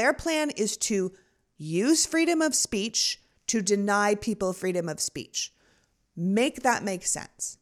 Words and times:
Their 0.00 0.14
plan 0.14 0.48
is 0.56 0.78
to 0.78 1.12
use 1.58 2.06
freedom 2.06 2.40
of 2.40 2.54
speech 2.54 3.20
to 3.48 3.60
deny 3.60 4.14
people 4.14 4.54
freedom 4.54 4.88
of 4.88 4.98
speech. 4.98 5.52
Make 6.16 6.62
that 6.62 6.82
make 6.82 7.04
sense. 7.04 7.58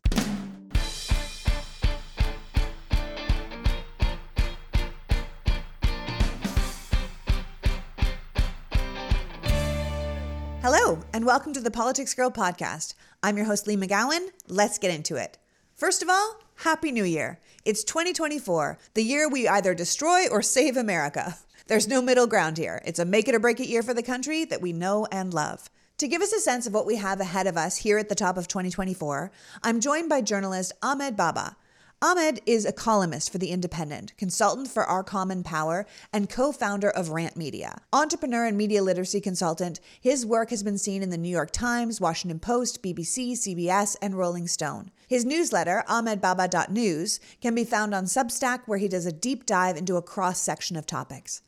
Hello, 10.63 11.01
and 11.13 11.27
welcome 11.27 11.53
to 11.55 11.61
the 11.61 11.73
Politics 11.73 12.15
Girl 12.15 12.31
podcast. 12.31 12.95
I'm 13.21 13.37
your 13.37 13.47
host, 13.47 13.67
Leigh 13.67 13.77
McGowan. 13.77 14.29
Let's 14.47 14.79
get 14.79 14.95
into 14.95 15.17
it. 15.17 15.39
First 15.75 16.05
of 16.05 16.09
all, 16.09 16.37
Happy 16.59 16.93
New 16.93 17.03
Year. 17.03 17.41
It's 17.65 17.83
2024, 17.83 18.79
the 18.95 19.03
year 19.03 19.29
we 19.29 19.49
either 19.49 19.75
destroy 19.75 20.29
or 20.29 20.41
save 20.41 20.77
America. 20.77 21.37
There's 21.69 21.87
no 21.87 22.01
middle 22.01 22.27
ground 22.27 22.57
here. 22.57 22.81
It's 22.87 22.99
a 22.99 23.05
make 23.05 23.29
it 23.29 23.35
or 23.35 23.39
break 23.39 23.61
it 23.61 23.69
year 23.69 23.83
for 23.83 23.93
the 23.93 24.03
country 24.03 24.47
that 24.47 24.63
we 24.63 24.73
know 24.73 25.07
and 25.13 25.35
love. 25.35 25.69
To 25.99 26.09
give 26.09 26.23
us 26.23 26.33
a 26.33 26.41
sense 26.41 26.67
of 26.67 26.73
what 26.73 26.87
we 26.87 26.97
have 26.97 27.21
ahead 27.21 27.47
of 27.47 27.59
us 27.59 27.77
here 27.77 27.99
at 27.99 28.09
the 28.09 28.15
top 28.15 28.39
of 28.39 28.49
2024, 28.49 29.31
I'm 29.63 29.79
joined 29.79 30.09
by 30.09 30.23
journalist 30.23 30.73
Ahmed 30.83 31.15
Baba. 31.15 31.59
Ahmed 32.01 32.41
is 32.47 32.65
a 32.65 32.73
columnist 32.73 33.31
for 33.31 33.37
The 33.37 33.51
Independent, 33.51 34.17
consultant 34.17 34.69
for 34.69 34.85
Our 34.85 35.05
Common 35.05 35.43
Power, 35.43 35.85
and 36.11 36.31
co 36.31 36.53
founder 36.53 36.89
of 36.89 37.09
Rantt 37.09 37.37
Media. 37.37 37.83
Entrepreneur 37.93 38.47
and 38.47 38.57
media 38.57 38.83
literacy 38.83 39.21
consultant, 39.21 39.79
his 40.01 40.25
work 40.25 40.49
has 40.49 40.63
been 40.63 40.79
seen 40.79 41.03
in 41.03 41.11
the 41.11 41.19
New 41.19 41.29
York 41.29 41.51
Times, 41.51 42.01
Washington 42.01 42.39
Post, 42.39 42.83
BBC, 42.83 43.33
CBS, 43.33 43.95
and 44.01 44.17
Rolling 44.17 44.49
Stone. 44.49 44.91
His 45.07 45.27
newsletter, 45.27 45.85
ahmedbaba.news, 45.87 47.21
can 47.43 47.55
be 47.55 47.65
found 47.65 47.95
on 47.95 48.05
Substack, 48.05 48.61
where 48.65 48.79
he 48.79 48.89
does 48.89 49.05
a 49.05 49.13
deep 49.13 49.45
dive 49.45 49.77
into 49.77 49.97
a 49.97 50.03
cross 50.03 50.41
section 50.41 50.75
of 50.75 50.87
topics. 50.87 51.43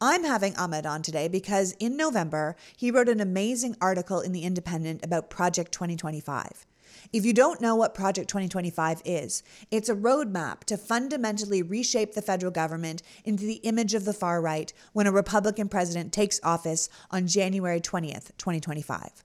I'm 0.00 0.24
having 0.24 0.56
Ahmed 0.56 0.86
on 0.86 1.02
today 1.02 1.28
because 1.28 1.72
in 1.78 1.96
November, 1.96 2.56
he 2.76 2.90
wrote 2.90 3.08
an 3.08 3.20
amazing 3.20 3.76
article 3.80 4.20
in 4.20 4.32
The 4.32 4.42
Independent 4.42 5.04
about 5.04 5.30
Project 5.30 5.72
2025. 5.72 6.66
If 7.12 7.24
you 7.24 7.32
don't 7.32 7.60
know 7.60 7.76
what 7.76 7.94
Project 7.94 8.28
2025 8.28 9.02
is, 9.04 9.42
it's 9.70 9.88
a 9.88 9.94
roadmap 9.94 10.64
to 10.64 10.76
fundamentally 10.76 11.62
reshape 11.62 12.14
the 12.14 12.22
federal 12.22 12.50
government 12.50 13.02
into 13.24 13.44
the 13.44 13.60
image 13.62 13.94
of 13.94 14.04
the 14.04 14.12
far 14.12 14.40
right 14.40 14.72
when 14.92 15.06
a 15.06 15.12
Republican 15.12 15.68
president 15.68 16.12
takes 16.12 16.40
office 16.42 16.88
on 17.10 17.26
January 17.26 17.80
20th, 17.80 18.30
2025. 18.36 19.23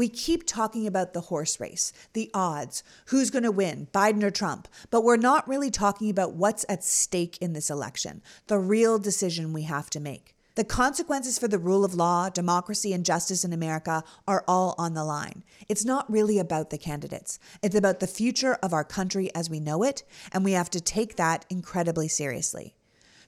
We 0.00 0.08
keep 0.08 0.46
talking 0.46 0.86
about 0.86 1.12
the 1.12 1.20
horse 1.20 1.60
race, 1.60 1.92
the 2.14 2.30
odds, 2.32 2.82
who's 3.08 3.28
going 3.28 3.42
to 3.42 3.50
win, 3.50 3.88
Biden 3.92 4.22
or 4.22 4.30
Trump, 4.30 4.66
but 4.88 5.04
we're 5.04 5.18
not 5.18 5.46
really 5.46 5.70
talking 5.70 6.08
about 6.08 6.32
what's 6.32 6.64
at 6.70 6.82
stake 6.82 7.36
in 7.42 7.52
this 7.52 7.68
election, 7.68 8.22
the 8.46 8.58
real 8.58 8.98
decision 8.98 9.52
we 9.52 9.64
have 9.64 9.90
to 9.90 10.00
make. 10.00 10.34
The 10.54 10.64
consequences 10.64 11.38
for 11.38 11.48
the 11.48 11.58
rule 11.58 11.84
of 11.84 11.92
law, 11.92 12.30
democracy, 12.30 12.94
and 12.94 13.04
justice 13.04 13.44
in 13.44 13.52
America 13.52 14.02
are 14.26 14.42
all 14.48 14.74
on 14.78 14.94
the 14.94 15.04
line. 15.04 15.44
It's 15.68 15.84
not 15.84 16.10
really 16.10 16.38
about 16.38 16.70
the 16.70 16.78
candidates. 16.78 17.38
It's 17.62 17.76
about 17.76 18.00
the 18.00 18.06
future 18.06 18.54
of 18.62 18.72
our 18.72 18.84
country 18.84 19.30
as 19.34 19.50
we 19.50 19.60
know 19.60 19.82
it, 19.82 20.04
and 20.32 20.46
we 20.46 20.52
have 20.52 20.70
to 20.70 20.80
take 20.80 21.16
that 21.16 21.44
incredibly 21.50 22.08
seriously. 22.08 22.74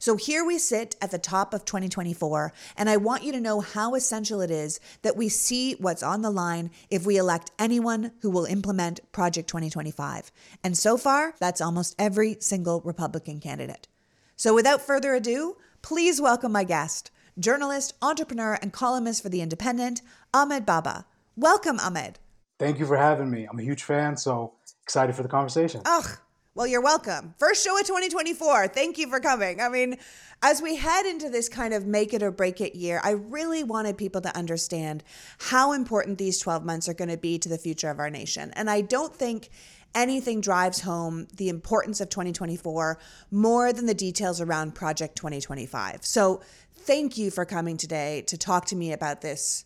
So 0.02 0.16
here 0.16 0.44
we 0.44 0.58
sit 0.58 0.96
at 1.00 1.12
the 1.12 1.18
top 1.20 1.54
of 1.54 1.64
2024, 1.64 2.52
and 2.76 2.90
I 2.90 2.96
want 2.96 3.22
you 3.22 3.30
to 3.30 3.40
know 3.40 3.60
how 3.60 3.94
essential 3.94 4.40
it 4.40 4.50
is 4.50 4.80
that 5.02 5.16
we 5.16 5.28
see 5.28 5.74
what's 5.74 6.02
on 6.02 6.22
the 6.22 6.30
line 6.32 6.72
if 6.90 7.06
we 7.06 7.18
elect 7.18 7.52
anyone 7.56 8.10
who 8.20 8.28
will 8.28 8.44
implement 8.44 8.98
Project 9.12 9.48
2025. 9.48 10.32
And 10.64 10.76
so 10.76 10.96
far, 10.96 11.36
that's 11.38 11.60
almost 11.60 11.94
every 12.00 12.36
single 12.40 12.80
Republican 12.80 13.38
candidate. 13.38 13.86
So 14.34 14.56
without 14.56 14.82
further 14.82 15.14
ado, 15.14 15.56
please 15.82 16.20
welcome 16.20 16.50
my 16.50 16.64
guest, 16.64 17.12
journalist, 17.38 17.94
entrepreneur, 18.02 18.58
and 18.60 18.72
columnist 18.72 19.22
for 19.22 19.28
The 19.28 19.40
Independent, 19.40 20.02
Ahmed 20.34 20.66
Baba. 20.66 21.06
Welcome, 21.36 21.78
Ahmed. 21.78 22.18
Thank 22.58 22.80
you 22.80 22.86
for 22.86 22.96
having 22.96 23.30
me. 23.30 23.46
I'm 23.48 23.60
a 23.60 23.62
huge 23.62 23.84
fan, 23.84 24.16
so 24.16 24.54
excited 24.82 25.14
for 25.14 25.22
the 25.22 25.28
conversation. 25.28 25.82
Ugh, 25.84 26.18
well, 26.54 26.66
you're 26.66 26.82
welcome. 26.82 27.34
First 27.38 27.64
show 27.64 27.78
of 27.78 27.86
2024. 27.86 28.68
Thank 28.68 28.98
you 28.98 29.08
for 29.08 29.20
coming. 29.20 29.60
I 29.60 29.70
mean, 29.70 29.96
as 30.42 30.60
we 30.60 30.76
head 30.76 31.06
into 31.06 31.30
this 31.30 31.48
kind 31.48 31.72
of 31.72 31.86
make 31.86 32.12
it 32.12 32.22
or 32.22 32.30
break 32.30 32.60
it 32.60 32.74
year, 32.74 33.00
I 33.02 33.12
really 33.12 33.64
wanted 33.64 33.96
people 33.96 34.20
to 34.20 34.36
understand 34.36 35.02
how 35.38 35.72
important 35.72 36.18
these 36.18 36.38
12 36.38 36.62
months 36.62 36.90
are 36.90 36.94
going 36.94 37.08
to 37.08 37.16
be 37.16 37.38
to 37.38 37.48
the 37.48 37.56
future 37.56 37.88
of 37.88 37.98
our 37.98 38.10
nation. 38.10 38.52
And 38.54 38.68
I 38.68 38.82
don't 38.82 39.14
think 39.14 39.48
anything 39.94 40.42
drives 40.42 40.80
home 40.82 41.26
the 41.34 41.48
importance 41.48 42.02
of 42.02 42.10
2024 42.10 42.98
more 43.30 43.72
than 43.72 43.86
the 43.86 43.94
details 43.94 44.38
around 44.38 44.74
Project 44.74 45.16
2025. 45.16 46.04
So, 46.04 46.42
thank 46.74 47.16
you 47.16 47.30
for 47.30 47.46
coming 47.46 47.78
today 47.78 48.24
to 48.26 48.36
talk 48.36 48.66
to 48.66 48.76
me 48.76 48.92
about 48.92 49.22
this 49.22 49.64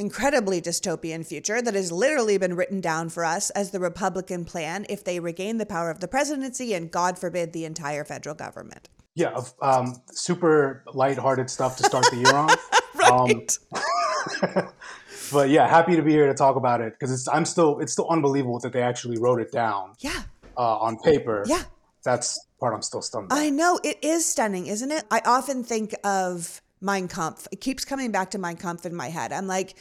incredibly 0.00 0.60
dystopian 0.60 1.24
future 1.24 1.60
that 1.60 1.74
has 1.74 1.92
literally 1.92 2.38
been 2.38 2.54
written 2.54 2.80
down 2.80 3.10
for 3.10 3.24
us 3.24 3.50
as 3.50 3.70
the 3.70 3.78
Republican 3.78 4.44
plan 4.44 4.86
if 4.88 5.04
they 5.04 5.20
regain 5.20 5.58
the 5.58 5.66
power 5.66 5.90
of 5.90 6.00
the 6.00 6.08
presidency 6.08 6.74
and, 6.74 6.90
God 6.90 7.18
forbid, 7.18 7.52
the 7.52 7.66
entire 7.66 8.04
federal 8.04 8.34
government. 8.34 8.88
Yeah, 9.14 9.38
um, 9.60 10.00
super 10.10 10.82
lighthearted 10.94 11.50
stuff 11.50 11.76
to 11.76 11.84
start 11.84 12.06
the 12.10 12.16
year 12.16 12.34
on. 12.34 12.48
right. 12.94 13.58
Um, 14.56 14.68
but 15.32 15.50
yeah, 15.50 15.68
happy 15.68 15.96
to 15.96 16.02
be 16.02 16.12
here 16.12 16.26
to 16.26 16.34
talk 16.34 16.56
about 16.56 16.80
it 16.80 16.94
because 16.94 17.12
it's 17.12 17.28
I'm 17.28 17.44
still 17.44 17.80
it's 17.80 17.92
still 17.92 18.08
unbelievable 18.08 18.58
that 18.60 18.72
they 18.72 18.82
actually 18.82 19.18
wrote 19.18 19.40
it 19.40 19.52
down. 19.52 19.94
Yeah. 19.98 20.22
Uh, 20.56 20.78
on 20.78 20.98
paper. 20.98 21.44
Yeah. 21.46 21.62
That's 22.04 22.46
part 22.60 22.72
I'm 22.72 22.82
still 22.82 23.02
stunned. 23.02 23.28
By. 23.28 23.36
I 23.36 23.50
know 23.50 23.78
it 23.84 23.98
is 24.00 24.24
stunning, 24.24 24.68
isn't 24.68 24.90
it? 24.90 25.04
I 25.10 25.20
often 25.26 25.64
think 25.64 25.94
of 26.04 26.62
Mein 26.80 27.08
Kampf. 27.08 27.46
It 27.52 27.60
keeps 27.60 27.84
coming 27.84 28.10
back 28.12 28.30
to 28.32 28.38
Mein 28.38 28.56
Kampf 28.56 28.86
in 28.86 28.94
my 28.94 29.08
head. 29.08 29.32
I'm 29.32 29.46
like, 29.46 29.76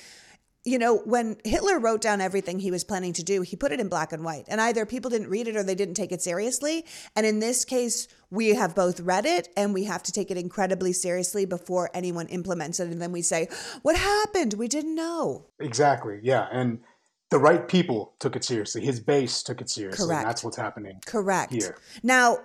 you 0.65 0.77
know, 0.77 0.97
when 0.97 1.37
Hitler 1.45 1.79
wrote 1.79 2.01
down 2.01 2.19
everything 2.19 2.59
he 2.59 2.69
was 2.69 2.83
planning 2.83 3.13
to 3.13 3.23
do, 3.23 3.41
he 3.41 3.55
put 3.55 3.71
it 3.71 3.79
in 3.79 3.87
black 3.87 4.11
and 4.11 4.25
white. 4.25 4.45
And 4.49 4.59
either 4.59 4.85
people 4.85 5.09
didn't 5.09 5.29
read 5.29 5.47
it 5.47 5.55
or 5.55 5.63
they 5.63 5.73
didn't 5.73 5.93
take 5.93 6.11
it 6.11 6.21
seriously. 6.21 6.85
And 7.15 7.25
in 7.25 7.39
this 7.39 7.63
case, 7.63 8.07
we 8.29 8.49
have 8.49 8.75
both 8.75 8.99
read 8.99 9.25
it 9.25 9.47
and 9.55 9.73
we 9.73 9.85
have 9.85 10.03
to 10.03 10.11
take 10.11 10.29
it 10.29 10.37
incredibly 10.37 10.91
seriously 10.91 11.45
before 11.45 11.89
anyone 11.93 12.27
implements 12.27 12.79
it. 12.79 12.89
And 12.89 13.01
then 13.01 13.13
we 13.13 13.21
say, 13.21 13.47
what 13.83 13.95
happened? 13.95 14.55
We 14.55 14.67
didn't 14.67 14.95
know. 14.95 15.45
Exactly. 15.59 16.19
Yeah. 16.21 16.47
And 16.51 16.81
the 17.29 17.39
right 17.39 17.67
people 17.67 18.13
took 18.19 18.35
it 18.35 18.43
seriously. 18.43 18.83
His 18.83 18.99
base 18.99 19.43
took 19.43 19.61
it 19.61 19.69
seriously. 19.69 20.07
Correct. 20.07 20.21
And 20.21 20.29
that's 20.29 20.43
what's 20.43 20.57
happening. 20.57 20.99
Correct. 21.05 21.53
Here. 21.53 21.77
Now, 22.03 22.39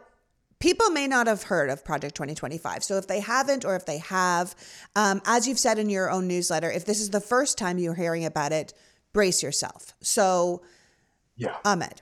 people 0.64 0.88
may 0.88 1.06
not 1.06 1.26
have 1.26 1.42
heard 1.42 1.68
of 1.68 1.84
Project 1.84 2.14
2025. 2.14 2.82
So 2.82 2.96
if 2.96 3.06
they 3.06 3.20
haven't, 3.20 3.66
or 3.66 3.76
if 3.76 3.84
they 3.84 3.98
have, 3.98 4.56
um, 4.96 5.20
as 5.26 5.46
you've 5.46 5.58
said 5.58 5.78
in 5.78 5.90
your 5.90 6.10
own 6.10 6.26
newsletter, 6.26 6.70
if 6.70 6.86
this 6.86 7.00
is 7.00 7.10
the 7.10 7.20
first 7.20 7.58
time 7.58 7.76
you're 7.76 7.92
hearing 7.92 8.24
about 8.24 8.50
it, 8.50 8.72
brace 9.12 9.42
yourself. 9.42 9.92
So, 10.00 10.62
yeah, 11.36 11.56
Ahmed, 11.66 12.00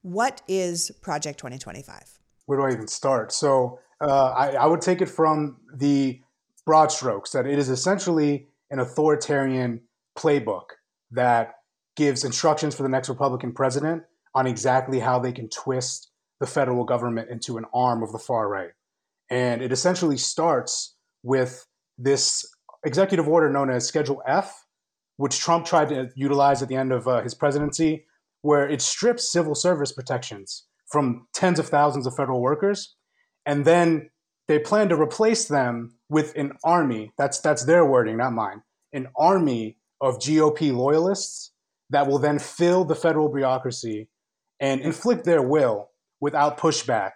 what 0.00 0.40
is 0.48 0.90
Project 1.02 1.38
2025? 1.40 2.18
Where 2.46 2.58
do 2.58 2.64
I 2.64 2.72
even 2.72 2.88
start? 2.88 3.32
So 3.32 3.80
uh, 4.00 4.30
I, 4.30 4.52
I 4.52 4.64
would 4.64 4.80
take 4.80 5.02
it 5.02 5.08
from 5.10 5.58
the 5.74 6.22
broad 6.64 6.90
strokes 6.90 7.32
that 7.32 7.46
it 7.46 7.58
is 7.58 7.68
essentially 7.68 8.48
an 8.70 8.78
authoritarian 8.78 9.82
playbook 10.16 10.70
that 11.10 11.56
gives 11.96 12.24
instructions 12.24 12.74
for 12.74 12.82
the 12.82 12.88
next 12.88 13.10
Republican 13.10 13.52
president 13.52 14.04
on 14.34 14.46
exactly 14.46 15.00
how 15.00 15.18
they 15.18 15.32
can 15.32 15.50
twist 15.50 16.09
the 16.40 16.46
federal 16.46 16.84
government 16.84 17.30
into 17.30 17.58
an 17.58 17.66
arm 17.72 18.02
of 18.02 18.12
the 18.12 18.18
far 18.18 18.48
right. 18.48 18.70
And 19.30 19.62
it 19.62 19.70
essentially 19.70 20.16
starts 20.16 20.96
with 21.22 21.66
this 21.98 22.44
executive 22.84 23.28
order 23.28 23.50
known 23.50 23.70
as 23.70 23.86
Schedule 23.86 24.22
F, 24.26 24.64
which 25.18 25.38
Trump 25.38 25.66
tried 25.66 25.90
to 25.90 26.08
utilize 26.16 26.62
at 26.62 26.68
the 26.68 26.76
end 26.76 26.92
of 26.92 27.06
uh, 27.06 27.22
his 27.22 27.34
presidency, 27.34 28.06
where 28.42 28.68
it 28.68 28.80
strips 28.80 29.30
civil 29.30 29.54
service 29.54 29.92
protections 29.92 30.64
from 30.90 31.26
tens 31.34 31.58
of 31.58 31.68
thousands 31.68 32.06
of 32.06 32.16
federal 32.16 32.40
workers. 32.40 32.96
And 33.44 33.64
then 33.64 34.10
they 34.48 34.58
plan 34.58 34.88
to 34.88 35.00
replace 35.00 35.46
them 35.46 35.94
with 36.08 36.34
an 36.36 36.52
army. 36.64 37.12
That's, 37.18 37.38
that's 37.40 37.64
their 37.64 37.84
wording, 37.84 38.16
not 38.16 38.32
mine. 38.32 38.62
An 38.92 39.08
army 39.16 39.76
of 40.00 40.18
GOP 40.18 40.74
loyalists 40.74 41.52
that 41.90 42.06
will 42.06 42.18
then 42.18 42.38
fill 42.38 42.84
the 42.84 42.94
federal 42.94 43.28
bureaucracy 43.28 44.08
and 44.58 44.80
inflict 44.80 45.24
their 45.24 45.42
will 45.42 45.89
without 46.20 46.58
pushback 46.58 47.12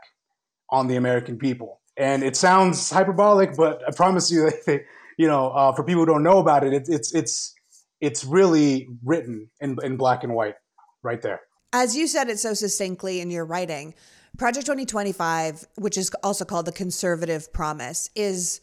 on 0.70 0.88
the 0.88 0.96
American 0.96 1.38
people. 1.38 1.80
And 1.96 2.24
it 2.24 2.36
sounds 2.36 2.90
hyperbolic, 2.90 3.56
but 3.56 3.82
I 3.86 3.92
promise 3.92 4.30
you 4.30 4.50
you 5.18 5.28
know, 5.28 5.50
uh, 5.50 5.72
for 5.72 5.84
people 5.84 6.02
who 6.02 6.06
don't 6.06 6.22
know 6.22 6.38
about 6.38 6.64
it, 6.64 6.72
it, 6.72 6.84
it's 6.88 7.14
it's 7.14 7.54
it's 8.00 8.24
really 8.24 8.88
written 9.04 9.50
in, 9.60 9.76
in 9.82 9.96
black 9.96 10.24
and 10.24 10.34
white 10.34 10.56
right 11.02 11.22
there. 11.22 11.40
As 11.72 11.96
you 11.96 12.06
said 12.06 12.28
it 12.28 12.38
so 12.38 12.54
succinctly 12.54 13.20
in 13.20 13.30
your 13.30 13.44
writing, 13.44 13.94
Project 14.36 14.66
2025, 14.66 15.64
which 15.76 15.96
is 15.96 16.10
also 16.22 16.44
called 16.44 16.66
the 16.66 16.72
Conservative 16.72 17.52
Promise, 17.52 18.10
is 18.14 18.60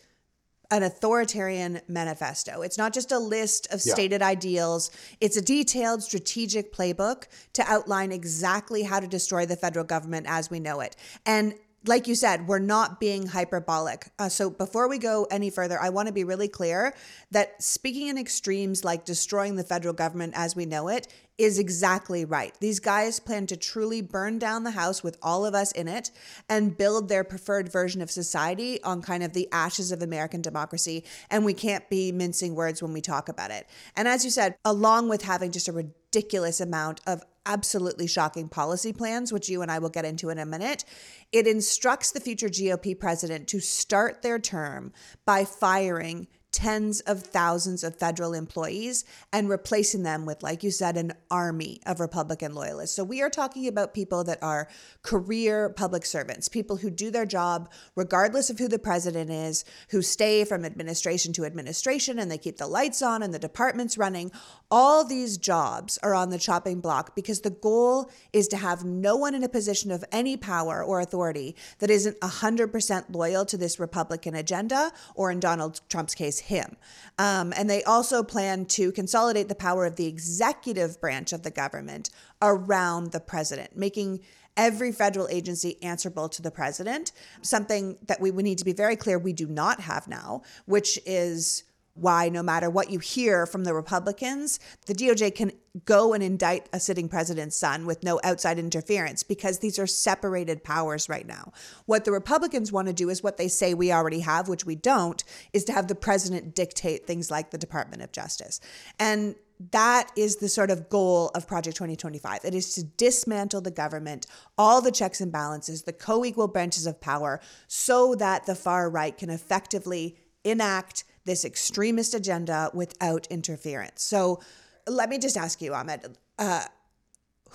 an 0.72 0.84
authoritarian 0.84 1.82
manifesto. 1.88 2.62
It's 2.62 2.78
not 2.78 2.94
just 2.94 3.12
a 3.12 3.20
list 3.20 3.68
of 3.68 3.82
yeah. 3.86 3.94
stated 3.94 4.22
ideals, 4.22 4.90
it's 5.20 5.38
a 5.38 5.42
detailed 5.42 6.02
strategic 6.02 6.74
playbook 6.74 7.26
to 7.54 7.64
outline 7.68 8.12
exactly 8.12 8.84
how 8.84 9.00
to 9.00 9.08
destroy 9.08 9.46
the 9.46 9.58
federal 9.58 9.86
government 9.86 10.26
as 10.30 10.50
we 10.50 10.60
know 10.60 10.80
it. 10.80 10.96
And 11.26 11.54
like 11.86 12.08
you 12.08 12.16
said, 12.16 12.48
we're 12.48 12.60
not 12.60 13.00
being 13.00 13.28
hyperbolic. 13.28 14.10
Uh, 14.20 14.30
so 14.30 14.50
before 14.50 14.88
we 14.88 15.00
go 15.00 15.28
any 15.32 15.50
further, 15.50 15.80
I 15.82 15.90
want 15.90 16.08
to 16.08 16.14
be 16.14 16.24
really 16.24 16.48
clear 16.48 16.94
that 17.32 17.62
speaking 17.62 18.08
in 18.08 18.18
extremes 18.18 18.84
like 18.84 19.04
destroying 19.04 19.56
the 19.56 19.64
federal 19.64 19.94
government 19.94 20.34
as 20.36 20.56
we 20.56 20.66
know 20.66 20.90
it 20.90 21.08
is 21.40 21.58
exactly 21.58 22.24
right. 22.24 22.54
These 22.60 22.80
guys 22.80 23.20
plan 23.20 23.48
to 23.48 23.58
truly 23.58 24.02
burn 24.02 24.38
down 24.38 24.64
the 24.64 24.72
house 24.72 25.02
with 25.02 25.18
all 25.24 25.44
of 25.44 25.56
us 25.56 25.72
in 25.72 25.88
it 25.88 26.12
and 26.48 26.78
build 26.78 27.10
their 27.10 27.24
preferred 27.24 27.72
version 27.72 28.00
of 28.02 28.12
society 28.12 28.82
on 28.84 29.02
kind 29.02 29.24
of 29.24 29.34
the 29.34 29.50
ashes 29.52 29.92
of 29.92 30.04
American 30.04 30.44
democracy. 30.44 31.04
And 31.32 31.44
we 31.44 31.56
can't 31.56 31.90
be 31.90 32.12
mincing 32.12 32.54
words 32.54 32.84
when 32.84 32.94
we 32.94 33.02
talk 33.02 33.28
about 33.28 33.50
it. 33.50 33.68
And 33.96 34.08
as 34.08 34.24
you 34.24 34.30
said, 34.30 34.56
along 34.64 35.10
with 35.10 35.24
having 35.24 35.52
just 35.52 35.68
a 35.68 35.72
ridiculous 35.72 36.62
amount 36.62 37.02
of 37.08 37.24
absolutely 37.46 38.08
shocking 38.08 38.48
policy 38.48 38.94
plans, 38.94 39.32
which 39.32 39.50
you 39.50 39.62
and 39.62 39.72
I 39.72 39.80
will 39.80 39.90
get 39.90 40.06
into 40.06 40.30
in 40.30 40.38
a 40.38 40.46
minute, 40.46 40.86
it 41.32 41.48
instructs 41.48 42.12
the 42.12 42.20
future 42.20 42.50
GOP 42.50 43.00
president 43.00 43.48
to 43.50 43.60
start 43.60 44.22
their 44.22 44.40
term 44.40 44.94
by 45.26 45.46
firing 45.46 46.28
tens 46.52 47.00
of 47.02 47.24
thousands 47.24 47.84
of 47.84 47.96
federal 47.96 48.34
employees 48.34 49.06
and 49.32 49.50
replacing 49.50 50.04
them 50.04 50.26
with, 50.26 50.44
like 50.44 50.64
you 50.64 50.72
said, 50.72 50.98
an 50.98 51.14
army 51.30 51.80
of 51.86 52.00
Republican 52.00 52.54
loyalists. 52.54 52.96
So 52.96 53.04
we 53.04 53.22
are 53.22 53.30
talking 53.30 53.68
about 53.68 53.94
people 53.94 54.24
that 54.26 54.42
are 54.44 54.68
career 55.02 55.70
public 55.70 56.06
servants, 56.06 56.50
people 56.50 56.78
who 56.78 56.90
do 56.90 57.10
their 57.10 57.26
job 57.26 57.70
regardless 57.96 58.50
of 58.50 58.60
who 58.60 58.68
the 58.68 58.80
president 58.80 59.30
is, 59.30 59.64
who 59.90 60.02
stay 60.02 60.44
from 60.44 60.66
administration 60.66 61.32
to 61.34 61.46
administration 61.46 62.20
and 62.20 62.30
they 62.30 62.38
keep 62.38 62.58
the 62.58 62.68
lights 62.68 63.02
on 63.02 63.24
and 63.24 63.34
the 63.34 63.40
departments 63.40 63.98
running. 63.98 64.32
All 64.70 65.06
these 65.06 65.38
jobs 65.38 65.98
are 66.04 66.14
on 66.14 66.30
the 66.30 66.40
chopping 66.40 66.82
block 66.82 67.16
because 67.16 67.42
the 67.42 67.50
goal 67.50 68.12
is 68.34 68.48
to 68.50 68.58
have 68.58 68.84
no 68.84 69.16
one 69.16 69.34
in 69.36 69.44
a 69.44 69.50
position 69.50 69.92
of 69.92 70.04
any 70.12 70.36
power 70.36 70.84
or 70.84 71.00
authority 71.00 71.56
that 71.80 71.90
isn't 71.90 72.20
100% 72.20 73.16
loyal 73.16 73.46
to 73.46 73.58
this 73.58 73.80
Republican 73.80 74.36
agenda, 74.36 74.92
or 75.16 75.32
in 75.32 75.40
Donald 75.40 75.82
Trump's 75.88 76.16
case, 76.16 76.41
him. 76.42 76.78
Um, 77.18 77.54
and 77.56 77.70
they 77.70 77.84
also 77.84 78.24
plan 78.24 78.66
to 78.68 78.92
consolidate 78.92 79.50
the 79.50 79.56
power 79.56 79.86
of 79.86 79.96
the 79.96 80.08
executive 80.08 81.00
branch 81.00 81.34
of 81.34 81.44
the 81.44 81.52
government 81.52 82.10
around 82.42 83.12
the 83.12 83.20
president, 83.20 83.78
making 83.78 84.22
every 84.58 84.92
federal 84.92 85.28
agency 85.30 85.82
answerable 85.82 86.28
to 86.30 86.42
the 86.42 86.52
president, 86.52 87.12
something 87.42 87.98
that 88.08 88.20
we 88.20 88.32
need 88.32 88.58
to 88.58 88.66
be 88.66 88.74
very 88.74 88.96
clear 88.96 89.18
we 89.18 89.34
do 89.34 89.48
not 89.48 89.80
have 89.80 90.08
now, 90.08 90.42
which 90.66 91.00
is 91.06 91.64
why 91.94 92.30
no 92.30 92.42
matter 92.42 92.70
what 92.70 92.90
you 92.90 93.00
hear 93.00 93.46
from 93.46 93.64
the 93.64 93.74
Republicans, 93.74 94.60
the 94.86 94.94
DOJ 94.94 95.36
can 95.36 95.52
go 95.86 96.14
and 96.14 96.24
indict 96.24 96.68
a 96.74 96.80
sitting 96.80 97.08
president's 97.08 97.56
son 97.56 97.86
with 97.86 98.04
no 98.04 98.20
outside 98.24 98.60
interference 98.60 99.24
because 99.24 99.60
these 99.60 99.80
are 99.80 99.88
separated 99.88 100.64
powers 100.64 101.08
right 101.08 101.28
now. 101.28 101.52
What 101.86 102.06
the 102.06 102.12
Republicans 102.12 102.72
want 102.72 102.88
to 102.88 102.94
do 102.94 103.10
is 103.10 103.24
what 103.24 103.38
they 103.38 103.48
say 103.48 103.74
we 103.74 103.92
already 103.92 104.20
have, 104.22 104.48
which 104.48 104.66
we 104.66 104.76
don't, 104.76 105.24
is 105.54 105.64
to 105.66 105.74
have 105.74 105.88
the 105.88 105.96
president 105.96 106.56
dictate 106.56 107.06
things 107.06 107.32
like 107.32 107.52
the 107.52 107.58
Department 107.58 108.02
of 108.02 108.12
Justice. 108.12 108.60
And 109.00 109.36
that 109.72 110.12
is 110.18 110.38
the 110.38 110.50
sort 110.50 110.72
of 110.72 110.90
goal 110.90 111.30
of 111.36 111.48
Project 111.48 111.78
2025. 111.78 112.40
It 112.44 112.56
is 112.56 112.74
to 112.76 112.84
dismantle 112.84 113.62
the 113.62 113.72
government, 113.72 114.26
all 114.58 114.82
the 114.82 114.92
checks 114.92 115.22
and 115.22 115.32
balances, 115.32 115.84
the 115.84 115.94
co 115.94 116.26
equal 116.26 116.48
branches 116.48 116.88
of 116.88 117.00
power, 117.00 117.40
so 117.68 118.16
that 118.16 118.46
the 118.46 118.56
far 118.56 118.90
right 118.90 119.16
can 119.16 119.30
effectively 119.30 120.18
enact 120.44 121.04
this 121.26 121.46
extremist 121.46 122.14
agenda 122.14 122.72
without 122.74 123.28
interference. 123.28 124.04
So 124.04 124.42
let 124.88 125.10
me 125.10 125.18
just 125.18 125.38
ask 125.38 125.62
you, 125.62 125.74
Ahmed. 125.74 126.18
Uh, 126.40 126.66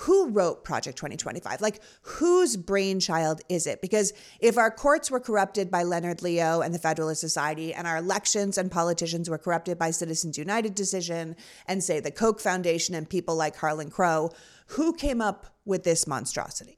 who 0.01 0.29
wrote 0.29 0.63
Project 0.63 0.99
2025? 0.99 1.63
Like, 1.63 1.81
whose 2.03 2.57
brainchild 2.57 3.41
is 3.49 3.67
it? 3.67 3.81
Because 3.81 4.13
if 4.41 4.59
our 4.59 4.71
courts 4.71 5.11
were 5.11 5.21
corrupted 5.21 5.71
by 5.71 5.85
Leonard 5.85 6.23
Leo 6.23 6.61
and 6.61 6.75
the 6.75 6.79
Federalist 6.79 7.23
Society, 7.23 7.73
and 7.73 7.87
our 7.87 7.97
elections 7.97 8.59
and 8.59 8.71
politicians 8.71 9.31
were 9.31 9.39
corrupted 9.39 9.79
by 9.79 9.91
Citizens 9.91 10.37
United 10.37 10.75
decision, 10.75 11.35
and 11.67 11.83
say 11.83 11.99
the 11.99 12.11
Koch 12.11 12.41
Foundation 12.41 12.95
and 12.95 13.09
people 13.09 13.37
like 13.37 13.57
Harlan 13.57 13.91
Crow, 13.91 14.33
who 14.69 14.93
came 14.93 15.23
up 15.23 15.47
with 15.65 15.85
this 15.85 16.07
monstrosity? 16.07 16.77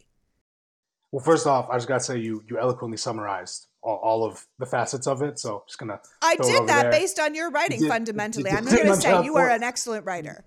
Well, 1.11 1.25
first 1.25 1.47
off, 1.47 1.69
I 1.71 1.77
just 1.77 1.89
got 1.89 1.99
to 1.99 2.05
say 2.05 2.19
you 2.19 2.45
you 2.49 2.59
eloquently 2.59 2.99
summarized 2.99 3.68
all, 3.83 4.01
all, 4.03 4.25
of 4.25 4.47
the 4.59 4.67
facets 4.67 5.07
of 5.07 5.23
it. 5.23 5.39
So 5.39 5.57
I'm 5.57 5.61
just 5.67 5.79
gonna. 5.79 6.01
I 6.23 6.37
did 6.37 6.69
that 6.69 6.83
there. 6.83 6.91
based 6.91 7.19
on 7.19 7.35
your 7.35 7.51
writing. 7.51 7.87
Fundamentally, 7.87 8.51
I'm 8.51 8.67
to 8.67 8.97
say 8.97 9.25
you 9.25 9.37
are 9.37 9.49
an 9.49 9.63
excellent 9.63 10.05
writer. 10.05 10.45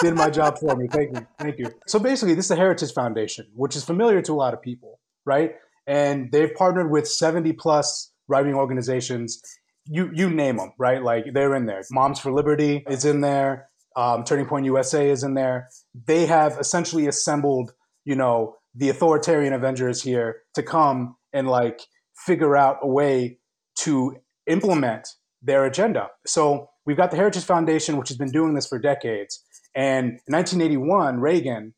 did 0.00 0.14
my 0.14 0.30
job 0.30 0.58
for 0.58 0.74
me. 0.76 0.86
Thank 0.92 1.14
you, 1.14 1.26
thank 1.38 1.58
you. 1.58 1.70
So 1.86 1.98
basically, 1.98 2.34
this 2.34 2.46
is 2.46 2.50
the 2.50 2.56
Heritage 2.56 2.92
Foundation, 2.92 3.46
which 3.54 3.76
is 3.76 3.84
familiar 3.84 4.22
to 4.22 4.32
a 4.32 4.34
lot 4.34 4.54
of 4.54 4.62
people, 4.62 5.00
right? 5.24 5.56
And 5.86 6.30
they've 6.32 6.54
partnered 6.54 6.90
with 6.90 7.08
70 7.08 7.52
plus 7.54 8.12
writing 8.28 8.54
organizations. 8.54 9.42
You 9.86 10.10
you 10.14 10.30
name 10.30 10.56
them, 10.56 10.72
right? 10.78 11.02
Like 11.02 11.26
they're 11.32 11.54
in 11.54 11.66
there. 11.66 11.82
Moms 11.90 12.18
for 12.18 12.32
Liberty 12.32 12.84
is 12.88 13.04
in 13.04 13.20
there. 13.20 13.68
Um, 13.96 14.24
Turning 14.24 14.46
Point 14.46 14.64
USA 14.64 15.10
is 15.10 15.22
in 15.22 15.34
there. 15.34 15.68
They 16.06 16.26
have 16.26 16.56
essentially 16.58 17.06
assembled, 17.06 17.72
you 18.04 18.16
know, 18.16 18.56
the 18.74 18.88
authoritarian 18.88 19.52
Avengers 19.52 20.02
here 20.02 20.42
to 20.54 20.62
come 20.62 21.16
and 21.32 21.48
like 21.48 21.82
figure 22.16 22.56
out 22.56 22.78
a 22.82 22.86
way 22.86 23.38
to 23.80 24.16
implement 24.46 25.08
their 25.42 25.64
agenda. 25.64 26.08
So 26.26 26.68
we've 26.86 26.96
got 26.96 27.10
the 27.10 27.16
Heritage 27.16 27.44
Foundation, 27.44 27.96
which 27.96 28.08
has 28.08 28.16
been 28.16 28.30
doing 28.30 28.54
this 28.54 28.66
for 28.66 28.78
decades. 28.78 29.42
And 29.74 30.20
in 30.26 30.34
1981, 30.34 31.20
Reagan 31.20 31.74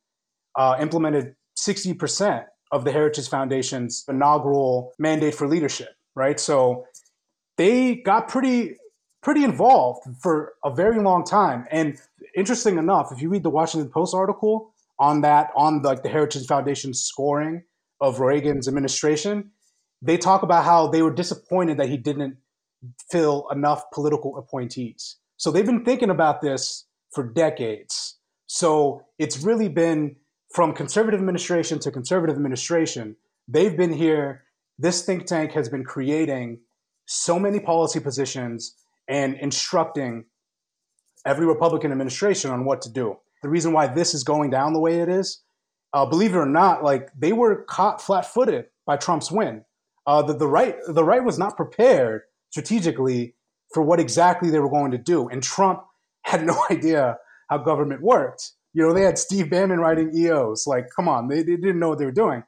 uh, 0.57 0.77
implemented 0.81 1.35
60% 1.59 2.45
of 2.73 2.85
the 2.85 2.93
Heritage 2.93 3.29
Foundation's 3.29 4.05
inaugural 4.09 4.93
mandate 4.99 5.35
for 5.35 5.47
leadership, 5.47 5.91
right? 6.15 6.41
So 6.41 6.87
they 7.57 7.97
got 7.97 8.29
pretty 8.29 8.77
pretty 9.23 9.43
involved 9.43 10.07
for 10.21 10.53
a 10.65 10.75
very 10.75 11.01
long 11.01 11.25
time. 11.25 11.65
And 11.71 11.99
interesting 12.37 12.77
enough, 12.77 13.11
if 13.11 13.23
you 13.23 13.31
read 13.31 13.43
the 13.43 13.51
Washington 13.51 13.91
Post 13.91 14.15
article 14.15 14.75
on 14.99 15.23
that, 15.23 15.49
on 15.57 15.81
the, 15.81 15.89
like 15.89 16.03
the 16.03 16.11
Heritage 16.11 16.47
Foundation 16.47 16.93
scoring 16.93 17.63
of 18.03 18.21
Reagan's 18.21 18.69
administration, 18.69 19.51
they 20.05 20.19
talk 20.19 20.43
about 20.43 20.65
how 20.65 20.87
they 20.89 21.01
were 21.01 21.13
disappointed 21.13 21.79
that 21.79 21.89
he 21.89 21.97
didn't 21.97 22.37
fill 23.11 23.49
enough 23.51 23.91
political 23.91 24.37
appointees. 24.37 25.17
So 25.39 25.51
they've 25.51 25.65
been 25.65 25.85
thinking 25.85 26.11
about 26.11 26.43
this 26.43 26.85
for 27.15 27.25
decades. 27.25 28.19
So 28.47 29.07
it's 29.19 29.43
really 29.43 29.69
been 29.69 30.17
from 30.53 30.75
conservative 30.75 31.19
administration 31.19 31.79
to 31.81 31.91
conservative 31.91 32.37
administration. 32.37 33.17
They've 33.49 33.77
been 33.77 33.95
here. 33.95 34.45
This 34.79 35.03
think 35.07 35.25
tank 35.25 35.53
has 35.53 35.71
been 35.71 35.85
creating 35.85 36.61
so 37.07 37.39
many 37.39 37.59
policy 37.59 37.99
positions 38.01 38.75
and 39.09 39.37
instructing 39.37 40.27
every 41.25 41.47
Republican 41.47 41.93
administration 41.93 42.51
on 42.51 42.67
what 42.67 42.83
to 42.83 42.91
do. 42.91 43.17
The 43.43 43.49
reason 43.49 43.73
why 43.73 43.87
this 43.87 44.13
is 44.13 44.23
going 44.23 44.51
down 44.51 44.75
the 44.75 44.81
way 44.81 45.01
it 45.01 45.09
is, 45.09 45.43
uh, 45.95 46.05
believe 46.05 46.35
it 46.35 46.39
or 46.39 46.47
not, 46.47 46.85
like 46.85 47.09
they 47.19 47.33
were 47.33 47.65
caught 47.65 48.03
flat-footed 48.03 48.67
by 48.87 48.97
Trump's 48.97 49.33
win 49.33 49.65
uh, 50.07 50.23
the, 50.23 50.35
the 50.35 50.47
right 50.47 50.77
the 50.87 51.05
right 51.05 51.25
was 51.25 51.39
not 51.39 51.57
prepared 51.57 52.23
strategically 52.51 53.35
for 53.73 53.83
what 53.83 54.01
exactly 54.01 54.51
they 54.51 54.61
were 54.61 54.71
going 54.71 54.93
to 54.93 54.99
do, 54.99 55.29
and 55.29 55.43
Trump 55.43 55.83
had 56.23 56.45
no 56.45 56.65
idea 56.71 57.19
how 57.49 57.59
government 57.59 58.03
worked. 58.03 58.53
You 58.73 58.83
know, 58.83 58.93
they 58.93 59.03
had 59.03 59.19
Steve 59.19 59.51
Bannon 59.51 59.79
writing 59.79 60.17
EOs. 60.17 60.67
Like, 60.67 60.89
come 60.95 61.09
on, 61.09 61.29
they, 61.29 61.43
they 61.43 61.57
didn't 61.57 61.79
know 61.79 61.91
what 61.91 61.99
they 61.99 62.05
were 62.05 62.11
doing. 62.11 62.43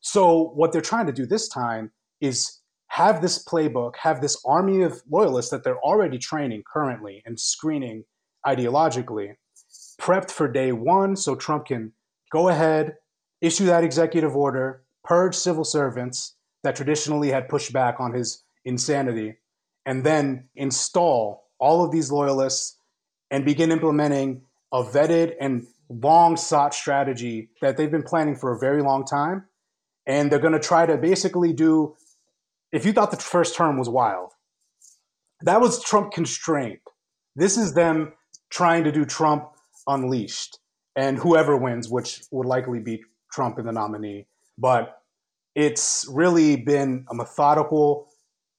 So 0.00 0.52
what 0.54 0.72
they're 0.72 0.80
trying 0.80 1.06
to 1.06 1.12
do 1.12 1.26
this 1.26 1.48
time 1.48 1.90
is 2.20 2.60
have 2.88 3.20
this 3.20 3.44
playbook, 3.44 3.96
have 3.96 4.20
this 4.20 4.40
army 4.46 4.82
of 4.82 5.02
loyalists 5.10 5.50
that 5.50 5.64
they're 5.64 5.80
already 5.80 6.16
training 6.16 6.62
currently 6.72 7.22
and 7.26 7.38
screening 7.38 8.04
ideologically, 8.46 9.34
prepped 10.00 10.30
for 10.30 10.48
day 10.48 10.72
one, 10.72 11.16
so 11.16 11.34
Trump 11.34 11.66
can 11.66 11.92
go 12.32 12.48
ahead, 12.48 12.94
issue 13.40 13.66
that 13.66 13.84
executive 13.84 14.36
order, 14.36 14.84
purge 15.04 15.34
civil 15.34 15.64
servants, 15.64 16.35
that 16.66 16.74
traditionally 16.74 17.30
had 17.30 17.48
pushed 17.48 17.72
back 17.72 18.00
on 18.00 18.12
his 18.12 18.42
insanity, 18.64 19.36
and 19.86 20.02
then 20.02 20.48
install 20.56 21.44
all 21.60 21.84
of 21.84 21.92
these 21.92 22.10
loyalists 22.10 22.76
and 23.30 23.44
begin 23.44 23.70
implementing 23.70 24.42
a 24.72 24.82
vetted 24.82 25.34
and 25.40 25.64
long 25.88 26.36
sought 26.36 26.74
strategy 26.74 27.50
that 27.62 27.76
they've 27.76 27.92
been 27.92 28.02
planning 28.02 28.34
for 28.34 28.52
a 28.52 28.58
very 28.58 28.82
long 28.82 29.04
time. 29.04 29.44
And 30.08 30.28
they're 30.28 30.40
going 30.40 30.54
to 30.54 30.58
try 30.58 30.86
to 30.86 30.96
basically 30.96 31.52
do, 31.52 31.94
if 32.72 32.84
you 32.84 32.92
thought 32.92 33.12
the 33.12 33.16
first 33.16 33.54
term 33.54 33.78
was 33.78 33.88
wild, 33.88 34.32
that 35.42 35.60
was 35.60 35.80
Trump 35.84 36.10
constrained. 36.12 36.80
This 37.36 37.56
is 37.56 37.74
them 37.74 38.12
trying 38.50 38.82
to 38.82 38.90
do 38.90 39.04
Trump 39.04 39.50
unleashed 39.86 40.58
and 40.96 41.16
whoever 41.16 41.56
wins, 41.56 41.88
which 41.88 42.22
would 42.32 42.48
likely 42.48 42.80
be 42.80 43.04
Trump 43.30 43.60
in 43.60 43.66
the 43.66 43.72
nominee. 43.72 44.26
But 44.58 45.00
it's 45.56 46.06
really 46.08 46.54
been 46.56 47.06
a 47.10 47.14
methodical 47.14 48.08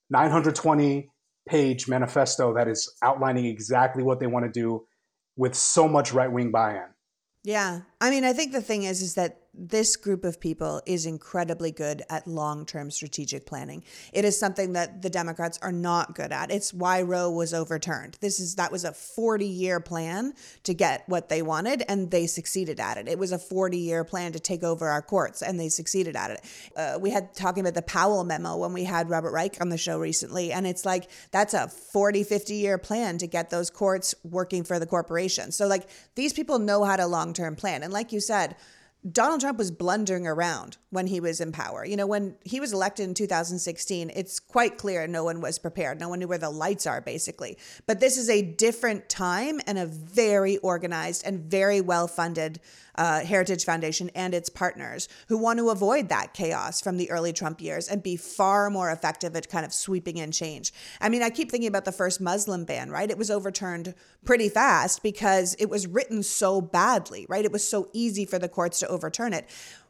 920 0.10 1.10
page 1.48 1.88
manifesto 1.88 2.56
that 2.56 2.68
is 2.68 2.92
outlining 3.04 3.46
exactly 3.46 4.04
what 4.04 4.20
they 4.20 4.27
want 4.27 4.46
to 4.46 4.51
do 4.51 4.86
with 5.38 5.56
so 5.56 5.88
much 5.88 6.12
right 6.12 6.32
wing 6.32 6.51
buy 6.51 6.74
in. 6.74 6.88
Yeah. 7.44 7.82
I 8.00 8.12
mean, 8.12 8.24
I 8.24 8.34
think 8.34 8.51
the 8.51 8.62
thing 8.62 8.84
is, 8.84 9.01
is 9.01 9.16
that 9.16 9.42
this 9.58 9.96
group 9.96 10.24
of 10.24 10.39
people 10.39 10.82
is 10.86 11.06
incredibly 11.06 11.72
good 11.72 12.04
at 12.10 12.27
long-term 12.27 12.92
strategic 12.92 13.46
planning. 13.46 13.84
It 14.13 14.24
is 14.24 14.39
something 14.39 14.74
that 14.74 15.01
the 15.01 15.10
Democrats 15.10 15.58
are 15.62 15.72
not 15.72 16.13
good 16.13 16.32
at. 16.32 16.51
It's 16.51 16.74
why 16.74 17.01
Roe 17.01 17.32
was 17.32 17.54
overturned. 17.54 18.18
This 18.22 18.39
is 18.39 18.56
that 18.56 18.72
was 18.72 18.86
a 18.86 18.92
40-year 18.92 19.80
plan 19.80 20.34
to 20.63 20.74
get 20.74 21.04
what 21.08 21.30
they 21.30 21.42
wanted 21.42 21.84
and 21.89 22.12
they 22.12 22.27
succeeded 22.27 22.80
at 22.80 22.98
it. 22.98 23.08
It 23.08 23.18
was 23.18 23.32
a 23.32 23.38
40-year 23.38 24.04
plan 24.04 24.32
to 24.34 24.39
take 24.39 24.63
over 24.63 24.88
our 24.88 25.01
courts 25.01 25.42
and 25.42 25.60
they 25.60 25.70
succeeded 25.70 26.16
at 26.16 26.32
it. 26.32 26.42
Uh, 26.75 27.00
we 27.01 27.10
had 27.10 27.34
talking 27.34 27.62
about 27.62 27.74
the 27.74 27.82
Powell 27.82 28.24
memo 28.24 28.58
when 28.58 28.74
we 28.74 28.84
had 28.84 29.10
Robert 29.10 29.32
Reich 29.32 29.60
on 29.60 29.70
the 29.70 29.77
show 29.77 29.98
recently 29.98 30.51
and 30.51 30.68
it's 30.68 30.86
like 30.86 31.10
that's 31.32 31.56
a 31.56 31.68
40, 31.68 32.24
50-year 32.24 32.77
plan 32.77 33.18
to 33.18 33.27
get 33.27 33.50
those 33.50 33.72
courts 33.72 34.13
working 34.24 34.63
for 34.63 34.77
the 34.77 34.86
corporation. 34.86 35.51
So 35.51 35.68
like 35.68 35.89
these 36.13 36.34
people 36.34 36.60
know 36.60 36.84
how 36.84 36.96
to 36.96 37.08
long-term 37.08 37.56
plan. 37.56 37.82
And 37.88 37.94
like 37.94 38.12
you 38.12 38.20
said, 38.20 38.58
Donald 39.10 39.39
Trump 39.39 39.58
was 39.58 39.72
blundering 39.72 40.27
around 40.27 40.75
when 40.89 41.08
he 41.08 41.22
was 41.22 41.39
in 41.39 41.53
power. 41.53 41.86
You 41.86 41.96
know, 41.96 42.06
when 42.06 42.36
he 42.44 42.60
was 42.60 42.74
elected 42.74 43.08
in 43.08 43.13
2016, 43.13 44.12
it's 44.13 44.41
quite 44.41 44.77
clear 44.77 45.08
no 45.08 45.24
one 45.24 45.39
was 45.39 45.58
prepared. 45.58 45.98
No 45.98 46.10
one 46.10 46.20
knew 46.20 46.27
where 46.27 46.38
the 46.38 46.50
lights 46.50 46.86
are, 46.86 47.00
basically. 47.00 47.58
But 47.86 48.01
this 48.01 48.17
is 48.17 48.29
a 48.29 48.41
different 48.41 49.08
time 49.08 49.62
and 49.65 49.77
a 49.77 49.86
very 49.86 50.58
organized 50.58 51.25
and 51.25 51.39
very 51.39 51.79
well 51.79 52.10
funded 52.10 52.60
uh, 52.98 53.22
Heritage 53.22 53.66
Foundation 53.66 54.10
and 54.16 54.34
its 54.34 54.50
partners 54.50 55.08
who 55.27 55.38
want 55.38 55.60
to 55.60 55.70
avoid 55.70 56.10
that 56.10 56.34
chaos 56.34 56.82
from 56.82 56.98
the 56.98 57.10
early 57.12 57.34
Trump 57.34 57.62
years 57.62 57.88
and 57.88 58.01
be 58.01 58.16
far 58.16 58.70
more 58.70 58.92
effective 58.92 59.36
at 59.36 59.50
kind 59.50 59.66
of 59.66 59.74
sweeping 59.74 60.18
in 60.18 60.32
change. 60.32 60.74
I 61.00 61.10
mean, 61.10 61.22
I 61.22 61.30
keep 61.30 61.51
thinking 61.51 61.68
about 61.68 61.86
the 61.86 61.92
first 61.92 62.20
Muslim 62.22 62.66
ban, 62.66 62.89
right? 62.89 63.10
It 63.10 63.18
was 63.18 63.32
overturned 63.32 63.94
pretty 64.25 64.50
fast 64.50 65.04
because 65.04 65.56
it 65.60 65.70
was 65.70 65.88
written 65.88 66.24
so 66.24 66.62
badly, 66.62 67.25
right? 67.30 67.46
It 67.46 67.51
was 67.51 67.68
so 67.68 67.89
easy 67.94 68.25
for 68.25 68.39
the 68.39 68.50
courts 68.50 68.80
to 68.80 68.88
overturn 68.88 69.34
it. 69.34 69.48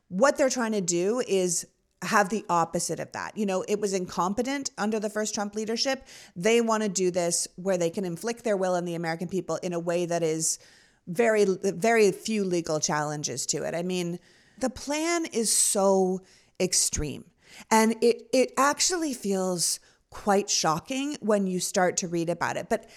What 0.09 0.37
they're 0.37 0.49
trying 0.49 0.71
to 0.73 0.81
do 0.81 1.21
is 1.27 1.65
have 2.03 2.29
the 2.29 2.45
opposite 2.49 2.99
of 2.99 3.11
that. 3.13 3.35
You 3.37 3.45
know, 3.45 3.63
it 3.67 3.79
was 3.79 3.93
incompetent 3.93 4.69
under 4.77 4.99
the 4.99 5.09
first 5.09 5.33
Trump 5.33 5.55
leadership. 5.55 6.05
They 6.35 6.61
want 6.61 6.83
to 6.83 6.89
do 6.89 7.09
this 7.09 7.47
where 7.55 7.77
they 7.77 7.89
can 7.89 8.05
inflict 8.05 8.43
their 8.43 8.55
will 8.55 8.75
on 8.75 8.85
the 8.85 8.95
American 8.95 9.27
people 9.27 9.55
in 9.63 9.73
a 9.73 9.79
way 9.79 10.05
that 10.05 10.21
is 10.21 10.59
very 11.07 11.45
very 11.45 12.11
few 12.11 12.43
legal 12.43 12.79
challenges 12.79 13.45
to 13.47 13.63
it. 13.63 13.73
I 13.73 13.83
mean, 13.83 14.19
the 14.59 14.69
plan 14.69 15.25
is 15.25 15.51
so 15.51 16.21
extreme. 16.59 17.25
And 17.71 17.95
it 18.01 18.23
it 18.33 18.51
actually 18.57 19.13
feels 19.13 19.79
quite 20.09 20.49
shocking 20.49 21.17
when 21.21 21.47
you 21.47 21.59
start 21.59 21.97
to 21.97 22.07
read 22.07 22.29
about 22.29 22.57
it. 22.57 22.69
But 22.69 22.89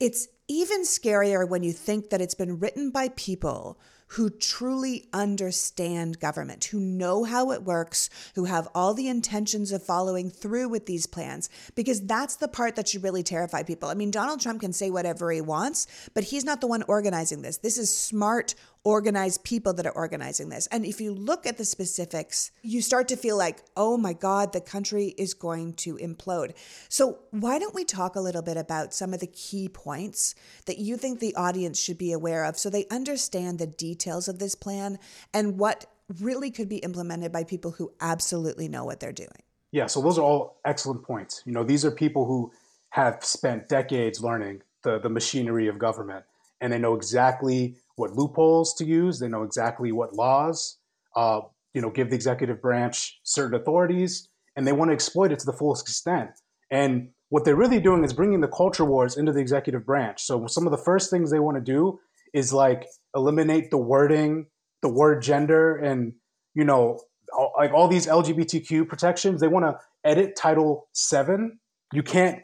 it's 0.00 0.28
even 0.48 0.82
scarier 0.82 1.48
when 1.48 1.62
you 1.62 1.72
think 1.72 2.10
that 2.10 2.20
it's 2.20 2.34
been 2.34 2.58
written 2.58 2.90
by 2.90 3.08
people 3.10 3.78
who 4.08 4.30
truly 4.30 5.06
understand 5.12 6.18
government, 6.18 6.64
who 6.64 6.80
know 6.80 7.24
how 7.24 7.50
it 7.50 7.62
works, 7.62 8.08
who 8.34 8.44
have 8.44 8.68
all 8.74 8.94
the 8.94 9.08
intentions 9.08 9.70
of 9.72 9.82
following 9.82 10.30
through 10.30 10.68
with 10.68 10.86
these 10.86 11.06
plans, 11.06 11.50
because 11.74 12.00
that's 12.00 12.36
the 12.36 12.48
part 12.48 12.76
that 12.76 12.88
should 12.88 13.02
really 13.02 13.22
terrify 13.22 13.62
people. 13.62 13.88
I 13.88 13.94
mean, 13.94 14.10
Donald 14.10 14.40
Trump 14.40 14.60
can 14.60 14.72
say 14.72 14.90
whatever 14.90 15.30
he 15.30 15.40
wants, 15.40 15.86
but 16.14 16.24
he's 16.24 16.44
not 16.44 16.60
the 16.60 16.66
one 16.66 16.82
organizing 16.88 17.42
this. 17.42 17.58
This 17.58 17.78
is 17.78 17.94
smart, 17.94 18.54
organized 18.88 19.44
people 19.44 19.74
that 19.74 19.86
are 19.86 19.92
organizing 19.92 20.48
this. 20.48 20.66
And 20.68 20.86
if 20.86 20.98
you 20.98 21.12
look 21.12 21.44
at 21.44 21.58
the 21.58 21.64
specifics, 21.66 22.50
you 22.62 22.80
start 22.80 23.06
to 23.08 23.16
feel 23.16 23.36
like, 23.36 23.62
oh 23.76 23.98
my 23.98 24.14
God, 24.14 24.54
the 24.54 24.62
country 24.62 25.14
is 25.18 25.34
going 25.34 25.74
to 25.74 25.96
implode. 25.96 26.54
So, 26.88 27.18
why 27.30 27.58
don't 27.58 27.74
we 27.74 27.84
talk 27.84 28.16
a 28.16 28.20
little 28.20 28.40
bit 28.40 28.56
about 28.56 28.94
some 28.94 29.12
of 29.12 29.20
the 29.20 29.26
key 29.26 29.68
points 29.68 30.34
that 30.64 30.78
you 30.78 30.96
think 30.96 31.20
the 31.20 31.34
audience 31.34 31.78
should 31.78 31.98
be 31.98 32.12
aware 32.12 32.46
of 32.46 32.58
so 32.58 32.70
they 32.70 32.86
understand 32.90 33.58
the 33.58 33.66
details 33.66 34.26
of 34.26 34.38
this 34.38 34.54
plan 34.54 34.98
and 35.34 35.58
what 35.58 35.84
really 36.18 36.50
could 36.50 36.70
be 36.70 36.78
implemented 36.78 37.30
by 37.30 37.44
people 37.44 37.72
who 37.72 37.92
absolutely 38.00 38.68
know 38.68 38.86
what 38.86 39.00
they're 39.00 39.12
doing? 39.12 39.42
Yeah, 39.70 39.86
so 39.86 40.00
those 40.00 40.18
are 40.18 40.22
all 40.22 40.60
excellent 40.64 41.02
points. 41.02 41.42
You 41.44 41.52
know, 41.52 41.62
these 41.62 41.84
are 41.84 41.90
people 41.90 42.24
who 42.24 42.50
have 42.88 43.22
spent 43.22 43.68
decades 43.68 44.22
learning 44.22 44.62
the, 44.82 44.98
the 44.98 45.10
machinery 45.10 45.68
of 45.68 45.78
government 45.78 46.24
and 46.62 46.72
they 46.72 46.78
know 46.78 46.94
exactly 46.94 47.76
what 47.98 48.12
loopholes 48.12 48.74
to 48.74 48.84
use. 48.84 49.18
They 49.18 49.28
know 49.28 49.42
exactly 49.42 49.92
what 49.92 50.14
laws, 50.14 50.78
uh, 51.16 51.40
you 51.74 51.82
know, 51.82 51.90
give 51.90 52.10
the 52.10 52.16
executive 52.16 52.62
branch 52.62 53.18
certain 53.24 53.60
authorities, 53.60 54.28
and 54.56 54.66
they 54.66 54.72
want 54.72 54.90
to 54.90 54.94
exploit 54.94 55.32
it 55.32 55.38
to 55.40 55.46
the 55.46 55.52
fullest 55.52 55.82
extent. 55.86 56.30
And 56.70 57.10
what 57.30 57.44
they're 57.44 57.56
really 57.56 57.80
doing 57.80 58.04
is 58.04 58.12
bringing 58.12 58.40
the 58.40 58.48
culture 58.48 58.84
wars 58.84 59.16
into 59.16 59.32
the 59.32 59.40
executive 59.40 59.84
branch. 59.84 60.22
So 60.22 60.46
some 60.46 60.66
of 60.66 60.70
the 60.70 60.78
first 60.78 61.10
things 61.10 61.30
they 61.30 61.40
want 61.40 61.56
to 61.56 61.60
do 61.62 62.00
is 62.32 62.52
like 62.52 62.86
eliminate 63.14 63.70
the 63.70 63.78
wording, 63.78 64.46
the 64.82 64.88
word 64.88 65.22
gender, 65.22 65.76
and 65.76 66.14
you 66.54 66.64
know, 66.64 67.00
all, 67.36 67.52
like 67.56 67.72
all 67.72 67.88
these 67.88 68.06
LGBTQ 68.06 68.88
protections. 68.88 69.40
They 69.40 69.48
want 69.48 69.64
to 69.66 69.78
edit 70.04 70.36
Title 70.36 70.88
Seven. 70.92 71.58
You 71.92 72.02
can't 72.02 72.40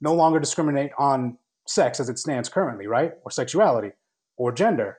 no 0.00 0.14
longer 0.14 0.40
discriminate 0.40 0.90
on 0.98 1.38
sex 1.66 2.00
as 2.00 2.08
it 2.08 2.18
stands 2.18 2.48
currently, 2.48 2.86
right? 2.86 3.12
Or 3.24 3.30
sexuality 3.30 3.92
or 4.38 4.52
gender. 4.52 4.98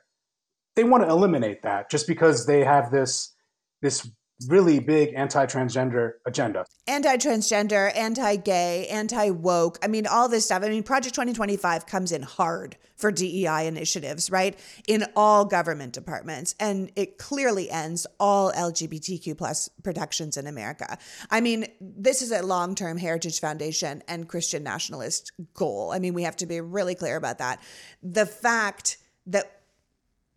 They 0.76 0.84
want 0.84 1.02
to 1.02 1.10
eliminate 1.10 1.62
that 1.62 1.90
just 1.90 2.06
because 2.06 2.46
they 2.46 2.62
have 2.64 2.90
this 2.90 3.34
this 3.82 4.08
really 4.48 4.78
big 4.78 5.12
anti-transgender 5.14 6.12
agenda. 6.26 6.64
Anti-transgender, 6.86 7.94
anti-gay, 7.94 8.86
anti-woke. 8.88 9.78
I 9.82 9.86
mean, 9.86 10.06
all 10.06 10.28
this 10.28 10.46
stuff. 10.46 10.62
I 10.62 10.68
mean, 10.70 10.82
Project 10.82 11.14
2025 11.14 11.86
comes 11.86 12.12
in 12.12 12.22
hard 12.22 12.76
for 12.96 13.10
DEI 13.10 13.66
initiatives, 13.66 14.30
right? 14.30 14.58
In 14.88 15.04
all 15.14 15.44
government 15.44 15.92
departments. 15.92 16.54
And 16.58 16.90
it 16.96 17.18
clearly 17.18 17.70
ends 17.70 18.06
all 18.18 18.52
LGBTQ 18.52 19.36
plus 19.36 19.68
protections 19.82 20.36
in 20.36 20.46
America. 20.46 20.98
I 21.30 21.40
mean, 21.40 21.66
this 21.80 22.22
is 22.22 22.32
a 22.32 22.42
long-term 22.42 22.98
Heritage 22.98 23.40
Foundation 23.40 24.02
and 24.08 24.28
Christian 24.28 24.62
nationalist 24.62 25.32
goal. 25.54 25.92
I 25.92 25.98
mean, 25.98 26.14
we 26.14 26.22
have 26.22 26.36
to 26.36 26.46
be 26.46 26.60
really 26.60 26.94
clear 26.94 27.16
about 27.16 27.38
that. 27.38 27.60
The 28.02 28.26
fact 28.26 28.98
that 29.30 29.60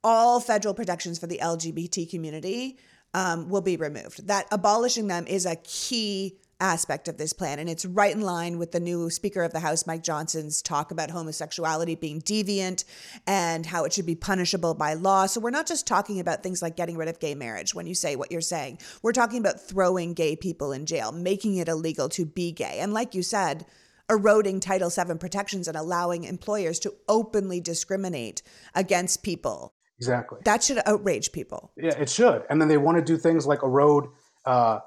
all 0.04 0.40
federal 0.40 0.74
protections 0.74 1.20
for 1.20 1.28
the 1.28 1.40
LGBT 1.42 2.10
community 2.10 2.78
um, 3.14 3.50
will 3.50 3.62
be 3.62 3.78
removed. 3.78 4.28
That 4.28 4.48
abolishing 4.52 5.08
them 5.08 5.28
is 5.28 5.46
a 5.46 5.56
key 5.58 6.38
aspect 6.60 7.08
of 7.08 7.18
this 7.18 7.34
plan. 7.34 7.60
And 7.60 7.70
it's 7.70 7.86
right 7.86 8.16
in 8.16 8.22
line 8.22 8.58
with 8.58 8.72
the 8.72 8.80
new 8.80 9.10
Speaker 9.10 9.44
of 9.44 9.52
the 9.52 9.60
House, 9.60 9.86
Mike 9.86 10.02
Johnson's 10.02 10.62
talk 10.62 10.92
about 10.92 11.12
homosexuality 11.12 11.96
being 11.96 12.22
deviant 12.22 12.86
and 13.28 13.66
how 13.66 13.84
it 13.84 13.92
should 13.92 14.06
be 14.06 14.16
punishable 14.16 14.74
by 14.74 14.94
law. 14.94 15.26
So 15.26 15.42
we're 15.42 15.50
not 15.50 15.68
just 15.68 15.86
talking 15.86 16.20
about 16.22 16.42
things 16.42 16.62
like 16.62 16.78
getting 16.78 16.96
rid 16.96 17.10
of 17.10 17.20
gay 17.20 17.36
marriage 17.36 17.76
when 17.76 17.86
you 17.86 17.94
say 17.94 18.16
what 18.16 18.32
you're 18.32 18.40
saying. 18.40 18.80
We're 19.02 19.12
talking 19.12 19.40
about 19.40 19.60
throwing 19.60 20.14
gay 20.14 20.38
people 20.38 20.72
in 20.72 20.86
jail, 20.86 21.12
making 21.12 21.58
it 21.58 21.68
illegal 21.68 22.08
to 22.10 22.26
be 22.26 22.54
gay. 22.54 22.80
And 22.80 22.94
like 22.94 23.14
you 23.14 23.24
said, 23.24 23.66
eroding 24.14 24.60
Title 24.60 24.90
VII 24.90 25.16
protections 25.16 25.68
and 25.68 25.78
allowing 25.78 26.24
employers 26.24 26.80
to 26.80 26.94
openly 27.08 27.60
discriminate 27.60 28.42
against 28.76 29.24
people. 29.24 29.74
Exactly. 29.98 30.40
That 30.46 30.64
should 30.64 30.80
outrage 30.86 31.32
people. 31.32 31.72
Yeah, 31.78 31.98
it 31.98 32.10
should. 32.10 32.44
And 32.50 32.60
then 32.60 32.68
they 32.68 32.78
want 32.78 32.98
to 32.98 33.04
do 33.04 33.18
things 33.18 33.46
like 33.46 33.64
erode, 33.64 34.06
uh, 34.46 34.80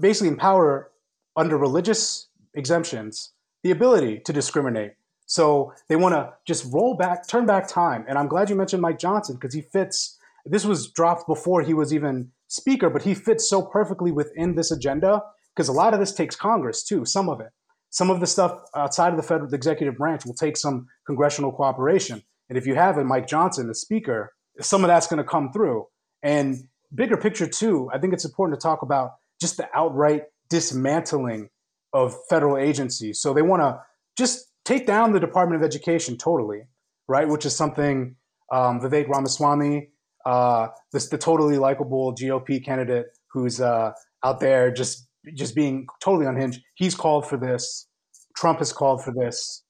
basically 0.00 0.28
empower 0.28 0.90
under 1.36 1.56
religious 1.56 2.28
exemptions 2.54 3.32
the 3.62 3.70
ability 3.70 4.20
to 4.24 4.32
discriminate. 4.32 4.92
So 5.26 5.72
they 5.88 5.96
want 5.96 6.14
to 6.14 6.32
just 6.46 6.70
roll 6.72 6.96
back, 6.96 7.26
turn 7.26 7.46
back 7.46 7.66
time. 7.66 8.04
And 8.08 8.18
I'm 8.18 8.28
glad 8.28 8.50
you 8.50 8.56
mentioned 8.56 8.82
Mike 8.82 8.98
Johnson 8.98 9.36
because 9.36 9.54
he 9.54 9.62
fits. 9.62 10.18
This 10.44 10.64
was 10.64 10.90
dropped 10.90 11.26
before 11.26 11.62
he 11.62 11.72
was 11.72 11.94
even 11.94 12.30
speaker, 12.48 12.90
but 12.90 13.02
he 13.02 13.14
fits 13.14 13.48
so 13.48 13.62
perfectly 13.62 14.12
within 14.12 14.54
this 14.54 14.70
agenda 14.70 15.22
because 15.54 15.68
a 15.68 15.72
lot 15.72 15.94
of 15.94 16.00
this 16.00 16.12
takes 16.12 16.36
Congress 16.36 16.84
too. 16.84 17.04
Some 17.04 17.28
of 17.28 17.40
it, 17.40 17.48
some 17.94 18.10
of 18.10 18.18
the 18.18 18.26
stuff 18.26 18.58
outside 18.74 19.10
of 19.12 19.16
the 19.16 19.22
federal 19.22 19.48
the 19.48 19.54
executive 19.54 19.96
branch 19.96 20.26
will 20.26 20.34
take 20.34 20.56
some 20.56 20.88
congressional 21.06 21.52
cooperation. 21.52 22.20
And 22.48 22.58
if 22.58 22.66
you 22.66 22.74
have 22.74 22.98
a 22.98 23.04
Mike 23.04 23.28
Johnson, 23.28 23.68
the 23.68 23.74
speaker, 23.74 24.32
some 24.60 24.82
of 24.82 24.88
that's 24.88 25.06
going 25.06 25.18
to 25.18 25.24
come 25.24 25.52
through. 25.52 25.86
And 26.20 26.56
bigger 26.92 27.16
picture 27.16 27.46
too, 27.46 27.88
I 27.94 27.98
think 27.98 28.12
it's 28.12 28.24
important 28.24 28.60
to 28.60 28.64
talk 28.64 28.82
about 28.82 29.12
just 29.40 29.58
the 29.58 29.68
outright 29.72 30.24
dismantling 30.50 31.50
of 31.92 32.16
federal 32.28 32.58
agencies. 32.58 33.20
So 33.20 33.32
they 33.32 33.42
want 33.42 33.62
to 33.62 33.80
just 34.18 34.48
take 34.64 34.88
down 34.88 35.12
the 35.12 35.20
Department 35.20 35.62
of 35.62 35.64
Education 35.64 36.16
totally, 36.16 36.62
right? 37.06 37.28
Which 37.28 37.46
is 37.46 37.54
something 37.54 38.16
um, 38.50 38.80
Vivek 38.80 39.08
Ramaswamy, 39.08 39.90
uh, 40.26 40.66
this 40.92 41.08
the 41.10 41.18
totally 41.18 41.58
likable 41.58 42.12
GOP 42.12 42.64
candidate 42.64 43.06
who's 43.32 43.60
uh, 43.60 43.92
out 44.24 44.40
there 44.40 44.72
just 44.72 45.06
just 45.34 45.54
being 45.54 45.86
totally 46.02 46.26
unhinged. 46.26 46.60
He's 46.74 46.94
called 46.94 47.26
for 47.26 47.36
this. 47.36 47.88
Trump 48.36 48.58
has 48.58 48.72
called 48.72 49.02
for 49.02 49.12
this. 49.12 49.64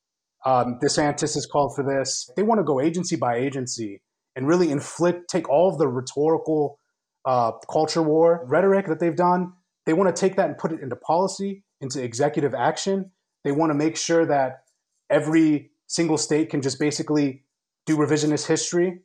Um, 0.46 0.78
DeSantis 0.82 1.34
has 1.34 1.46
called 1.46 1.74
for 1.74 1.84
this. 1.84 2.28
They 2.36 2.42
want 2.42 2.58
to 2.58 2.64
go 2.64 2.80
agency 2.80 3.16
by 3.16 3.36
agency 3.36 4.02
and 4.36 4.46
really 4.46 4.70
inflict, 4.70 5.30
take 5.30 5.48
all 5.48 5.70
of 5.70 5.78
the 5.78 5.88
rhetorical 5.88 6.78
uh, 7.24 7.52
culture 7.70 8.02
war 8.02 8.44
rhetoric 8.46 8.86
that 8.86 9.00
they've 9.00 9.16
done. 9.16 9.52
They 9.86 9.92
want 9.92 10.14
to 10.14 10.18
take 10.18 10.36
that 10.36 10.48
and 10.48 10.58
put 10.58 10.72
it 10.72 10.80
into 10.80 10.96
policy, 10.96 11.64
into 11.80 12.02
executive 12.02 12.54
action. 12.54 13.10
They 13.44 13.52
want 13.52 13.70
to 13.70 13.74
make 13.74 13.96
sure 13.96 14.26
that 14.26 14.64
every 15.10 15.70
single 15.86 16.18
state 16.18 16.50
can 16.50 16.62
just 16.62 16.78
basically 16.78 17.44
do 17.86 17.96
revisionist 17.96 18.46
history 18.46 19.00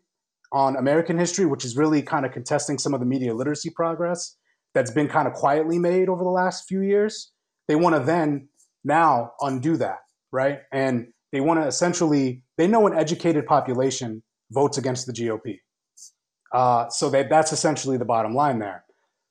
on 0.51 0.75
American 0.75 1.17
history, 1.17 1.45
which 1.45 1.63
is 1.63 1.77
really 1.77 2.01
kind 2.01 2.25
of 2.25 2.31
contesting 2.31 2.77
some 2.77 2.93
of 2.93 2.99
the 2.99 3.05
media 3.05 3.33
literacy 3.33 3.69
progress 3.69 4.35
that's 4.73 4.91
been 4.91 5.07
kind 5.07 5.27
of 5.27 5.33
quietly 5.33 5.79
made 5.79 6.09
over 6.09 6.23
the 6.23 6.29
last 6.29 6.67
few 6.67 6.81
years. 6.81 7.31
They 7.67 7.75
want 7.75 7.95
to 7.95 8.01
then 8.01 8.49
now 8.83 9.33
undo 9.41 9.77
that, 9.77 9.99
right? 10.31 10.59
And 10.71 11.07
they 11.31 11.41
want 11.41 11.61
to 11.61 11.67
essentially, 11.67 12.43
they 12.57 12.67
know 12.67 12.87
an 12.87 12.93
educated 12.97 13.45
population 13.45 14.23
votes 14.51 14.77
against 14.77 15.05
the 15.05 15.13
GOP. 15.13 15.59
Uh, 16.53 16.89
so 16.89 17.09
they, 17.09 17.23
that's 17.23 17.51
essentially 17.51 17.97
the 17.97 18.05
bottom 18.05 18.33
line 18.33 18.59
there. 18.59 18.83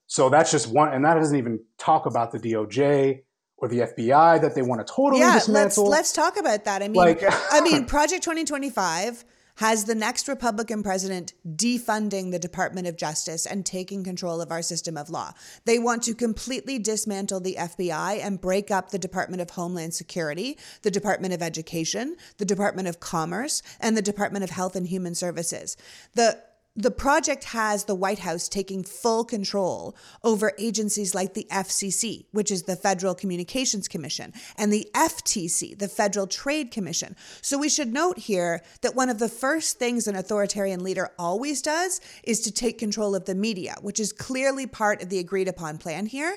So 0.06 0.30
that's 0.30 0.50
just 0.50 0.68
one, 0.72 0.92
and 0.92 1.04
that 1.04 1.14
doesn't 1.14 1.36
even 1.36 1.60
talk 1.78 2.06
about 2.06 2.32
the 2.32 2.38
DOJ 2.38 3.20
or 3.58 3.68
the 3.68 3.80
FBI 3.80 4.40
that 4.40 4.54
they 4.54 4.62
want 4.62 4.86
to 4.86 4.90
totally 4.90 5.20
yeah, 5.20 5.34
dismantle. 5.34 5.84
let's 5.84 5.98
let's 5.98 6.12
talk 6.12 6.38
about 6.38 6.64
that. 6.64 6.82
I 6.82 6.88
mean, 6.88 6.94
Like- 6.94 7.22
I 7.52 7.60
mean, 7.60 7.84
Project 7.84 8.22
2025 8.22 9.24
has 9.58 9.84
the 9.84 9.94
next 9.94 10.28
Republican 10.28 10.84
president 10.84 11.32
defunding 11.44 12.30
the 12.30 12.38
Department 12.38 12.86
of 12.86 12.96
Justice 12.96 13.44
and 13.44 13.66
taking 13.66 14.04
control 14.04 14.40
of 14.40 14.52
our 14.52 14.62
system 14.62 14.96
of 14.96 15.10
law. 15.10 15.32
They 15.64 15.80
want 15.80 16.04
to 16.04 16.14
completely 16.14 16.78
dismantle 16.78 17.40
the 17.40 17.56
FBI 17.58 18.24
and 18.24 18.40
break 18.40 18.70
up 18.70 18.90
the 18.90 19.00
Department 19.00 19.42
of 19.42 19.50
Homeland 19.50 19.94
Security, 19.94 20.56
the 20.82 20.92
Department 20.92 21.34
of 21.34 21.42
Education, 21.42 22.16
the 22.36 22.44
Department 22.44 22.86
of 22.86 23.00
Commerce, 23.00 23.62
and 23.80 23.96
the 23.96 24.02
Department 24.02 24.44
of 24.44 24.50
Health 24.50 24.76
and 24.76 24.86
Human 24.86 25.16
Services. 25.16 25.76
The 26.14 26.40
the 26.78 26.92
project 26.92 27.42
has 27.42 27.84
the 27.84 27.94
White 27.94 28.20
House 28.20 28.48
taking 28.48 28.84
full 28.84 29.24
control 29.24 29.96
over 30.22 30.52
agencies 30.58 31.12
like 31.12 31.34
the 31.34 31.46
FCC, 31.50 32.26
which 32.30 32.52
is 32.52 32.62
the 32.62 32.76
Federal 32.76 33.16
Communications 33.16 33.88
Commission, 33.88 34.32
and 34.56 34.72
the 34.72 34.88
FTC, 34.94 35.76
the 35.76 35.88
Federal 35.88 36.28
Trade 36.28 36.70
Commission. 36.70 37.16
So 37.42 37.58
we 37.58 37.68
should 37.68 37.92
note 37.92 38.16
here 38.16 38.62
that 38.82 38.94
one 38.94 39.08
of 39.08 39.18
the 39.18 39.28
first 39.28 39.80
things 39.80 40.06
an 40.06 40.14
authoritarian 40.14 40.84
leader 40.84 41.10
always 41.18 41.60
does 41.62 42.00
is 42.22 42.40
to 42.42 42.52
take 42.52 42.78
control 42.78 43.16
of 43.16 43.24
the 43.24 43.34
media, 43.34 43.74
which 43.82 43.98
is 43.98 44.12
clearly 44.12 44.68
part 44.68 45.02
of 45.02 45.08
the 45.08 45.18
agreed 45.18 45.48
upon 45.48 45.78
plan 45.78 46.06
here. 46.06 46.36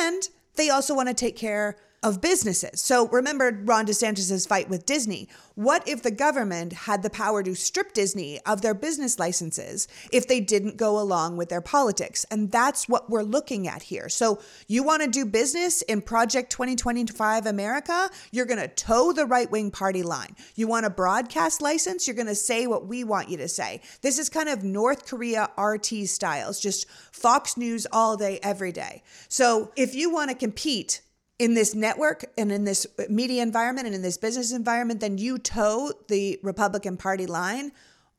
And 0.00 0.22
they 0.54 0.70
also 0.70 0.94
want 0.94 1.08
to 1.08 1.14
take 1.14 1.34
care 1.34 1.78
of 2.04 2.20
businesses. 2.20 2.82
So 2.82 3.08
remember 3.08 3.62
Ron 3.64 3.86
DeSantis' 3.86 4.46
fight 4.46 4.68
with 4.68 4.84
Disney. 4.84 5.26
What 5.54 5.88
if 5.88 6.02
the 6.02 6.10
government 6.10 6.74
had 6.74 7.02
the 7.02 7.08
power 7.08 7.42
to 7.42 7.54
strip 7.54 7.94
Disney 7.94 8.40
of 8.44 8.60
their 8.60 8.74
business 8.74 9.18
licenses 9.18 9.88
if 10.12 10.28
they 10.28 10.38
didn't 10.38 10.76
go 10.76 11.00
along 11.00 11.38
with 11.38 11.48
their 11.48 11.62
politics? 11.62 12.26
And 12.30 12.52
that's 12.52 12.90
what 12.90 13.08
we're 13.08 13.22
looking 13.22 13.66
at 13.66 13.84
here. 13.84 14.10
So 14.10 14.38
you 14.68 14.82
want 14.82 15.02
to 15.02 15.08
do 15.08 15.24
business 15.24 15.80
in 15.82 16.02
Project 16.02 16.52
2025 16.52 17.46
America? 17.46 18.10
You're 18.32 18.44
going 18.44 18.60
to 18.60 18.68
toe 18.68 19.12
the 19.12 19.24
right 19.24 19.50
wing 19.50 19.70
party 19.70 20.02
line. 20.02 20.36
You 20.56 20.68
want 20.68 20.84
a 20.84 20.90
broadcast 20.90 21.62
license? 21.62 22.06
You're 22.06 22.16
going 22.16 22.26
to 22.26 22.34
say 22.34 22.66
what 22.66 22.86
we 22.86 23.02
want 23.02 23.30
you 23.30 23.38
to 23.38 23.48
say. 23.48 23.80
This 24.02 24.18
is 24.18 24.28
kind 24.28 24.50
of 24.50 24.62
North 24.62 25.06
Korea 25.06 25.48
RT 25.56 26.06
styles, 26.06 26.60
just 26.60 26.86
Fox 27.12 27.56
News 27.56 27.86
all 27.90 28.18
day, 28.18 28.40
every 28.42 28.72
day. 28.72 29.02
So 29.30 29.72
if 29.74 29.94
you 29.94 30.12
want 30.12 30.30
to 30.30 30.36
compete, 30.36 31.00
in 31.38 31.54
this 31.54 31.74
network 31.74 32.24
and 32.38 32.52
in 32.52 32.64
this 32.64 32.86
media 33.08 33.42
environment 33.42 33.86
and 33.86 33.94
in 33.94 34.02
this 34.02 34.18
business 34.18 34.52
environment, 34.52 35.00
then 35.00 35.18
you 35.18 35.38
toe 35.38 35.92
the 36.08 36.38
Republican 36.42 36.96
Party 36.96 37.26
line 37.26 37.72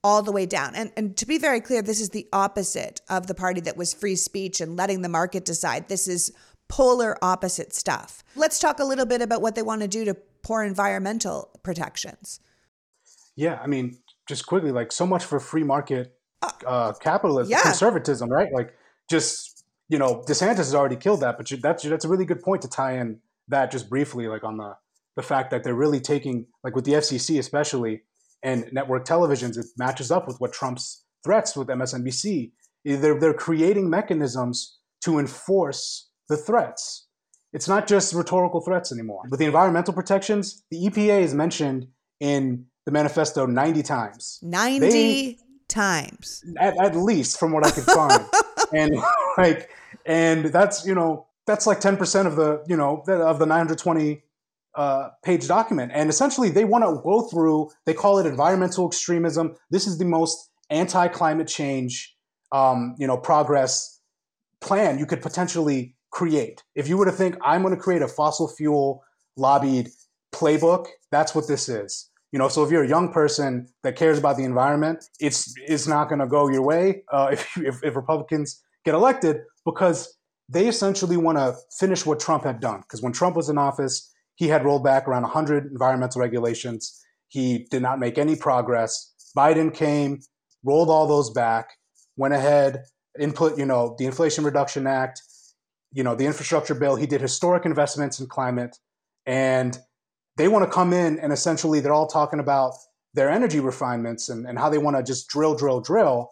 all 0.04 0.22
the 0.22 0.32
way 0.32 0.46
down. 0.46 0.76
And, 0.76 0.92
and 0.96 1.18
to 1.18 1.26
be 1.26 1.38
very 1.38 1.62
clear, 1.62 1.82
this 1.82 2.00
is 2.00 2.10
the 2.10 2.28
opposite 2.32 3.02
of 3.10 3.28
the 3.28 3.34
party 3.34 3.62
that 3.62 3.78
was 3.78 3.94
free 3.94 4.16
speech 4.16 4.62
and 4.62 4.76
letting 4.76 5.02
the 5.02 5.10
market 5.10 5.46
decide. 5.46 5.88
This 5.88 6.08
is 6.08 6.32
polar 6.68 7.18
opposite 7.24 7.74
stuff. 7.74 8.24
Let's 8.36 8.60
talk 8.60 8.80
a 8.80 8.84
little 8.84 9.06
bit 9.06 9.22
about 9.22 9.42
what 9.42 9.56
they 9.56 9.64
want 9.64 9.82
to 9.82 9.88
do 9.88 10.06
to 10.06 10.16
poor 10.44 10.64
environmental 10.64 11.50
protections. 11.64 12.40
Yeah, 13.36 13.60
I 13.62 13.68
mean, 13.68 13.98
just 14.28 14.46
quickly, 14.46 14.72
like 14.72 14.92
so 14.92 15.06
much 15.06 15.26
for 15.26 15.40
free 15.40 15.64
market 15.64 16.16
uh, 16.66 16.94
capitalism, 16.94 17.52
yeah. 17.52 17.64
conservatism, 17.64 18.30
right? 18.30 18.50
Like 18.54 18.74
just 19.10 19.45
you 19.90 20.00
know, 20.00 20.24
DeSantis 20.28 20.58
has 20.58 20.76
already 20.76 20.96
killed 20.96 21.22
that, 21.22 21.38
but 21.38 21.52
you, 21.52 21.58
that's 21.58 21.84
that's 21.84 22.06
a 22.06 22.10
really 22.10 22.26
good 22.26 22.42
point 22.42 22.62
to 22.64 22.68
tie 22.68 22.98
in 22.98 23.20
that 23.48 23.72
just 23.72 23.90
briefly, 23.90 24.28
like 24.28 24.44
on 24.44 24.58
the 24.58 24.76
the 25.16 25.22
fact 25.24 25.52
that 25.52 25.64
they're 25.64 25.76
really 25.76 26.00
taking 26.00 26.48
like 26.64 26.76
with 26.76 26.86
the 26.86 26.94
FCC 26.94 27.40
especially 27.40 28.04
and 28.44 28.70
network 28.72 29.06
televisions, 29.06 29.58
it 29.58 29.66
matches 29.78 30.12
up 30.12 30.28
with 30.28 30.38
what 30.40 30.54
Trump's 30.54 31.04
threats 31.24 31.56
with 31.56 31.68
MSNBC. 31.68 32.52
Eh, 32.86 32.96
they're 32.98 33.20
they're 33.20 33.34
creating 33.34 33.90
mechanisms 33.90 34.78
to 35.04 35.20
enforce 35.20 36.10
the 36.30 36.38
threats. 36.38 37.08
It's 37.54 37.68
not 37.68 37.88
just 37.88 38.14
rhetorical 38.14 38.62
threats 38.62 38.92
anymore. 38.92 39.22
With 39.30 39.40
the 39.40 39.46
environmental 39.46 39.94
protections, 39.94 40.64
the 40.72 40.78
EPA 40.88 41.22
is 41.22 41.34
mentioned 41.34 41.88
in 42.20 42.66
the 42.86 42.92
manifesto 42.92 43.46
90 43.46 43.84
times. 43.84 44.40
90 44.42 44.80
They- 44.90 45.38
times. 45.70 46.44
At, 46.60 46.78
at 46.84 46.96
least 46.96 47.40
from 47.40 47.52
what 47.54 47.66
I 47.66 47.72
could 47.72 47.86
find. 47.86 48.26
and 48.74 48.96
like 49.38 49.70
and 50.06 50.46
that's, 50.46 50.86
you 50.86 50.94
know, 50.94 51.28
that's 51.48 51.66
like 51.68 51.80
10% 51.80 52.26
of 52.26 52.36
the, 52.36 52.64
you 52.68 52.78
know, 52.78 53.04
of 53.08 53.40
the 53.40 53.46
920 53.46 54.24
uh, 54.76 55.10
page 55.24 55.48
document. 55.48 55.92
And 55.94 56.10
essentially 56.10 56.50
they 56.50 56.66
want 56.66 56.84
to 56.84 57.02
go 57.04 57.22
through, 57.22 57.72
they 57.86 57.94
call 57.94 58.20
it 58.20 58.26
environmental 58.26 58.88
extremism. 58.88 59.56
This 59.72 59.88
is 59.88 59.98
the 59.98 60.06
most 60.06 60.50
anti-climate 60.70 61.48
change 61.48 62.16
um, 62.52 62.96
you 62.98 63.08
know, 63.08 63.18
progress 63.18 64.00
plan 64.62 64.98
you 64.98 65.06
could 65.06 65.22
potentially 65.22 65.96
create. 66.12 66.64
If 66.76 66.88
you 66.88 66.98
were 66.98 67.06
to 67.06 67.12
think, 67.12 67.38
I'm 67.44 67.62
going 67.62 67.76
to 67.76 67.80
create 67.80 68.02
a 68.02 68.08
fossil 68.08 68.48
fuel 68.48 69.04
lobbied 69.36 69.90
playbook, 70.34 70.88
that's 71.12 71.36
what 71.36 71.48
this 71.48 71.68
is. 71.68 72.10
You 72.32 72.40
know, 72.40 72.50
so 72.50 72.64
if 72.64 72.72
you're 72.72 72.84
a 72.84 72.88
young 72.88 73.14
person 73.14 73.68
that 73.84 73.96
cares 73.96 74.18
about 74.18 74.38
the 74.38 74.44
environment, 74.44 75.06
it's 75.20 75.54
it's 75.58 75.88
not 75.88 76.10
going 76.10 76.20
to 76.20 76.28
go 76.28 76.50
your 76.50 76.64
way 76.64 77.04
uh, 77.12 77.30
if, 77.34 77.58
if 77.58 77.84
if 77.84 77.96
Republicans 77.96 78.62
get 78.84 78.94
elected 78.94 79.38
because 79.66 80.18
they 80.48 80.68
essentially 80.68 81.18
want 81.18 81.38
to 81.38 81.56
finish 81.80 82.06
what 82.06 82.20
Trump 82.20 82.44
had 82.44 82.60
done. 82.60 82.82
Because 82.82 83.02
when 83.02 83.14
Trump 83.14 83.36
was 83.36 83.50
in 83.50 83.58
office, 83.58 84.12
he 84.36 84.48
had 84.48 84.64
rolled 84.64 84.84
back 84.84 85.08
around 85.08 85.24
100 85.24 85.72
environmental 85.72 86.22
regulations. 86.22 87.02
He 87.30 87.68
did 87.72 87.82
not 87.82 88.00
make 88.00 88.18
any 88.18 88.36
progress. 88.36 89.14
Biden 89.36 89.74
came, 89.74 90.20
rolled 90.64 90.90
all 90.90 91.08
those 91.08 91.32
back, 91.32 91.70
went 92.16 92.34
ahead, 92.34 92.84
input, 93.20 93.58
you 93.58 93.66
know, 93.66 93.96
the 93.98 94.06
Inflation 94.06 94.44
Reduction 94.44 94.88
Act, 94.88 95.22
you 95.94 96.04
know, 96.04 96.16
the 96.16 96.26
infrastructure 96.26 96.76
bill. 96.76 96.96
He 96.96 97.08
did 97.08 97.22
historic 97.22 97.66
investments 97.66 98.20
in 98.20 98.28
climate. 98.28 98.78
And 99.26 99.78
they 100.38 100.48
want 100.48 100.66
to 100.66 100.72
come 100.72 100.94
in 100.94 101.20
and 101.20 101.32
essentially 101.32 101.80
they're 101.80 101.94
all 101.94 102.08
talking 102.08 102.40
about 102.40 102.74
their 103.14 103.30
energy 103.30 103.60
refinements 103.60 104.30
and, 104.30 104.46
and 104.46 104.60
how 104.60 104.70
they 104.70 104.78
want 104.78 104.98
to 104.98 105.04
just 105.04 105.28
drill, 105.30 105.56
drill, 105.56 105.80
drill. 105.80 106.32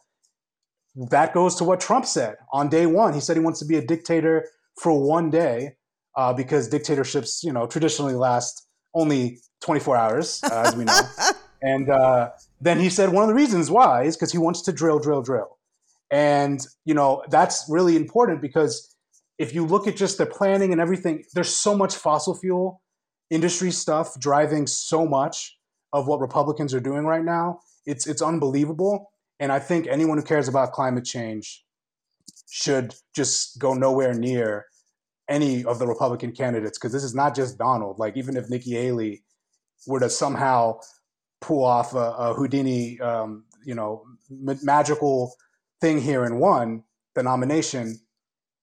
That 0.95 1.33
goes 1.33 1.55
to 1.55 1.63
what 1.63 1.79
Trump 1.79 2.05
said 2.05 2.35
on 2.51 2.69
day 2.69 2.85
one. 2.85 3.13
He 3.13 3.19
said 3.19 3.37
he 3.37 3.43
wants 3.43 3.59
to 3.59 3.65
be 3.65 3.77
a 3.77 3.85
dictator 3.85 4.49
for 4.79 5.01
one 5.01 5.29
day 5.29 5.77
uh, 6.15 6.33
because 6.33 6.67
dictatorships, 6.67 7.43
you 7.43 7.51
know, 7.51 7.65
traditionally 7.65 8.13
last 8.13 8.67
only 8.93 9.39
24 9.61 9.97
hours, 9.97 10.43
uh, 10.43 10.63
as 10.67 10.75
we 10.75 10.83
know. 10.83 10.99
and 11.61 11.89
uh, 11.89 12.29
then 12.61 12.79
he 12.79 12.89
said 12.89 13.09
one 13.09 13.23
of 13.23 13.29
the 13.29 13.33
reasons 13.33 13.71
why 13.71 14.03
is 14.03 14.15
because 14.15 14.31
he 14.31 14.37
wants 14.37 14.61
to 14.63 14.71
drill, 14.71 14.99
drill, 14.99 15.21
drill. 15.21 15.57
And, 16.11 16.59
you 16.85 16.93
know, 16.93 17.23
that's 17.29 17.65
really 17.69 17.95
important 17.95 18.41
because 18.41 18.95
if 19.39 19.55
you 19.55 19.65
look 19.65 19.87
at 19.87 19.95
just 19.95 20.19
the 20.19 20.27
planning 20.27 20.71
and 20.71 20.79
everything, 20.79 21.23
there's 21.33 21.55
so 21.55 21.75
much 21.75 21.95
fossil 21.95 22.35
fuel 22.35 22.82
industry 23.33 23.71
stuff 23.71 24.19
driving 24.19 24.67
so 24.67 25.05
much 25.05 25.57
of 25.91 26.07
what 26.07 26.19
Republicans 26.19 26.73
are 26.73 26.79
doing 26.79 27.05
right 27.05 27.23
now. 27.23 27.59
It's 27.85 28.07
it's 28.07 28.21
unbelievable. 28.21 29.11
And 29.39 29.51
I 29.51 29.59
think 29.59 29.87
anyone 29.87 30.17
who 30.17 30.23
cares 30.23 30.47
about 30.47 30.71
climate 30.71 31.05
change 31.05 31.65
should 32.49 32.93
just 33.15 33.59
go 33.59 33.73
nowhere 33.73 34.13
near 34.13 34.65
any 35.27 35.65
of 35.65 35.79
the 35.79 35.87
Republican 35.87 36.31
candidates 36.31 36.77
because 36.77 36.91
this 36.91 37.03
is 37.03 37.15
not 37.15 37.35
just 37.35 37.57
Donald. 37.57 37.97
Like 37.99 38.15
even 38.15 38.37
if 38.37 38.49
Nikki 38.49 38.71
Haley 38.71 39.23
were 39.87 39.99
to 39.99 40.09
somehow 40.09 40.79
pull 41.41 41.63
off 41.63 41.93
a, 41.93 41.97
a 41.97 42.33
Houdini, 42.33 42.99
um, 42.99 43.45
you 43.65 43.75
know, 43.75 44.03
ma- 44.29 44.55
magical 44.61 45.33
thing 45.81 45.99
here 45.99 46.23
and 46.23 46.39
won 46.39 46.83
the 47.15 47.23
nomination, 47.23 47.99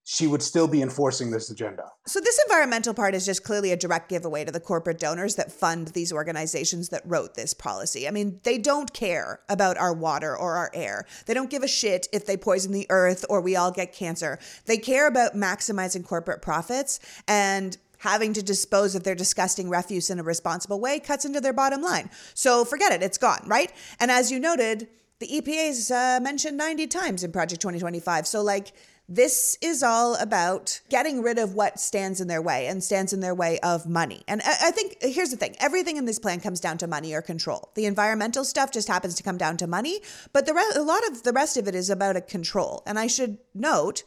she 0.03 0.25
would 0.25 0.41
still 0.41 0.67
be 0.67 0.81
enforcing 0.81 1.29
this 1.31 1.49
agenda. 1.49 1.83
So, 2.07 2.19
this 2.19 2.39
environmental 2.47 2.93
part 2.93 3.13
is 3.13 3.25
just 3.25 3.43
clearly 3.43 3.71
a 3.71 3.77
direct 3.77 4.09
giveaway 4.09 4.43
to 4.43 4.51
the 4.51 4.59
corporate 4.59 4.99
donors 4.99 5.35
that 5.35 5.51
fund 5.51 5.89
these 5.89 6.11
organizations 6.11 6.89
that 6.89 7.03
wrote 7.05 7.35
this 7.35 7.53
policy. 7.53 8.07
I 8.07 8.11
mean, 8.11 8.39
they 8.43 8.57
don't 8.57 8.93
care 8.93 9.41
about 9.47 9.77
our 9.77 9.93
water 9.93 10.35
or 10.35 10.57
our 10.57 10.71
air. 10.73 11.05
They 11.27 11.33
don't 11.33 11.49
give 11.49 11.63
a 11.63 11.67
shit 11.67 12.07
if 12.11 12.25
they 12.25 12.35
poison 12.35 12.71
the 12.71 12.87
earth 12.89 13.25
or 13.29 13.41
we 13.41 13.55
all 13.55 13.71
get 13.71 13.93
cancer. 13.93 14.39
They 14.65 14.77
care 14.77 15.07
about 15.07 15.35
maximizing 15.35 16.05
corporate 16.05 16.41
profits 16.41 16.99
and 17.27 17.77
having 17.99 18.33
to 18.33 18.41
dispose 18.41 18.95
of 18.95 19.03
their 19.03 19.13
disgusting 19.13 19.69
refuse 19.69 20.09
in 20.09 20.19
a 20.19 20.23
responsible 20.23 20.79
way 20.79 20.99
cuts 20.99 21.25
into 21.25 21.39
their 21.39 21.53
bottom 21.53 21.83
line. 21.83 22.09
So, 22.33 22.65
forget 22.65 22.91
it, 22.91 23.03
it's 23.03 23.19
gone, 23.19 23.43
right? 23.45 23.71
And 23.99 24.09
as 24.09 24.31
you 24.31 24.39
noted, 24.39 24.87
the 25.19 25.27
EPA's 25.27 25.91
uh, 25.91 26.19
mentioned 26.19 26.57
90 26.57 26.87
times 26.87 27.23
in 27.23 27.31
Project 27.31 27.61
2025. 27.61 28.25
So, 28.25 28.41
like, 28.41 28.73
This 29.13 29.57
is 29.59 29.83
all 29.83 30.15
about 30.15 30.79
getting 30.87 31.21
rid 31.21 31.37
of 31.37 31.53
what 31.53 31.81
stands 31.81 32.21
in 32.21 32.29
their 32.29 32.41
way 32.41 32.67
and 32.67 32.81
stands 32.81 33.11
in 33.11 33.19
their 33.19 33.35
way 33.35 33.59
of 33.59 33.85
money. 33.85 34.23
And 34.25 34.41
I, 34.41 34.71
think 34.71 34.95
here's 35.01 35.31
the 35.31 35.35
thing 35.35 35.57
everything 35.59 35.97
in 35.97 36.05
this 36.05 36.17
plan 36.17 36.39
comes 36.39 36.61
down 36.61 36.77
to 36.77 36.87
money 36.87 37.13
or 37.13 37.21
control. 37.21 37.71
The 37.75 37.87
environmental 37.87 38.45
stuff 38.45 38.71
just 38.71 38.87
happens 38.87 39.15
to 39.15 39.23
come 39.23 39.37
down 39.37 39.57
to 39.57 39.67
money, 39.67 39.99
but 40.31 40.45
the 40.45 40.53
re- 40.53 40.63
a 40.77 40.81
lot 40.81 41.05
of 41.09 41.23
the 41.23 41.33
rest 41.33 41.57
of 41.57 41.67
it 41.67 41.75
is 41.75 41.89
about 41.89 42.15
a 42.15 42.21
control. 42.21 42.83
And 42.85 42.97
I 42.97 43.07
should 43.07 43.39
note 43.53 44.05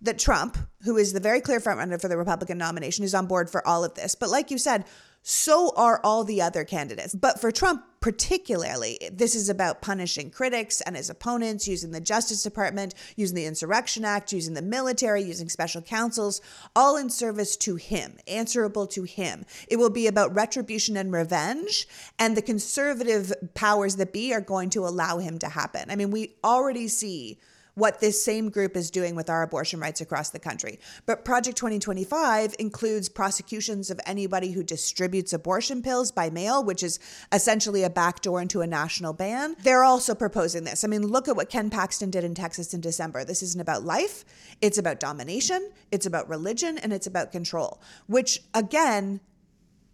that 0.00 0.18
Trump, 0.18 0.58
who 0.82 0.96
is 0.96 1.12
the 1.12 1.20
very 1.20 1.40
clear 1.40 1.60
frontrunner 1.60 2.00
for 2.00 2.08
the 2.08 2.16
Republican 2.16 2.58
nomination, 2.58 3.04
is 3.04 3.14
on 3.14 3.26
board 3.26 3.48
for 3.48 3.66
all 3.66 3.84
of 3.84 3.94
this. 3.94 4.14
But 4.14 4.30
like 4.30 4.50
you 4.50 4.58
said, 4.58 4.84
so 5.26 5.72
are 5.74 6.02
all 6.04 6.22
the 6.22 6.42
other 6.42 6.64
candidates. 6.64 7.14
But 7.14 7.40
for 7.40 7.50
Trump, 7.50 7.82
particularly, 8.00 8.98
this 9.10 9.34
is 9.34 9.48
about 9.48 9.80
punishing 9.80 10.30
critics 10.30 10.82
and 10.82 10.94
his 10.94 11.08
opponents, 11.08 11.66
using 11.66 11.92
the 11.92 12.00
Justice 12.02 12.42
Department, 12.42 12.92
using 13.16 13.34
the 13.34 13.46
Insurrection 13.46 14.04
Act, 14.04 14.34
using 14.34 14.52
the 14.52 14.60
military, 14.60 15.22
using 15.22 15.48
special 15.48 15.80
counsels, 15.80 16.42
all 16.76 16.98
in 16.98 17.08
service 17.08 17.56
to 17.56 17.76
him, 17.76 18.18
answerable 18.28 18.86
to 18.88 19.04
him. 19.04 19.46
It 19.66 19.76
will 19.76 19.88
be 19.88 20.06
about 20.06 20.34
retribution 20.34 20.98
and 20.98 21.10
revenge, 21.10 21.88
and 22.18 22.36
the 22.36 22.42
conservative 22.42 23.32
powers 23.54 23.96
that 23.96 24.12
be 24.12 24.34
are 24.34 24.42
going 24.42 24.68
to 24.70 24.86
allow 24.86 25.16
him 25.16 25.38
to 25.38 25.48
happen. 25.48 25.90
I 25.90 25.96
mean, 25.96 26.10
we 26.10 26.34
already 26.44 26.88
see 26.88 27.38
what 27.74 28.00
this 28.00 28.24
same 28.24 28.50
group 28.50 28.76
is 28.76 28.90
doing 28.90 29.14
with 29.14 29.28
our 29.28 29.42
abortion 29.42 29.80
rights 29.80 30.00
across 30.00 30.30
the 30.30 30.38
country. 30.38 30.78
But 31.06 31.24
Project 31.24 31.56
2025 31.56 32.54
includes 32.58 33.08
prosecutions 33.08 33.90
of 33.90 34.00
anybody 34.06 34.52
who 34.52 34.62
distributes 34.62 35.32
abortion 35.32 35.82
pills 35.82 36.12
by 36.12 36.30
mail, 36.30 36.62
which 36.62 36.82
is 36.82 36.98
essentially 37.32 37.82
a 37.82 37.90
backdoor 37.90 38.40
into 38.40 38.60
a 38.60 38.66
national 38.66 39.12
ban. 39.12 39.56
They're 39.62 39.84
also 39.84 40.14
proposing 40.14 40.64
this. 40.64 40.84
I 40.84 40.88
mean, 40.88 41.06
look 41.06 41.28
at 41.28 41.36
what 41.36 41.50
Ken 41.50 41.70
Paxton 41.70 42.10
did 42.10 42.24
in 42.24 42.34
Texas 42.34 42.74
in 42.74 42.80
December. 42.80 43.24
This 43.24 43.42
isn't 43.42 43.60
about 43.60 43.84
life, 43.84 44.24
it's 44.60 44.78
about 44.78 45.00
domination, 45.00 45.70
it's 45.90 46.06
about 46.06 46.28
religion, 46.28 46.78
and 46.78 46.92
it's 46.92 47.06
about 47.06 47.32
control, 47.32 47.80
which 48.06 48.40
again 48.54 49.20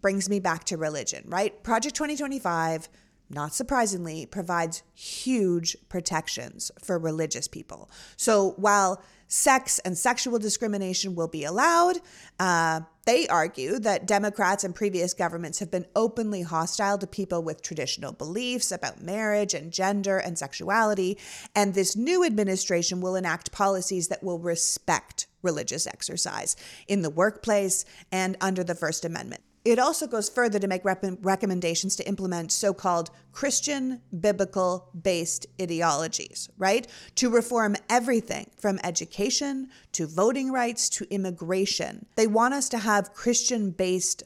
brings 0.01 0.29
me 0.29 0.41
back 0.41 0.65
to 0.65 0.77
religion, 0.77 1.25
right? 1.27 1.63
Project 1.63 1.95
2025 1.95 2.89
not 3.31 3.55
surprisingly, 3.55 4.27
provides 4.27 4.83
huge 4.95 5.77
protections 5.89 6.71
for 6.83 6.99
religious 6.99 7.47
people. 7.47 7.89
So 8.17 8.55
while 8.57 9.03
sex 9.29 9.79
and 9.81 9.97
sexual 9.97 10.41
discrimination 10.41 11.15
will 11.15 11.29
be 11.29 11.45
allowed, 11.45 11.99
uh, 12.41 12.81
they 13.07 13.29
argue 13.29 13.79
that 13.79 14.07
Democrats 14.07 14.65
and 14.65 14.75
previous 14.75 15.15
governments 15.15 15.61
have 15.61 15.71
been 15.71 15.87
openly 15.95 16.43
hostile 16.43 16.99
to 16.99 17.07
people 17.07 17.43
with 17.43 17.63
traditional 17.63 18.13
beliefs 18.13 18.73
about 18.73 19.01
marriage 19.01 19.55
and 19.55 19.73
gender 19.73 20.19
and 20.19 20.37
sexuality. 20.37 21.17
And 21.55 21.73
this 21.73 21.97
new 21.97 22.25
administration 22.25 23.01
will 23.01 23.15
enact 23.15 23.53
policies 23.53 24.09
that 24.09 24.23
will 24.23 24.41
respect 24.41 25.29
religious 25.43 25.87
exercise 25.87 26.57
in 26.89 27.03
the 27.03 27.11
workplace 27.11 27.85
and 28.11 28.37
under 28.41 28.65
the 28.65 28.75
First 28.75 29.05
Amendment. 29.05 29.43
It 29.65 29.79
also 29.79 30.07
goes 30.07 30.31
further 30.31 30.59
to 30.59 30.67
make 30.67 30.85
rep- 30.85 31.05
recommendations 31.21 31.95
to 31.97 32.09
implement 32.09 32.51
so 32.51 32.73
called 32.73 33.11
Christian 33.33 34.01
biblical 34.19 34.89
based 35.01 35.47
ideologies, 35.61 36.49
right? 36.57 36.87
To 37.17 37.29
reform 37.29 37.77
everything 37.89 38.51
from 38.57 38.81
education 38.83 39.69
to 39.93 40.07
voting 40.07 40.51
rights 40.51 40.89
to 40.91 41.07
immigration. 41.13 42.07
They 42.17 42.27
want 42.27 42.55
us 42.55 42.71
to 42.71 42.79
have 42.79 43.13
Christian 43.13 43.71
based 43.71 44.23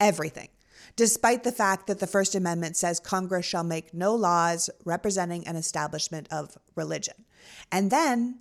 everything, 0.00 0.48
despite 0.96 1.44
the 1.44 1.52
fact 1.52 1.86
that 1.86 2.00
the 2.00 2.06
First 2.08 2.34
Amendment 2.34 2.76
says 2.76 2.98
Congress 2.98 3.46
shall 3.46 3.64
make 3.64 3.94
no 3.94 4.14
laws 4.14 4.70
representing 4.84 5.46
an 5.46 5.54
establishment 5.54 6.26
of 6.32 6.58
religion. 6.74 7.14
And 7.70 7.92
then, 7.92 8.40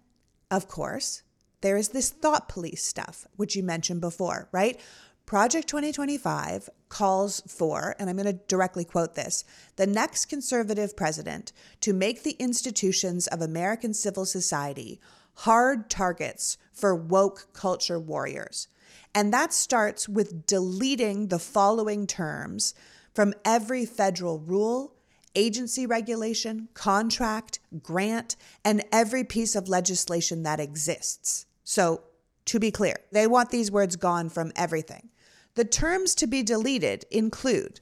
of 0.50 0.68
course, 0.68 1.22
there 1.62 1.78
is 1.78 1.90
this 1.90 2.10
thought 2.10 2.50
police 2.50 2.84
stuff, 2.84 3.28
which 3.36 3.56
you 3.56 3.64
mentioned 3.64 4.02
before, 4.02 4.50
right? 4.52 4.80
Project 5.26 5.68
2025 5.68 6.70
calls 6.90 7.42
for, 7.48 7.96
and 7.98 8.10
I'm 8.10 8.18
going 8.18 8.26
to 8.28 8.40
directly 8.48 8.86
quote 8.86 9.16
this 9.16 9.46
the 9.78 9.88
next 9.88 10.26
conservative 10.26 10.96
president 10.96 11.52
to 11.82 11.94
make 11.94 12.24
the 12.24 12.36
institutions 12.40 13.28
of 13.28 13.42
American 13.42 13.94
civil 13.94 14.26
society 14.26 15.00
hard 15.38 15.90
targets 15.90 16.58
for 16.72 16.94
woke 16.94 17.48
culture 17.54 18.00
warriors. 18.00 18.68
And 19.16 19.34
that 19.34 19.54
starts 19.54 20.10
with 20.10 20.46
deleting 20.46 21.28
the 21.28 21.40
following 21.40 22.08
terms 22.08 22.74
from 23.14 23.34
every 23.46 23.86
federal 23.86 24.40
rule, 24.40 24.96
agency 25.36 25.86
regulation, 25.86 26.68
contract, 26.74 27.60
grant, 27.82 28.36
and 28.66 28.84
every 28.92 29.24
piece 29.24 29.56
of 29.56 29.70
legislation 29.70 30.44
that 30.44 30.60
exists. 30.60 31.46
So, 31.64 32.02
to 32.46 32.60
be 32.60 32.72
clear, 32.72 32.98
they 33.12 33.26
want 33.26 33.52
these 33.52 33.72
words 33.72 33.96
gone 33.96 34.30
from 34.30 34.52
everything. 34.56 35.10
The 35.56 35.66
terms 35.66 36.16
to 36.16 36.28
be 36.28 36.42
deleted 36.42 37.06
include 37.12 37.80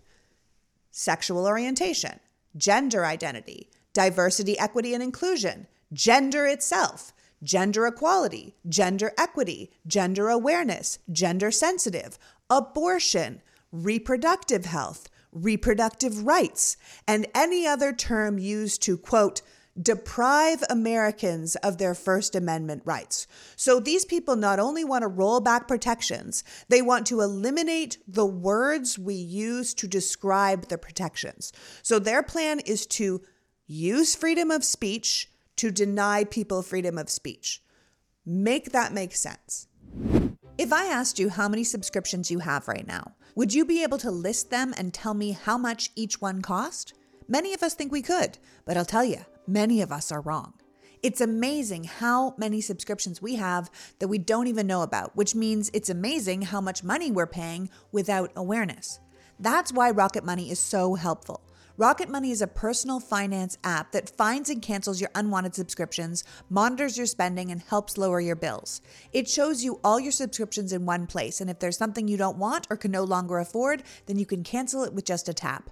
sexual 0.92 1.48
orientation, 1.48 2.20
gender 2.58 3.06
identity, 3.06 3.70
diversity, 3.94 4.60
equity, 4.60 4.94
and 4.94 5.02
inclusion, 5.02 5.68
gender 5.94 6.46
itself, 6.46 7.14
gender 7.44 7.88
equality, 7.88 8.56
gender 8.68 9.14
equity, 9.18 9.72
gender 9.88 10.30
awareness, 10.30 11.00
gender 11.12 11.50
sensitive, 11.52 12.20
abortion, 12.50 13.42
reproductive 13.72 14.66
health, 14.66 15.10
reproductive 15.32 16.26
rights, 16.26 16.76
and 17.08 17.26
any 17.34 17.66
other 17.66 17.94
term 17.94 18.38
used 18.38 18.82
to, 18.84 18.98
quote, 18.98 19.42
deprive 19.80 20.64
Americans 20.70 21.56
of 21.58 21.78
their 21.78 21.94
First 21.94 22.36
Amendment 22.36 22.82
rights. 22.86 23.28
So 23.56 23.80
these 23.80 24.06
people 24.06 24.36
not 24.36 24.60
only 24.60 24.84
want 24.84 25.04
to 25.04 25.08
roll 25.08 25.40
back 25.40 25.68
protections, 25.68 26.44
they 26.68 26.82
want 26.82 27.06
to 27.08 27.22
eliminate 27.22 27.98
the 28.08 28.26
words 28.26 29.00
we 29.00 29.16
use 29.16 29.74
to 29.76 29.88
describe 29.88 30.68
the 30.68 30.78
protections. 30.78 31.54
So 31.84 32.00
their 32.00 32.24
plan 32.24 32.60
is 32.60 32.86
to 32.88 33.22
use 33.68 34.16
freedom 34.16 34.52
of 34.52 34.64
speech 34.64 35.30
to 35.58 35.72
deny 35.72 36.24
people 36.26 36.62
freedom 36.62 36.98
of 36.98 37.10
speech. 37.10 37.62
Make 38.26 38.72
that 38.72 38.94
make 38.94 39.16
sense. 39.16 39.68
If 40.58 40.74
I 40.74 40.86
asked 40.86 41.18
you 41.18 41.30
how 41.30 41.48
many 41.48 41.64
subscriptions 41.64 42.30
you 42.30 42.40
have 42.40 42.68
right 42.68 42.86
now, 42.86 43.14
would 43.36 43.54
you 43.54 43.66
be 43.66 43.84
able 43.84 43.98
to 44.00 44.12
list 44.12 44.50
them 44.50 44.74
and 44.78 44.94
tell 44.94 45.14
me 45.14 45.32
how 45.32 45.58
much 45.58 45.92
each 45.96 46.22
one 46.22 46.42
cost? 46.42 46.94
Many 47.28 47.54
of 47.54 47.64
us 47.64 47.74
think 47.74 47.92
we 47.92 48.02
could, 48.02 48.38
but 48.66 48.76
I'll 48.76 48.86
tell 48.86 49.06
you, 49.06 49.26
many 49.48 49.82
of 49.82 49.92
us 49.92 50.12
are 50.12 50.22
wrong. 50.22 50.54
It's 51.04 51.22
amazing 51.22 51.86
how 51.86 52.36
many 52.38 52.62
subscriptions 52.62 53.22
we 53.22 53.36
have 53.36 53.72
that 54.00 54.08
we 54.08 54.20
don't 54.20 54.48
even 54.48 54.68
know 54.68 54.84
about, 54.84 55.16
which 55.16 55.34
means 55.34 55.72
it's 55.74 55.90
amazing 55.90 56.44
how 56.44 56.62
much 56.62 56.84
money 56.84 57.10
we're 57.10 57.26
paying 57.26 57.70
without 57.92 58.32
awareness. 58.36 59.00
That's 59.40 59.74
why 59.74 59.90
Rocket 59.90 60.24
Money 60.24 60.52
is 60.52 60.60
so 60.60 60.94
helpful. 60.94 61.42
Rocket 61.76 62.10
Money 62.10 62.30
is 62.30 62.44
a 62.44 62.48
personal 62.48 63.00
finance 63.00 63.58
app 63.64 63.92
that 63.94 64.16
finds 64.16 64.52
and 64.52 64.62
cancels 64.62 65.02
your 65.02 65.10
unwanted 65.16 65.56
subscriptions, 65.56 66.24
monitors 66.48 66.96
your 66.96 67.08
spending, 67.08 67.50
and 67.50 67.62
helps 67.62 67.98
lower 67.98 68.22
your 68.22 68.36
bills. 68.36 68.82
It 69.12 69.28
shows 69.28 69.64
you 69.64 69.80
all 69.84 70.00
your 70.00 70.12
subscriptions 70.12 70.74
in 70.74 70.86
one 70.86 71.08
place, 71.08 71.42
and 71.42 71.50
if 71.50 71.58
there's 71.58 71.78
something 71.78 72.08
you 72.08 72.18
don't 72.18 72.38
want 72.38 72.68
or 72.70 72.78
can 72.78 72.92
no 72.92 73.04
longer 73.04 73.40
afford, 73.40 73.82
then 74.06 74.20
you 74.20 74.28
can 74.28 74.44
cancel 74.44 74.84
it 74.84 74.94
with 74.94 75.06
just 75.06 75.28
a 75.28 75.34
tap. 75.34 75.72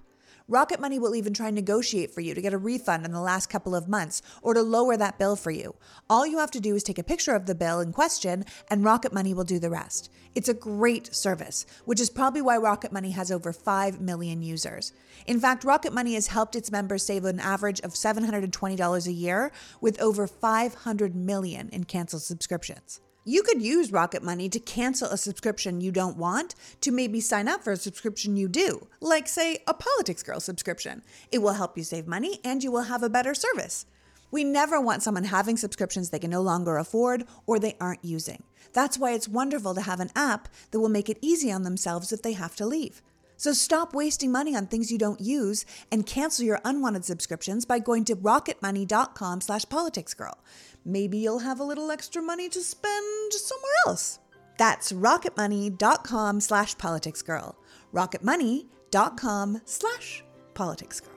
Rocket 0.50 0.80
Money 0.80 0.98
will 0.98 1.14
even 1.14 1.32
try 1.32 1.46
and 1.46 1.54
negotiate 1.54 2.10
for 2.10 2.22
you 2.22 2.34
to 2.34 2.42
get 2.42 2.52
a 2.52 2.58
refund 2.58 3.04
in 3.06 3.12
the 3.12 3.20
last 3.20 3.46
couple 3.46 3.72
of 3.72 3.88
months 3.88 4.20
or 4.42 4.52
to 4.52 4.62
lower 4.62 4.96
that 4.96 5.16
bill 5.16 5.36
for 5.36 5.52
you. 5.52 5.76
All 6.10 6.26
you 6.26 6.38
have 6.38 6.50
to 6.50 6.60
do 6.60 6.74
is 6.74 6.82
take 6.82 6.98
a 6.98 7.04
picture 7.04 7.36
of 7.36 7.46
the 7.46 7.54
bill 7.54 7.78
in 7.78 7.92
question, 7.92 8.44
and 8.68 8.82
Rocket 8.82 9.12
Money 9.12 9.32
will 9.32 9.44
do 9.44 9.60
the 9.60 9.70
rest. 9.70 10.10
It's 10.34 10.48
a 10.48 10.54
great 10.54 11.14
service, 11.14 11.66
which 11.84 12.00
is 12.00 12.10
probably 12.10 12.42
why 12.42 12.56
Rocket 12.56 12.90
Money 12.90 13.12
has 13.12 13.30
over 13.30 13.52
5 13.52 14.00
million 14.00 14.42
users. 14.42 14.92
In 15.24 15.38
fact, 15.38 15.62
Rocket 15.62 15.92
Money 15.92 16.14
has 16.14 16.26
helped 16.26 16.56
its 16.56 16.72
members 16.72 17.06
save 17.06 17.24
an 17.26 17.38
average 17.38 17.78
of 17.82 17.92
$720 17.92 19.06
a 19.06 19.12
year 19.12 19.52
with 19.80 20.02
over 20.02 20.26
500 20.26 21.14
million 21.14 21.68
in 21.68 21.84
canceled 21.84 22.22
subscriptions. 22.22 23.00
You 23.24 23.42
could 23.42 23.60
use 23.60 23.92
Rocket 23.92 24.22
Money 24.22 24.48
to 24.48 24.58
cancel 24.58 25.10
a 25.10 25.18
subscription 25.18 25.82
you 25.82 25.92
don't 25.92 26.16
want 26.16 26.54
to 26.80 26.90
maybe 26.90 27.20
sign 27.20 27.48
up 27.48 27.62
for 27.62 27.70
a 27.70 27.76
subscription 27.76 28.34
you 28.34 28.48
do, 28.48 28.86
like, 29.02 29.28
say, 29.28 29.58
a 29.66 29.74
Politics 29.74 30.22
Girl 30.22 30.40
subscription. 30.40 31.02
It 31.30 31.42
will 31.42 31.52
help 31.52 31.76
you 31.76 31.84
save 31.84 32.06
money 32.06 32.40
and 32.42 32.64
you 32.64 32.72
will 32.72 32.84
have 32.84 33.02
a 33.02 33.10
better 33.10 33.34
service. 33.34 33.84
We 34.30 34.42
never 34.42 34.80
want 34.80 35.02
someone 35.02 35.24
having 35.24 35.58
subscriptions 35.58 36.08
they 36.08 36.18
can 36.18 36.30
no 36.30 36.40
longer 36.40 36.78
afford 36.78 37.24
or 37.46 37.58
they 37.58 37.76
aren't 37.78 38.02
using. 38.02 38.42
That's 38.72 38.96
why 38.96 39.12
it's 39.12 39.28
wonderful 39.28 39.74
to 39.74 39.82
have 39.82 40.00
an 40.00 40.12
app 40.16 40.48
that 40.70 40.80
will 40.80 40.88
make 40.88 41.10
it 41.10 41.18
easy 41.20 41.52
on 41.52 41.62
themselves 41.62 42.12
if 42.12 42.22
they 42.22 42.32
have 42.32 42.56
to 42.56 42.64
leave. 42.64 43.02
So 43.40 43.54
stop 43.54 43.94
wasting 43.94 44.30
money 44.30 44.54
on 44.54 44.66
things 44.66 44.92
you 44.92 44.98
don't 44.98 45.18
use 45.18 45.64
and 45.90 46.04
cancel 46.04 46.44
your 46.44 46.60
unwanted 46.62 47.06
subscriptions 47.06 47.64
by 47.64 47.78
going 47.78 48.04
to 48.04 48.14
rocketmoney.com 48.14 49.40
slash 49.40 49.64
politicsgirl. 49.64 50.34
Maybe 50.84 51.16
you'll 51.16 51.38
have 51.38 51.58
a 51.58 51.64
little 51.64 51.90
extra 51.90 52.20
money 52.20 52.50
to 52.50 52.60
spend 52.60 53.32
somewhere 53.32 53.72
else. 53.86 54.18
That's 54.58 54.92
rocketmoney.com 54.92 56.40
slash 56.40 56.76
politicsgirl. 56.76 57.54
rocketmoney.com 57.94 59.62
slash 59.64 60.22
politicsgirl. 60.52 61.08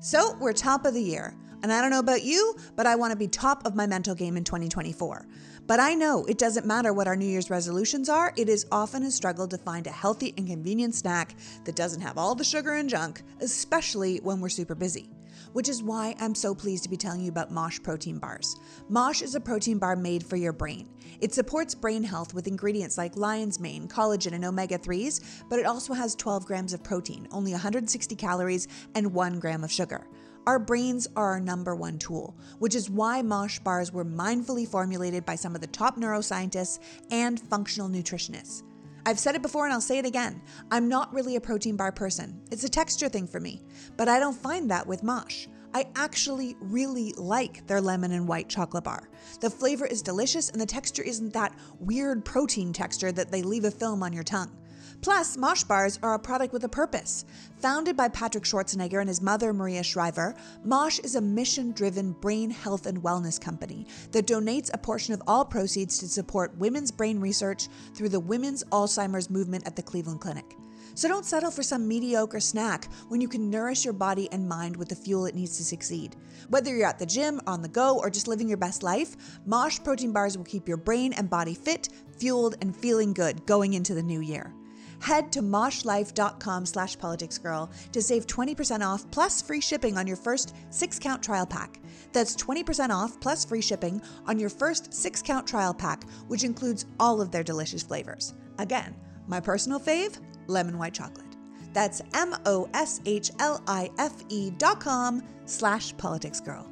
So 0.00 0.34
we're 0.40 0.54
top 0.54 0.86
of 0.86 0.94
the 0.94 1.02
year. 1.02 1.36
And 1.62 1.70
I 1.70 1.82
don't 1.82 1.90
know 1.90 1.98
about 1.98 2.22
you, 2.22 2.56
but 2.74 2.86
I 2.86 2.94
want 2.94 3.10
to 3.10 3.18
be 3.18 3.28
top 3.28 3.66
of 3.66 3.74
my 3.74 3.86
mental 3.86 4.14
game 4.14 4.38
in 4.38 4.44
2024. 4.44 5.26
But 5.68 5.80
I 5.80 5.92
know 5.92 6.24
it 6.24 6.38
doesn't 6.38 6.64
matter 6.64 6.94
what 6.94 7.06
our 7.06 7.14
New 7.14 7.26
Year's 7.26 7.50
resolutions 7.50 8.08
are, 8.08 8.32
it 8.36 8.48
is 8.48 8.64
often 8.72 9.02
a 9.02 9.10
struggle 9.10 9.46
to 9.48 9.58
find 9.58 9.86
a 9.86 9.90
healthy 9.90 10.32
and 10.38 10.48
convenient 10.48 10.94
snack 10.94 11.36
that 11.64 11.76
doesn't 11.76 12.00
have 12.00 12.16
all 12.16 12.34
the 12.34 12.42
sugar 12.42 12.72
and 12.72 12.88
junk, 12.88 13.20
especially 13.42 14.16
when 14.22 14.40
we're 14.40 14.48
super 14.48 14.74
busy 14.74 15.10
which 15.52 15.68
is 15.68 15.82
why 15.82 16.14
I'm 16.20 16.34
so 16.34 16.54
pleased 16.54 16.82
to 16.84 16.90
be 16.90 16.96
telling 16.96 17.20
you 17.20 17.30
about 17.30 17.50
Mosh 17.50 17.80
protein 17.82 18.18
bars. 18.18 18.56
Mosh 18.88 19.22
is 19.22 19.34
a 19.34 19.40
protein 19.40 19.78
bar 19.78 19.96
made 19.96 20.24
for 20.24 20.36
your 20.36 20.52
brain. 20.52 20.88
It 21.20 21.32
supports 21.32 21.74
brain 21.74 22.04
health 22.04 22.34
with 22.34 22.46
ingredients 22.46 22.98
like 22.98 23.16
lion's 23.16 23.58
mane, 23.58 23.88
collagen, 23.88 24.32
and 24.32 24.44
omega 24.44 24.78
3s, 24.78 25.20
but 25.48 25.58
it 25.58 25.66
also 25.66 25.94
has 25.94 26.14
12 26.14 26.44
grams 26.44 26.72
of 26.72 26.82
protein, 26.82 27.28
only 27.30 27.52
160 27.52 28.14
calories, 28.16 28.68
and 28.94 29.12
1 29.14 29.38
gram 29.38 29.64
of 29.64 29.72
sugar. 29.72 30.06
Our 30.48 30.58
brains 30.58 31.06
are 31.14 31.32
our 31.32 31.40
number 31.40 31.74
one 31.74 31.98
tool, 31.98 32.34
which 32.58 32.74
is 32.74 32.88
why 32.88 33.20
Mosh 33.20 33.58
bars 33.58 33.92
were 33.92 34.02
mindfully 34.02 34.66
formulated 34.66 35.26
by 35.26 35.34
some 35.34 35.54
of 35.54 35.60
the 35.60 35.66
top 35.66 35.98
neuroscientists 35.98 36.78
and 37.10 37.38
functional 37.38 37.86
nutritionists. 37.86 38.62
I've 39.04 39.18
said 39.18 39.34
it 39.34 39.42
before 39.42 39.66
and 39.66 39.74
I'll 39.74 39.82
say 39.82 39.98
it 39.98 40.06
again. 40.06 40.40
I'm 40.70 40.88
not 40.88 41.12
really 41.12 41.36
a 41.36 41.40
protein 41.42 41.76
bar 41.76 41.92
person. 41.92 42.40
It's 42.50 42.64
a 42.64 42.68
texture 42.70 43.10
thing 43.10 43.26
for 43.26 43.40
me, 43.40 43.60
but 43.98 44.08
I 44.08 44.18
don't 44.18 44.32
find 44.32 44.70
that 44.70 44.86
with 44.86 45.02
Mosh. 45.02 45.48
I 45.74 45.86
actually 45.96 46.56
really 46.62 47.12
like 47.18 47.66
their 47.66 47.82
lemon 47.82 48.12
and 48.12 48.26
white 48.26 48.48
chocolate 48.48 48.84
bar. 48.84 49.10
The 49.42 49.50
flavor 49.50 49.84
is 49.84 50.00
delicious 50.00 50.48
and 50.48 50.58
the 50.58 50.64
texture 50.64 51.02
isn't 51.02 51.34
that 51.34 51.54
weird 51.78 52.24
protein 52.24 52.72
texture 52.72 53.12
that 53.12 53.30
they 53.30 53.42
leave 53.42 53.66
a 53.66 53.70
film 53.70 54.02
on 54.02 54.14
your 54.14 54.24
tongue. 54.24 54.56
Plus, 55.00 55.36
Mosh 55.36 55.62
bars 55.62 55.98
are 56.02 56.14
a 56.14 56.18
product 56.18 56.52
with 56.52 56.64
a 56.64 56.68
purpose. 56.68 57.24
Founded 57.60 57.96
by 57.96 58.08
Patrick 58.08 58.44
Schwarzenegger 58.44 59.00
and 59.00 59.08
his 59.08 59.22
mother, 59.22 59.52
Maria 59.52 59.82
Shriver, 59.82 60.34
Mosh 60.64 60.98
is 60.98 61.14
a 61.14 61.20
mission 61.20 61.70
driven 61.70 62.12
brain 62.12 62.50
health 62.50 62.84
and 62.86 63.02
wellness 63.02 63.40
company 63.40 63.86
that 64.10 64.26
donates 64.26 64.70
a 64.72 64.78
portion 64.78 65.14
of 65.14 65.22
all 65.26 65.44
proceeds 65.44 65.98
to 65.98 66.08
support 66.08 66.56
women's 66.58 66.90
brain 66.90 67.20
research 67.20 67.68
through 67.94 68.08
the 68.08 68.18
Women's 68.18 68.64
Alzheimer's 68.64 69.30
Movement 69.30 69.66
at 69.66 69.76
the 69.76 69.82
Cleveland 69.82 70.20
Clinic. 70.20 70.56
So 70.96 71.06
don't 71.06 71.24
settle 71.24 71.52
for 71.52 71.62
some 71.62 71.86
mediocre 71.86 72.40
snack 72.40 72.88
when 73.06 73.20
you 73.20 73.28
can 73.28 73.50
nourish 73.50 73.84
your 73.84 73.94
body 73.94 74.28
and 74.32 74.48
mind 74.48 74.76
with 74.76 74.88
the 74.88 74.96
fuel 74.96 75.26
it 75.26 75.34
needs 75.36 75.56
to 75.58 75.64
succeed. 75.64 76.16
Whether 76.48 76.74
you're 76.74 76.88
at 76.88 76.98
the 76.98 77.06
gym, 77.06 77.40
on 77.46 77.62
the 77.62 77.68
go, 77.68 78.00
or 78.00 78.10
just 78.10 78.26
living 78.26 78.48
your 78.48 78.56
best 78.56 78.82
life, 78.82 79.14
Mosh 79.46 79.78
protein 79.78 80.12
bars 80.12 80.36
will 80.36 80.44
keep 80.44 80.66
your 80.66 80.76
brain 80.76 81.12
and 81.12 81.30
body 81.30 81.54
fit, 81.54 81.88
fueled, 82.16 82.56
and 82.60 82.74
feeling 82.74 83.12
good 83.12 83.46
going 83.46 83.74
into 83.74 83.94
the 83.94 84.02
new 84.02 84.20
year. 84.20 84.52
Head 85.00 85.30
to 85.32 85.42
moshlife.com 85.42 86.66
slash 86.66 86.96
politicsgirl 86.98 87.70
to 87.92 88.02
save 88.02 88.26
20% 88.26 88.86
off 88.86 89.10
plus 89.10 89.40
free 89.40 89.60
shipping 89.60 89.96
on 89.96 90.06
your 90.06 90.16
first 90.16 90.54
six 90.70 90.98
count 90.98 91.22
trial 91.22 91.46
pack. 91.46 91.80
That's 92.12 92.36
20% 92.36 92.90
off 92.90 93.20
plus 93.20 93.44
free 93.44 93.62
shipping 93.62 94.02
on 94.26 94.38
your 94.38 94.50
first 94.50 94.92
six 94.92 95.22
count 95.22 95.46
trial 95.46 95.74
pack, 95.74 96.04
which 96.28 96.44
includes 96.44 96.86
all 96.98 97.20
of 97.20 97.30
their 97.30 97.44
delicious 97.44 97.82
flavors. 97.82 98.34
Again, 98.58 98.94
my 99.26 99.40
personal 99.40 99.78
fave, 99.78 100.18
lemon 100.46 100.78
white 100.78 100.94
chocolate. 100.94 101.26
That's 101.72 102.02
M 102.14 102.34
O 102.46 102.68
S 102.74 103.00
H 103.06 103.30
L 103.38 103.62
I 103.66 103.90
F 103.98 104.24
E 104.28 104.50
dot 104.50 104.80
com 104.80 105.22
slash 105.44 105.94
politicsgirl. 105.94 106.66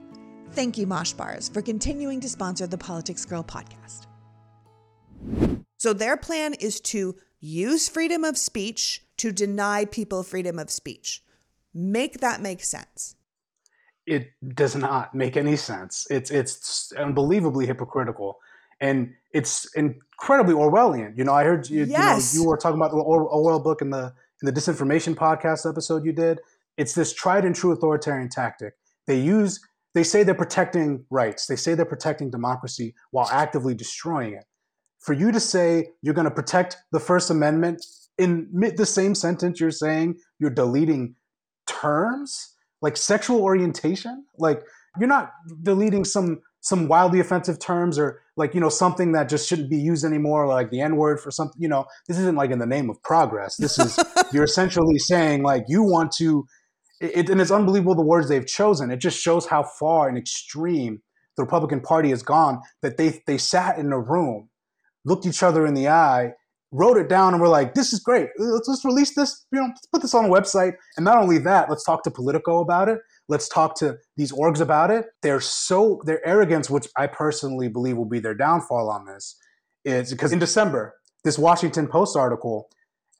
Thank 0.53 0.79
you, 0.79 0.87
Mosh 0.87 1.13
Bars, 1.13 1.49
for 1.49 1.61
continuing 1.61 2.21
to 2.21 2.29
sponsor 2.29 2.67
the 2.67 2.79
Politics 2.79 3.25
Girl 3.25 3.45
podcast. 3.45 4.07
So, 5.79 5.93
their 5.93 6.17
plan 6.17 6.55
is 6.55 6.81
to 6.81 7.15
use 7.41 7.89
freedom 7.89 8.25
of 8.25 8.39
speech 8.39 9.03
to 9.19 9.33
deny 9.33 9.85
people 9.85 10.23
freedom 10.23 10.59
of 10.59 10.71
speech. 10.71 11.23
Make 11.75 12.21
that 12.21 12.41
make 12.41 12.63
sense. 12.63 13.17
It 14.07 14.31
does 14.55 14.77
not 14.77 15.15
make 15.15 15.37
any 15.37 15.57
sense. 15.57 16.07
It's 16.11 16.31
it's 16.31 16.93
unbelievably 16.97 17.67
hypocritical, 17.67 18.39
and 18.81 19.13
it's 19.33 19.67
incredibly 19.75 20.55
Orwellian. 20.55 21.17
You 21.19 21.25
know, 21.25 21.33
I 21.33 21.45
heard 21.45 21.69
you, 21.69 21.85
yes. 21.85 22.33
you, 22.33 22.41
know, 22.41 22.45
you 22.45 22.49
were 22.49 22.57
talking 22.57 22.79
about 22.79 22.93
the 22.93 22.99
Orwell 22.99 23.61
book 23.61 23.83
in 23.83 23.91
the 23.91 24.15
in 24.43 24.47
the 24.47 24.53
disinformation 24.53 25.15
podcast 25.15 25.69
episode 25.69 26.05
you 26.05 26.13
did. 26.13 26.39
It's 26.77 26.95
this 26.95 27.13
tried 27.13 27.45
and 27.45 27.55
true 27.55 27.73
authoritarian 27.73 28.29
tactic. 28.29 28.75
They 29.07 29.19
use 29.21 29.61
they 29.95 30.05
say 30.05 30.23
they're 30.23 30.35
protecting 30.35 31.05
rights. 31.11 31.47
They 31.47 31.57
say 31.57 31.75
they're 31.75 31.85
protecting 31.85 32.31
democracy 32.31 32.95
while 33.11 33.29
actively 33.31 33.75
destroying 33.75 34.35
it 34.35 34.45
for 35.07 35.13
you 35.13 35.31
to 35.31 35.39
say 35.39 35.91
you're 36.03 36.15
going 36.15 36.29
to 36.29 36.35
protect 36.35 36.77
the 36.91 36.99
First 36.99 37.31
Amendment 37.31 37.87
in 38.19 38.49
the 38.77 38.85
same 38.85 39.15
sentence 39.15 39.61
you're 39.61 39.71
saying 39.71 40.17
you're 40.41 40.51
deleting 40.51 41.15
terms? 41.67 42.55
Like 42.83 42.97
sexual 42.97 43.41
orientation, 43.41 44.27
like 44.39 44.63
you're 44.99 45.09
not 45.09 45.33
deleting 45.63 46.05
some 46.05 46.43
some 46.61 46.89
wildly 46.89 47.21
offensive 47.21 47.61
terms 47.61 47.99
or 47.99 48.21
like 48.37 48.53
you 48.53 48.61
know 48.61 48.69
something 48.69 49.13
that 49.13 49.29
just 49.29 49.49
shouldn't 49.49 49.71
be 49.71 49.79
used 49.79 50.05
anymore 50.05 50.49
like 50.49 50.71
the 50.71 50.81
n 50.81 50.97
word 50.97 51.21
for 51.21 51.31
something 51.31 51.61
you 51.61 51.69
know? 51.69 51.87
This 52.09 52.19
isn't 52.19 52.37
like 52.37 52.51
in 52.51 52.59
the 52.59 52.67
name 52.67 52.91
of 52.91 53.01
progress. 53.03 53.57
This 53.57 53.79
is 53.79 53.99
you're 54.33 54.45
essentially 54.45 54.99
saying 54.99 55.43
like 55.43 55.65
you 55.69 55.83
want 55.83 56.13
to 56.19 56.45
it, 57.01 57.31
and 57.31 57.41
it's 57.41 57.51
unbelievable 57.51 57.95
the 57.95 58.03
words 58.03 58.29
they've 58.29 58.47
chosen. 58.47 58.91
It 58.91 58.99
just 58.99 59.19
shows 59.21 59.47
how 59.47 59.63
far 59.63 60.09
and 60.09 60.19
extreme 60.19 61.01
the 61.37 61.45
republican 61.45 61.81
party 61.81 62.11
has 62.11 62.23
gone 62.23 62.61
that 62.83 62.97
they 62.97 63.23
they 63.27 63.39
sat 63.39 63.79
in 63.79 63.93
a 63.93 64.01
room 64.01 64.49
looked 65.07 65.25
each 65.25 65.43
other 65.43 65.67
in 65.67 65.75
the 65.75 65.89
eye, 65.89 66.33
wrote 66.73 66.99
it 66.99 67.09
down, 67.09 67.33
and 67.33 67.41
we're 67.41 67.49
like, 67.49 67.75
this 67.75 67.93
is 67.93 68.01
great. 68.01 68.29
Let's, 68.39 68.85
release 68.85 69.15
this, 69.15 69.47
you 69.53 69.61
know, 69.61 69.69
let's 69.69 69.87
put 69.87 70.03
this 70.03 70.15
on 70.15 70.27
a 70.27 70.29
website. 70.29 70.75
And 70.97 71.05
not 71.05 71.17
only 71.17 71.39
that, 71.39 71.71
let's 71.71 71.85
talk 71.85 72.03
to 72.05 72.11
Politico 72.11 72.61
about 72.61 72.89
it. 72.89 72.99
Let's 73.29 73.49
talk 73.49 73.77
to 73.77 73.97
these 74.17 74.33
orgs 74.33 74.61
about 74.61 74.91
it. 74.91 75.07
They're 75.23 75.41
so, 75.41 76.03
their 76.05 76.27
arrogance, 76.27 76.69
which 76.69 76.89
I 76.97 77.07
personally 77.07 77.69
believe 77.69 77.97
will 77.97 78.05
be 78.05 78.21
their 78.21 78.35
downfall 78.35 78.91
on 78.91 79.07
this, 79.07 79.37
is 79.85 80.11
because 80.11 80.33
in 80.33 80.39
December, 80.39 80.95
this 81.25 81.39
Washington 81.39 81.87
Post 81.87 82.17
article 82.17 82.69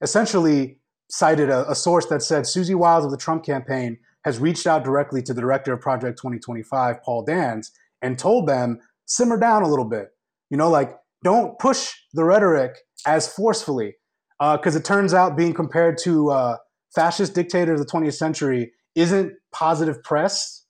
essentially 0.03 0.79
cited 1.09 1.49
a, 1.49 1.71
a 1.71 1.75
source 1.75 2.07
that 2.07 2.23
said 2.23 2.47
Susie 2.47 2.75
Wiles 2.75 3.05
of 3.05 3.11
the 3.11 3.17
Trump 3.17 3.45
campaign 3.45 3.99
has 4.25 4.39
reached 4.41 4.67
out 4.67 4.85
directly 4.85 5.23
to 5.23 5.33
the 5.33 5.41
director 5.41 5.73
of 5.73 5.81
Project 5.81 6.19
2025, 6.19 7.03
Paul 7.03 7.25
Dans, 7.25 7.71
and 8.03 8.19
told 8.19 8.49
them, 8.49 8.81
simmer 9.07 9.39
down 9.39 9.63
a 9.63 9.69
little 9.69 9.85
bit. 9.85 10.09
You 10.51 10.57
know, 10.57 10.69
like 10.69 10.97
don't 11.23 11.59
push 11.59 11.93
the 12.13 12.25
rhetoric 12.25 12.77
as 13.07 13.33
forcefully 13.33 13.95
because 14.39 14.77
uh, 14.77 14.79
it 14.79 14.85
turns 14.85 15.15
out 15.15 15.37
being 15.37 15.55
compared 15.55 15.99
to 15.99 16.31
uh, 16.31 16.57
fascist 16.95 17.35
dictator 17.35 17.73
of 17.73 17.79
the 17.79 17.87
20th 17.87 18.15
century 18.15 18.73
isn't 18.95 19.33
positive 19.53 20.03
press. 20.03 20.65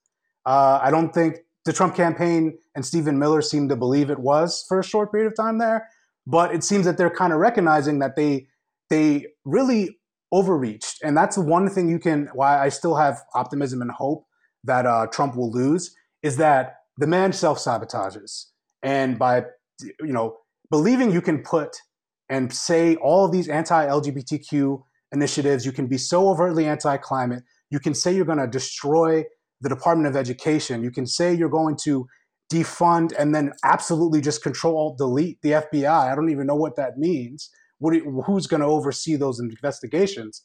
Uh, 0.45 0.79
I 0.83 0.91
don't 0.91 1.13
think 1.13 1.39
the 1.65 1.73
Trump 1.73 1.95
campaign 1.97 2.57
and 2.75 2.85
Stephen 2.85 3.19
Miller 3.19 3.43
seem 3.43 3.69
to 3.69 3.77
believe 3.77 4.11
it 4.11 4.19
was 4.19 4.65
for 4.69 4.79
a 4.79 4.85
short 4.85 5.11
period 5.13 5.27
of 5.27 5.37
time 5.37 5.59
there, 5.59 5.89
but 6.27 6.55
it 6.55 6.63
seems 6.63 6.85
that 6.87 6.97
they're 6.97 7.11
kind 7.11 7.33
of 7.33 7.39
recognizing 7.39 7.99
that 8.01 8.17
they 8.17 8.47
they 8.89 9.27
really 9.45 9.99
overreached, 10.31 10.99
and 11.03 11.17
that's 11.17 11.35
the 11.35 11.43
one 11.43 11.69
thing 11.69 11.89
you 11.89 11.99
can. 11.99 12.29
Why 12.35 12.63
I 12.63 12.69
still 12.69 12.95
have 12.95 13.21
optimism 13.35 13.83
and 13.83 13.91
hope 13.91 14.27
that 14.63 14.87
uh, 14.87 15.07
Trump 15.07 15.35
will 15.35 15.51
lose 15.51 15.95
is 16.23 16.37
that 16.37 16.77
the 16.99 17.07
man 17.09 17.33
self 17.33 17.59
sabotages, 17.59 18.47
and 18.83 19.19
by 19.19 19.45
you 19.81 20.13
know 20.13 20.39
believing 20.71 21.13
you 21.13 21.21
can 21.21 21.43
put 21.43 21.77
and 22.29 22.53
say 22.53 22.97
all 22.97 23.25
of 23.25 23.33
these 23.33 23.49
anti-LGBTQ 23.49 24.83
initiatives, 25.13 25.65
you 25.65 25.73
can 25.73 25.87
be 25.87 25.99
so 25.99 26.29
overtly 26.29 26.67
anti-climate, 26.67 27.45
you 27.71 27.79
can 27.79 27.95
say 27.95 28.13
you're 28.13 28.25
going 28.25 28.39
to 28.39 28.49
destroy 28.49 29.25
the 29.61 29.69
Department 29.69 30.09
of 30.09 30.17
Education, 30.17 30.83
you 30.83 30.91
can 30.91 31.07
say 31.07 31.33
you're 31.33 31.49
going 31.49 31.77
to 31.85 32.07
defund 32.53 33.13
and 33.19 33.35
then 33.35 33.53
absolutely 33.65 34.21
just 34.21 34.43
control 34.43 34.95
delete 34.97 35.41
the 35.43 35.53
FBI. 35.53 35.89
I 35.89 36.15
don't 36.15 36.31
even 36.31 36.47
know 36.47 36.55
what 36.55 36.77
that 36.77 36.99
means. 36.99 37.51
What 37.79 37.95
who's 38.27 38.47
going 38.47 38.61
to 38.61 38.67
oversee 38.67 39.17
those 39.17 39.41
investigations? 39.41 40.43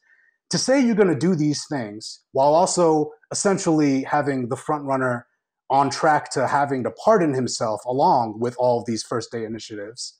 To 0.49 0.57
say 0.57 0.83
you're 0.83 0.95
going 0.95 1.07
to 1.07 1.15
do 1.15 1.35
these 1.35 1.65
things 1.69 2.21
while 2.33 2.53
also 2.53 3.11
essentially 3.31 4.03
having 4.03 4.49
the 4.49 4.57
front 4.57 4.83
runner 4.85 5.27
on 5.71 5.89
track 5.89 6.29
to 6.29 6.47
having 6.47 6.83
to 6.83 6.91
pardon 6.91 7.33
himself 7.33 7.83
along 7.85 8.39
with 8.39 8.55
all 8.59 8.81
of 8.81 8.85
these 8.85 9.01
first 9.01 9.31
day 9.31 9.45
initiatives. 9.45 10.19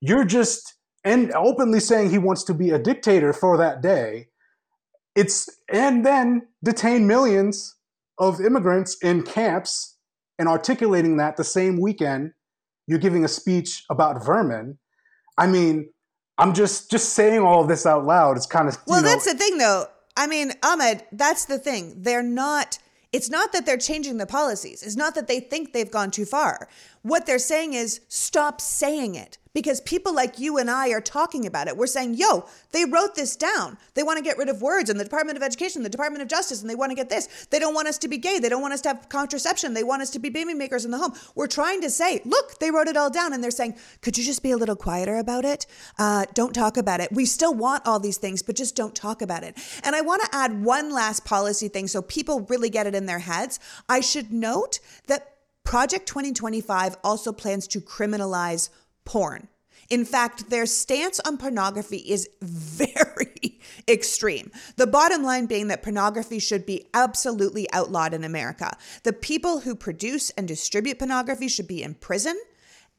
You're 0.00 0.24
just 0.24 0.74
and 1.04 1.32
openly 1.32 1.80
saying 1.80 2.10
he 2.10 2.18
wants 2.18 2.44
to 2.44 2.54
be 2.54 2.70
a 2.70 2.78
dictator 2.78 3.32
for 3.32 3.56
that 3.56 3.80
day. 3.80 4.28
It's 5.14 5.48
and 5.72 6.04
then 6.04 6.48
detain 6.64 7.06
millions 7.06 7.76
of 8.18 8.40
immigrants 8.40 8.96
in 9.02 9.22
camps 9.22 9.96
and 10.38 10.48
articulating 10.48 11.16
that 11.18 11.36
the 11.36 11.44
same 11.44 11.80
weekend 11.80 12.32
you're 12.86 12.98
giving 12.98 13.24
a 13.24 13.28
speech 13.28 13.84
about 13.90 14.24
vermin. 14.24 14.78
I 15.38 15.46
mean, 15.46 15.88
I'm 16.38 16.54
just 16.54 16.90
just 16.90 17.10
saying 17.10 17.40
all 17.40 17.62
of 17.62 17.68
this 17.68 17.86
out 17.86 18.04
loud. 18.04 18.36
It's 18.36 18.46
kind 18.46 18.68
of 18.68 18.76
well. 18.86 19.00
know, 19.00 19.08
that's 19.08 19.30
the 19.30 19.38
thing, 19.38 19.58
though. 19.58 19.86
I 20.16 20.26
mean, 20.26 20.52
Ahmed, 20.62 21.04
that's 21.12 21.44
the 21.44 21.58
thing. 21.58 22.02
They're 22.02 22.22
not 22.22 22.78
it's 23.12 23.28
not 23.28 23.52
that 23.52 23.66
they're 23.66 23.76
changing 23.76 24.16
the 24.16 24.26
policies. 24.26 24.82
It's 24.82 24.96
not 24.96 25.14
that 25.14 25.28
they 25.28 25.38
think 25.40 25.72
they've 25.72 25.90
gone 25.90 26.10
too 26.10 26.24
far. 26.24 26.68
What 27.02 27.26
they're 27.26 27.38
saying 27.38 27.74
is 27.74 28.00
stop 28.08 28.60
saying 28.60 29.16
it 29.16 29.38
because 29.54 29.80
people 29.80 30.14
like 30.14 30.38
you 30.38 30.56
and 30.56 30.70
I 30.70 30.90
are 30.90 31.00
talking 31.00 31.46
about 31.46 31.68
it. 31.68 31.76
We're 31.76 31.86
saying, 31.86 32.14
yo, 32.14 32.46
they 32.70 32.84
wrote 32.84 33.14
this 33.14 33.36
down. 33.36 33.76
They 33.94 34.02
want 34.02 34.18
to 34.18 34.24
get 34.24 34.38
rid 34.38 34.48
of 34.48 34.62
words 34.62 34.88
in 34.88 34.96
the 34.96 35.04
Department 35.04 35.36
of 35.36 35.42
Education, 35.42 35.82
the 35.82 35.88
Department 35.88 36.22
of 36.22 36.28
Justice, 36.28 36.62
and 36.62 36.70
they 36.70 36.74
want 36.74 36.90
to 36.90 36.96
get 36.96 37.08
this. 37.08 37.46
They 37.50 37.58
don't 37.58 37.74
want 37.74 37.88
us 37.88 37.98
to 37.98 38.08
be 38.08 38.18
gay. 38.18 38.38
They 38.38 38.48
don't 38.48 38.62
want 38.62 38.72
us 38.72 38.80
to 38.82 38.90
have 38.90 39.08
contraception. 39.08 39.74
They 39.74 39.84
want 39.84 40.02
us 40.02 40.10
to 40.10 40.18
be 40.18 40.30
baby 40.30 40.54
makers 40.54 40.84
in 40.84 40.90
the 40.90 40.98
home. 40.98 41.12
We're 41.34 41.48
trying 41.48 41.80
to 41.82 41.90
say, 41.90 42.22
look, 42.24 42.58
they 42.60 42.70
wrote 42.70 42.88
it 42.88 42.96
all 42.96 43.10
down. 43.10 43.32
And 43.32 43.42
they're 43.42 43.50
saying, 43.50 43.76
could 44.00 44.16
you 44.16 44.24
just 44.24 44.42
be 44.42 44.52
a 44.52 44.56
little 44.56 44.76
quieter 44.76 45.18
about 45.18 45.44
it? 45.44 45.66
Uh, 45.98 46.24
don't 46.34 46.54
talk 46.54 46.76
about 46.76 47.00
it. 47.00 47.12
We 47.12 47.26
still 47.26 47.54
want 47.54 47.86
all 47.86 48.00
these 48.00 48.16
things, 48.16 48.42
but 48.42 48.56
just 48.56 48.74
don't 48.74 48.94
talk 48.94 49.20
about 49.20 49.42
it. 49.42 49.58
And 49.84 49.94
I 49.94 50.00
want 50.00 50.22
to 50.22 50.34
add 50.34 50.64
one 50.64 50.92
last 50.92 51.24
policy 51.24 51.68
thing 51.68 51.88
so 51.88 52.00
people 52.00 52.46
really 52.48 52.70
get 52.70 52.86
it 52.86 52.94
in 52.94 53.06
their 53.06 53.18
heads. 53.18 53.60
I 53.88 54.00
should 54.00 54.32
note 54.32 54.78
that 55.08 55.31
Project 55.64 56.06
2025 56.06 56.96
also 57.02 57.32
plans 57.32 57.66
to 57.68 57.80
criminalize 57.80 58.68
porn. 59.04 59.48
In 59.88 60.04
fact, 60.04 60.48
their 60.48 60.66
stance 60.66 61.20
on 61.20 61.36
pornography 61.36 61.98
is 61.98 62.28
very 62.42 63.60
extreme. 63.88 64.50
The 64.76 64.86
bottom 64.86 65.22
line 65.22 65.46
being 65.46 65.68
that 65.68 65.82
pornography 65.82 66.38
should 66.38 66.64
be 66.64 66.86
absolutely 66.94 67.70
outlawed 67.72 68.14
in 68.14 68.24
America. 68.24 68.76
The 69.02 69.12
people 69.12 69.60
who 69.60 69.74
produce 69.74 70.30
and 70.30 70.46
distribute 70.48 70.98
pornography 70.98 71.48
should 71.48 71.68
be 71.68 71.82
in 71.82 71.94
prison. 71.94 72.40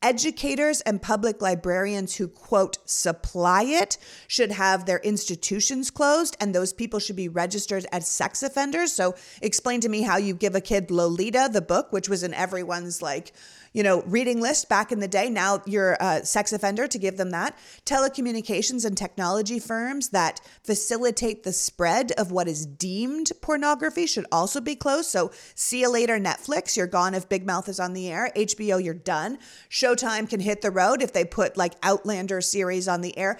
Educators 0.04 0.82
and 0.82 1.02
public 1.02 1.42
librarians 1.42 2.18
who, 2.18 2.28
quote, 2.28 2.78
supply 2.84 3.64
it 3.64 3.98
should 4.28 4.52
have 4.52 4.86
their 4.86 5.00
institutions 5.00 5.90
closed, 5.90 6.36
and 6.42 6.54
those 6.54 6.74
people 6.74 7.00
should 7.00 7.16
be 7.16 7.30
registered 7.30 7.86
as 7.90 8.06
sex 8.06 8.44
offenders. 8.44 8.92
So, 8.92 9.16
explain 9.42 9.80
to 9.80 9.88
me 9.88 10.02
how 10.02 10.18
you 10.18 10.36
give 10.36 10.56
a 10.56 10.62
kid 10.62 10.92
Lolita, 10.92 11.50
the 11.52 11.62
book, 11.62 11.94
which 11.94 12.10
was 12.10 12.22
in 12.22 12.34
everyone's 12.34 13.02
like, 13.02 13.32
you 13.74 13.84
know, 13.84 14.04
reading 14.04 14.40
list 14.40 14.70
back 14.70 14.92
in 14.92 15.00
the 15.00 15.08
day. 15.08 15.30
Now 15.30 15.62
you're 15.66 15.98
a 16.00 16.26
sex 16.26 16.54
offender 16.54 16.88
to 16.88 16.98
give 16.98 17.18
them 17.18 17.32
that. 17.32 17.58
Telecommunications 17.86 18.86
and 18.86 18.98
technology 18.98 19.60
firms 19.60 20.10
that 20.10 20.40
facilitate 20.64 21.44
the 21.44 21.54
spread 21.54 22.12
of 22.14 22.32
what 22.32 22.48
is 22.48 22.66
deemed 22.66 23.32
pornography 23.42 24.06
should 24.06 24.26
also 24.32 24.62
be 24.62 24.76
closed. 24.76 25.10
So 25.10 25.32
see 25.56 25.82
you 25.82 25.92
later, 25.92 26.20
Netflix. 26.20 26.78
You're 26.78 26.88
gone 26.88 27.14
if 27.14 27.28
Big 27.28 27.46
Mouth 27.46 27.68
is 27.68 27.80
on 27.80 27.94
the 27.94 28.10
air. 28.10 28.32
HBO, 28.36 28.84
you're 28.84 28.94
done. 28.94 29.40
Showtime 29.70 30.30
can 30.30 30.40
hit 30.40 30.62
the 30.62 30.72
road 30.72 31.02
if 31.02 31.12
they 31.12 31.26
put 31.26 31.58
like 31.58 31.74
Outlander 31.82 32.42
series 32.42 32.88
on 32.88 33.02
the 33.02 33.18
air. 33.18 33.40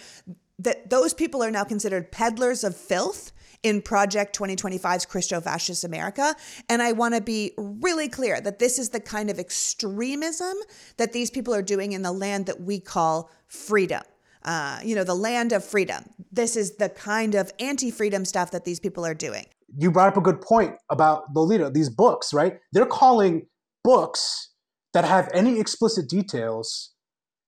That 0.60 0.90
those 0.90 1.14
people 1.14 1.44
are 1.44 1.52
now 1.52 1.64
considered 1.64 2.12
peddlers 2.12 2.64
of 2.64 2.76
filth 2.76 3.32
in 3.64 3.82
Project 3.82 4.38
2025's 4.38 5.06
Christo 5.06 5.42
Fascist 5.42 5.84
America. 5.84 6.36
And 6.70 6.82
I 6.82 6.92
want 6.92 7.16
to 7.16 7.22
be 7.22 7.54
really 7.58 8.10
clear 8.10 8.40
that 8.42 8.60
this 8.60 8.78
is 8.78 8.90
the 8.90 9.00
kind 9.00 9.30
of 9.30 9.40
extremism 9.40 10.54
that 10.98 11.14
these 11.14 11.32
people 11.32 11.54
are 11.56 11.62
doing 11.62 11.94
in 11.94 12.02
the 12.02 12.12
land 12.12 12.46
that 12.46 12.62
we 12.62 12.80
call 12.80 13.32
freedom. 13.48 14.04
Uh, 14.44 14.80
you 14.84 14.94
know, 14.94 15.06
the 15.06 15.16
land 15.16 15.54
of 15.54 15.64
freedom. 15.64 16.04
This 16.32 16.58
is 16.58 16.76
the 16.76 16.90
kind 16.90 17.34
of 17.34 17.52
anti 17.60 17.90
freedom 17.90 18.26
stuff 18.26 18.52
that 18.52 18.66
these 18.66 18.80
people 18.80 19.06
are 19.06 19.14
doing. 19.14 19.46
You 19.78 19.90
brought 19.90 20.10
up 20.10 20.18
a 20.18 20.22
good 20.22 20.42
point 20.42 20.76
about 20.90 21.34
Lolita, 21.34 21.70
these 21.70 21.90
books, 21.90 22.34
right? 22.34 22.60
They're 22.74 22.86
calling 22.86 23.48
books 23.86 24.50
that 24.94 25.06
have 25.06 25.30
any 25.34 25.60
explicit 25.60 26.10
details, 26.10 26.92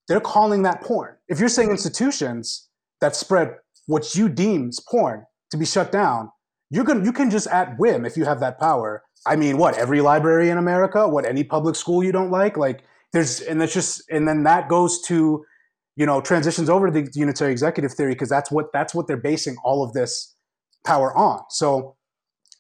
they're 0.08 0.21
calling 0.21 0.63
that 0.63 0.82
porn. 0.82 1.15
If 1.28 1.39
you're 1.39 1.49
saying 1.49 1.69
institutions 1.69 2.69
that 3.01 3.15
spread 3.15 3.56
what 3.88 4.15
you 4.15 4.30
deem 4.30 4.69
as 4.69 4.80
porn, 4.80 5.25
to 5.51 5.58
be 5.58 5.65
shut 5.65 5.91
down, 5.91 6.31
you 6.69 6.84
can 6.84 7.05
you 7.05 7.13
can 7.13 7.29
just 7.29 7.47
at 7.47 7.77
whim 7.77 8.05
if 8.05 8.17
you 8.17 8.25
have 8.25 8.39
that 8.39 8.60
power. 8.60 9.03
I 9.25 9.36
mean, 9.36 9.58
what 9.58 9.77
every 9.77 10.01
library 10.01 10.49
in 10.49 10.58
America, 10.58 11.08
what 11.08 11.25
any 11.25 11.43
public 11.43 11.75
school 11.75 12.03
you 12.03 12.12
don't 12.12 12.31
like, 12.31 12.58
like 12.58 12.84
there's 13.13 13.41
and 13.41 13.62
that's 13.62 13.73
just 13.73 14.03
and 14.10 14.27
then 14.27 14.43
that 14.43 14.69
goes 14.69 15.01
to 15.03 15.45
you 15.95 16.05
know 16.05 16.21
transitions 16.21 16.69
over 16.69 16.91
to 16.91 17.01
the 17.01 17.10
unitary 17.13 17.51
executive 17.51 17.93
theory 17.93 18.13
because 18.13 18.29
that's 18.29 18.51
what 18.51 18.71
that's 18.73 18.93
what 18.93 19.08
they're 19.08 19.17
basing 19.17 19.55
all 19.63 19.84
of 19.84 19.93
this 19.93 20.36
power 20.86 21.15
on. 21.17 21.41
So 21.49 21.95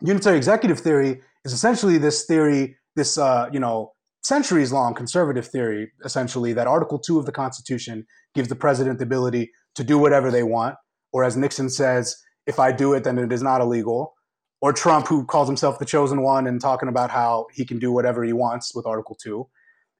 unitary 0.01 0.37
executive 0.37 0.79
theory 0.79 1.21
is 1.43 1.53
essentially 1.53 1.97
this 1.97 2.25
theory, 2.25 2.77
this 2.95 3.17
uh, 3.17 3.49
you 3.51 3.59
know 3.59 3.93
centuries 4.23 4.71
long 4.71 4.93
conservative 4.93 5.47
theory, 5.47 5.91
essentially 6.03 6.53
that 6.53 6.67
Article 6.67 6.99
Two 6.99 7.19
of 7.19 7.25
the 7.25 7.31
Constitution 7.31 8.05
gives 8.33 8.49
the 8.49 8.55
president 8.55 8.99
the 8.99 9.05
ability 9.05 9.51
to 9.75 9.83
do 9.83 9.97
whatever 9.97 10.31
they 10.31 10.43
want, 10.43 10.75
or 11.11 11.23
as 11.23 11.35
Nixon 11.35 11.69
says, 11.69 12.15
if 12.45 12.59
I 12.59 12.71
do 12.71 12.93
it, 12.93 13.03
then 13.03 13.17
it 13.17 13.31
is 13.31 13.41
not 13.41 13.61
illegal. 13.61 14.13
Or 14.61 14.73
Trump, 14.73 15.07
who 15.07 15.25
calls 15.25 15.47
himself 15.47 15.79
the 15.79 15.85
chosen 15.85 16.21
one 16.21 16.47
and 16.47 16.59
talking 16.59 16.89
about 16.89 17.11
how 17.11 17.47
he 17.53 17.65
can 17.65 17.77
do 17.77 17.91
whatever 17.91 18.23
he 18.23 18.33
wants 18.33 18.73
with 18.73 18.85
Article 18.85 19.15
2. 19.21 19.47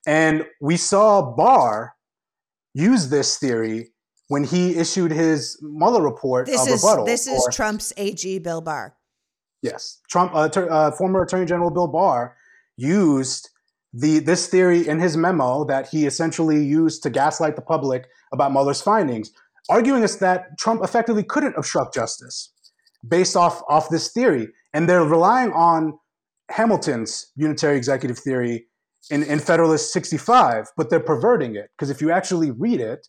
And 0.08 0.46
we 0.62 0.78
saw 0.78 1.22
Barr 1.22 1.94
use 2.74 3.10
this 3.10 3.38
theory 3.38 3.90
when 4.28 4.44
he 4.44 4.76
issued 4.76 5.12
his 5.12 5.60
Mueller 5.62 6.02
report 6.02 6.48
this 6.48 6.62
of 6.62 6.68
is, 6.68 6.84
rebuttal. 6.84 7.06
This 7.06 7.28
is 7.28 7.44
or, 7.46 7.52
Trump's 7.52 7.94
AG, 7.98 8.40
Bill 8.40 8.62
Barr. 8.62 8.96
Yes. 9.62 10.00
Trump, 10.10 10.32
uh, 10.34 10.50
ter- 10.50 10.70
uh, 10.70 10.92
former 10.92 11.24
Attorney 11.24 11.46
General 11.46 11.70
Bill 11.70 11.88
Barr 11.88 12.36
used 12.78 13.50
the 13.94 14.20
this 14.20 14.48
theory 14.48 14.86
in 14.88 15.00
his 15.00 15.16
memo 15.16 15.64
that 15.66 15.88
he 15.88 16.06
essentially 16.06 16.64
used 16.64 17.02
to 17.04 17.10
gaslight 17.10 17.56
the 17.56 17.62
public 17.62 18.08
about 18.34 18.52
Mueller's 18.52 18.82
findings 18.82 19.32
arguing 19.70 20.04
is 20.04 20.18
that 20.20 20.58
Trump 20.58 20.84
effectively 20.84 21.24
couldn't 21.24 21.56
obstruct 21.58 21.94
justice 21.94 22.52
based 23.08 23.36
off, 23.36 23.62
off 23.68 23.90
this 23.90 24.12
theory. 24.12 24.50
And 24.74 24.90
they're 24.90 25.04
relying 25.04 25.52
on 25.54 25.98
Hamilton's 26.50 27.32
unitary 27.36 27.78
executive 27.78 28.20
theory 28.20 28.68
in, 29.10 29.24
in 29.24 29.40
Federalist 29.40 29.94
65, 29.94 30.68
but 30.78 30.90
they're 30.90 31.00
perverting 31.00 31.56
it. 31.56 31.70
Because 31.78 31.90
if 31.90 32.02
you 32.02 32.12
actually 32.12 32.52
read 32.52 32.80
it, 32.80 33.08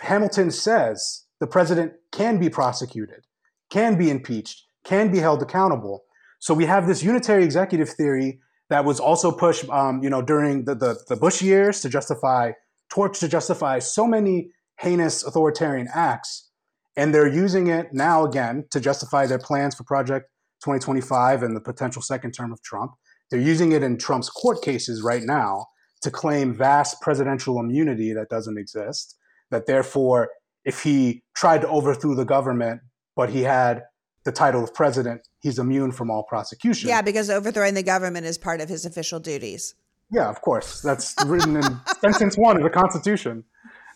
Hamilton 0.00 0.50
says 0.50 1.24
the 1.40 1.46
president 1.46 1.92
can 2.12 2.38
be 2.38 2.48
prosecuted, 2.48 3.24
can 3.70 3.96
be 3.96 4.10
impeached, 4.10 4.64
can 4.84 5.12
be 5.12 5.18
held 5.18 5.42
accountable. 5.42 6.04
So 6.38 6.54
we 6.54 6.66
have 6.66 6.86
this 6.86 7.02
unitary 7.02 7.44
executive 7.44 7.90
theory 7.90 8.40
that 8.68 8.84
was 8.84 8.98
also 8.98 9.30
pushed, 9.30 9.68
um, 9.68 10.02
you 10.02 10.10
know, 10.10 10.22
during 10.22 10.64
the, 10.64 10.74
the, 10.74 10.98
the 11.08 11.16
Bush 11.16 11.42
years 11.42 11.80
to 11.80 11.88
justify 11.88 12.52
torch 12.90 13.20
to 13.20 13.28
justify 13.28 13.78
so 13.78 14.06
many 14.06 14.50
heinous 14.78 15.24
authoritarian 15.24 15.88
acts. 15.94 16.50
And 16.96 17.14
they're 17.14 17.28
using 17.28 17.68
it 17.68 17.88
now 17.92 18.24
again 18.24 18.64
to 18.70 18.80
justify 18.80 19.26
their 19.26 19.38
plans 19.38 19.74
for 19.74 19.84
Project 19.84 20.28
2025 20.64 21.42
and 21.42 21.56
the 21.56 21.60
potential 21.60 22.02
second 22.02 22.32
term 22.32 22.52
of 22.52 22.62
Trump. 22.62 22.92
They're 23.30 23.40
using 23.40 23.72
it 23.72 23.82
in 23.82 23.96
Trump's 23.96 24.28
court 24.28 24.62
cases 24.62 25.02
right 25.02 25.22
now 25.22 25.66
to 26.02 26.10
claim 26.10 26.54
vast 26.54 27.00
presidential 27.00 27.58
immunity 27.58 28.12
that 28.12 28.28
doesn't 28.28 28.58
exist. 28.58 29.16
That 29.50 29.66
therefore, 29.66 30.30
if 30.64 30.82
he 30.82 31.22
tried 31.34 31.62
to 31.62 31.68
overthrow 31.68 32.14
the 32.14 32.24
government, 32.24 32.80
but 33.16 33.30
he 33.30 33.42
had 33.42 33.84
the 34.24 34.32
title 34.32 34.62
of 34.62 34.72
president, 34.74 35.22
he's 35.40 35.58
immune 35.58 35.92
from 35.92 36.10
all 36.10 36.22
prosecution. 36.22 36.88
Yeah, 36.88 37.02
because 37.02 37.30
overthrowing 37.30 37.74
the 37.74 37.82
government 37.82 38.26
is 38.26 38.38
part 38.38 38.60
of 38.60 38.68
his 38.68 38.84
official 38.84 39.18
duties. 39.18 39.74
Yeah, 40.10 40.28
of 40.28 40.40
course. 40.42 40.80
That's 40.80 41.14
written 41.26 41.56
in 41.56 41.62
sentence 42.00 42.36
one 42.36 42.56
of 42.56 42.62
the 42.62 42.70
Constitution. 42.70 43.44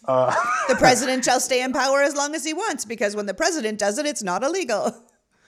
Uh, 0.06 0.34
the 0.68 0.74
president 0.78 1.24
shall 1.24 1.40
stay 1.40 1.62
in 1.62 1.72
power 1.72 2.02
as 2.02 2.14
long 2.14 2.34
as 2.34 2.44
he 2.44 2.52
wants 2.52 2.84
because 2.84 3.16
when 3.16 3.26
the 3.26 3.34
president 3.34 3.78
does 3.78 3.98
it, 3.98 4.06
it's 4.06 4.22
not 4.22 4.42
illegal. 4.42 4.94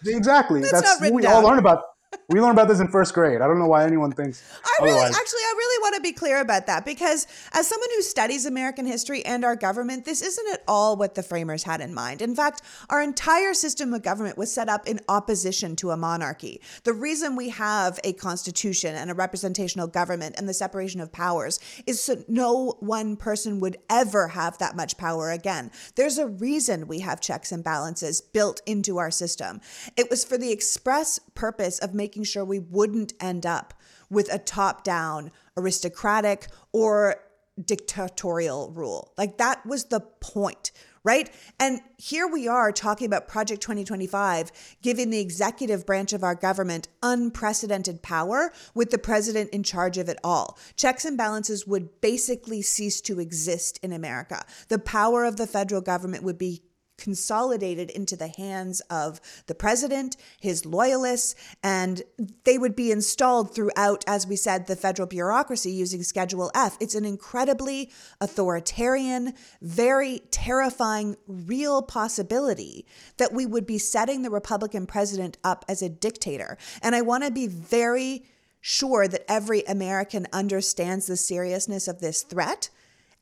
Exactly. 0.06 0.60
That's, 0.60 0.72
That's 0.72 1.00
what 1.00 1.12
we 1.12 1.22
down. 1.22 1.34
all 1.34 1.42
learn 1.42 1.58
about 1.58 1.82
we 2.28 2.40
learn 2.40 2.52
about 2.52 2.68
this 2.68 2.80
in 2.80 2.88
first 2.88 3.14
grade. 3.14 3.40
I 3.40 3.46
don't 3.46 3.58
know 3.58 3.66
why 3.66 3.84
anyone 3.84 4.12
thinks. 4.12 4.42
I 4.64 4.84
really, 4.84 4.96
otherwise. 4.96 5.16
actually, 5.16 5.40
I 5.40 5.54
really 5.78 5.90
want 5.90 5.94
to 5.96 6.08
be 6.08 6.12
clear 6.12 6.40
about 6.40 6.66
that 6.66 6.84
because 6.84 7.26
as 7.52 7.66
someone 7.66 7.88
who 7.94 8.02
studies 8.02 8.46
American 8.46 8.86
history 8.86 9.24
and 9.24 9.44
our 9.44 9.56
government, 9.56 10.04
this 10.04 10.22
isn't 10.22 10.52
at 10.52 10.62
all 10.66 10.96
what 10.96 11.14
the 11.14 11.22
framers 11.22 11.62
had 11.62 11.80
in 11.80 11.94
mind. 11.94 12.22
In 12.22 12.34
fact, 12.34 12.62
our 12.90 13.02
entire 13.02 13.54
system 13.54 13.94
of 13.94 14.02
government 14.02 14.38
was 14.38 14.52
set 14.52 14.68
up 14.68 14.86
in 14.86 15.00
opposition 15.08 15.76
to 15.76 15.90
a 15.90 15.96
monarchy. 15.96 16.60
The 16.84 16.92
reason 16.92 17.36
we 17.36 17.50
have 17.50 17.98
a 18.04 18.12
constitution 18.12 18.94
and 18.94 19.10
a 19.10 19.14
representational 19.14 19.86
government 19.86 20.36
and 20.38 20.48
the 20.48 20.54
separation 20.54 21.00
of 21.00 21.12
powers 21.12 21.60
is 21.86 22.00
so 22.00 22.22
no 22.28 22.76
one 22.80 23.16
person 23.16 23.60
would 23.60 23.78
ever 23.88 24.28
have 24.28 24.58
that 24.58 24.76
much 24.76 24.96
power 24.96 25.30
again. 25.30 25.70
There's 25.94 26.18
a 26.18 26.26
reason 26.26 26.88
we 26.88 27.00
have 27.00 27.20
checks 27.20 27.52
and 27.52 27.62
balances 27.62 28.20
built 28.20 28.60
into 28.66 28.98
our 28.98 29.10
system. 29.10 29.60
It 29.96 30.10
was 30.10 30.24
for 30.24 30.38
the 30.38 30.52
express 30.52 31.18
purpose 31.34 31.78
of 31.78 31.94
making 31.94 32.24
sure 32.24 32.44
we 32.44 32.58
wouldn't 32.58 33.14
end 33.20 33.46
up 33.46 33.74
with 34.10 34.32
a 34.32 34.38
top 34.38 34.84
down, 34.84 35.30
aristocratic, 35.56 36.48
or 36.72 37.16
dictatorial 37.64 38.70
rule. 38.70 39.12
Like 39.18 39.38
that 39.38 39.64
was 39.66 39.86
the 39.86 40.00
point, 40.00 40.70
right? 41.02 41.30
And 41.58 41.80
here 41.96 42.26
we 42.26 42.46
are 42.46 42.70
talking 42.70 43.06
about 43.06 43.28
Project 43.28 43.62
2025, 43.62 44.52
giving 44.82 45.10
the 45.10 45.20
executive 45.20 45.84
branch 45.84 46.12
of 46.12 46.22
our 46.22 46.34
government 46.34 46.88
unprecedented 47.02 48.02
power 48.02 48.52
with 48.74 48.90
the 48.90 48.98
president 48.98 49.50
in 49.50 49.62
charge 49.62 49.98
of 49.98 50.08
it 50.08 50.18
all. 50.22 50.58
Checks 50.76 51.04
and 51.04 51.16
balances 51.16 51.66
would 51.66 52.00
basically 52.00 52.62
cease 52.62 53.00
to 53.02 53.18
exist 53.18 53.80
in 53.82 53.92
America. 53.92 54.44
The 54.68 54.78
power 54.78 55.24
of 55.24 55.36
the 55.36 55.46
federal 55.46 55.80
government 55.80 56.22
would 56.22 56.38
be 56.38 56.62
consolidated 56.98 57.90
into 57.90 58.16
the 58.16 58.28
hands 58.28 58.80
of 58.90 59.20
the 59.46 59.54
president, 59.54 60.16
his 60.38 60.66
loyalists, 60.66 61.34
and 61.62 62.02
they 62.44 62.58
would 62.58 62.76
be 62.76 62.90
installed 62.90 63.54
throughout, 63.54 64.04
as 64.06 64.26
we 64.26 64.36
said, 64.36 64.66
the 64.66 64.76
federal 64.76 65.06
bureaucracy 65.06 65.70
using 65.70 66.02
Schedule 66.02 66.50
F. 66.54 66.76
It's 66.80 66.94
an 66.94 67.04
incredibly 67.04 67.90
authoritarian, 68.20 69.34
very 69.62 70.20
terrifying, 70.30 71.16
real 71.26 71.80
possibility 71.80 72.84
that 73.16 73.32
we 73.32 73.46
would 73.46 73.66
be 73.66 73.78
setting 73.78 74.22
the 74.22 74.30
Republican 74.30 74.86
president 74.86 75.38
up 75.44 75.64
as 75.68 75.80
a 75.80 75.88
dictator. 75.88 76.58
And 76.82 76.94
I 76.94 77.00
want 77.00 77.24
to 77.24 77.30
be 77.30 77.46
very 77.46 78.24
sure 78.60 79.06
that 79.06 79.24
every 79.30 79.62
American 79.62 80.26
understands 80.32 81.06
the 81.06 81.16
seriousness 81.16 81.86
of 81.86 82.00
this 82.00 82.22
threat 82.22 82.70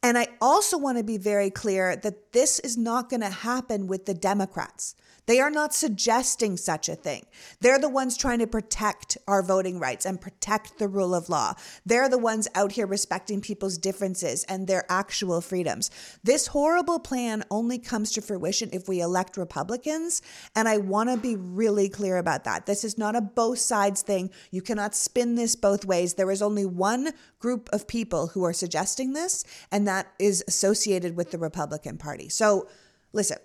and 0.03 0.17
I 0.17 0.29
also 0.41 0.79
want 0.79 0.99
to 0.99 1.05
be 1.05 1.19
very 1.19 1.51
clear 1.51 1.97
that 1.97 2.33
this 2.33 2.59
is 2.61 2.77
not 2.77 3.09
going 3.11 3.23
to 3.23 3.31
happen 3.31 3.87
with 3.87 4.07
the 4.07 4.15
Democrats. 4.15 4.95
They 5.27 5.41
are 5.41 5.51
not 5.51 5.75
suggesting 5.75 6.57
such 6.57 6.89
a 6.89 6.95
thing. 6.95 7.27
They're 7.61 7.79
the 7.79 7.89
ones 7.89 8.17
trying 8.17 8.39
to 8.39 8.47
protect 8.47 9.19
our 9.27 9.43
voting 9.43 9.81
rights 9.81 10.07
and 10.07 10.21
protect 10.21 10.79
the 10.79 10.89
rule 10.89 11.15
of 11.15 11.29
law. 11.29 11.55
They're 11.85 12.09
the 12.09 12.19
ones 12.19 12.47
out 12.55 12.73
here 12.73 12.87
respecting 12.87 13.41
people's 13.41 13.77
differences 13.77 14.45
and 14.45 14.67
their 14.67 14.85
actual 14.89 15.41
freedoms. 15.41 15.91
This 16.23 16.47
horrible 16.49 17.01
plan 17.01 17.45
only 17.51 17.79
comes 17.79 18.13
to 18.13 18.23
fruition 18.23 18.71
if 18.73 18.89
we 18.89 19.01
elect 19.01 19.37
Republicans. 19.37 20.23
And 20.55 20.69
I 20.69 20.79
want 20.79 21.11
to 21.11 21.17
be 21.17 21.37
really 21.37 21.89
clear 21.89 22.19
about 22.19 22.45
that. 22.45 22.67
This 22.67 22.85
is 22.85 22.97
not 22.97 23.17
a 23.17 23.21
both 23.21 23.59
sides 23.59 24.03
thing. 24.03 24.31
You 24.51 24.63
cannot 24.63 24.95
spin 24.95 25.35
this 25.35 25.57
both 25.57 25.85
ways. 25.85 26.15
There 26.15 26.31
is 26.31 26.43
only 26.43 26.67
one 26.67 27.11
group 27.41 27.69
of 27.73 27.89
people 27.89 28.29
who 28.29 28.45
are 28.45 28.53
suggesting 28.53 29.13
this, 29.13 29.45
and 29.73 29.87
that 29.89 30.13
is 30.19 30.45
associated 30.47 31.17
with 31.17 31.33
the 31.33 31.39
Republican 31.39 31.99
Party. 31.99 32.29
So 32.29 32.69
listen. 33.13 33.39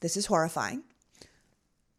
This 0.00 0.16
is 0.16 0.26
horrifying. 0.26 0.84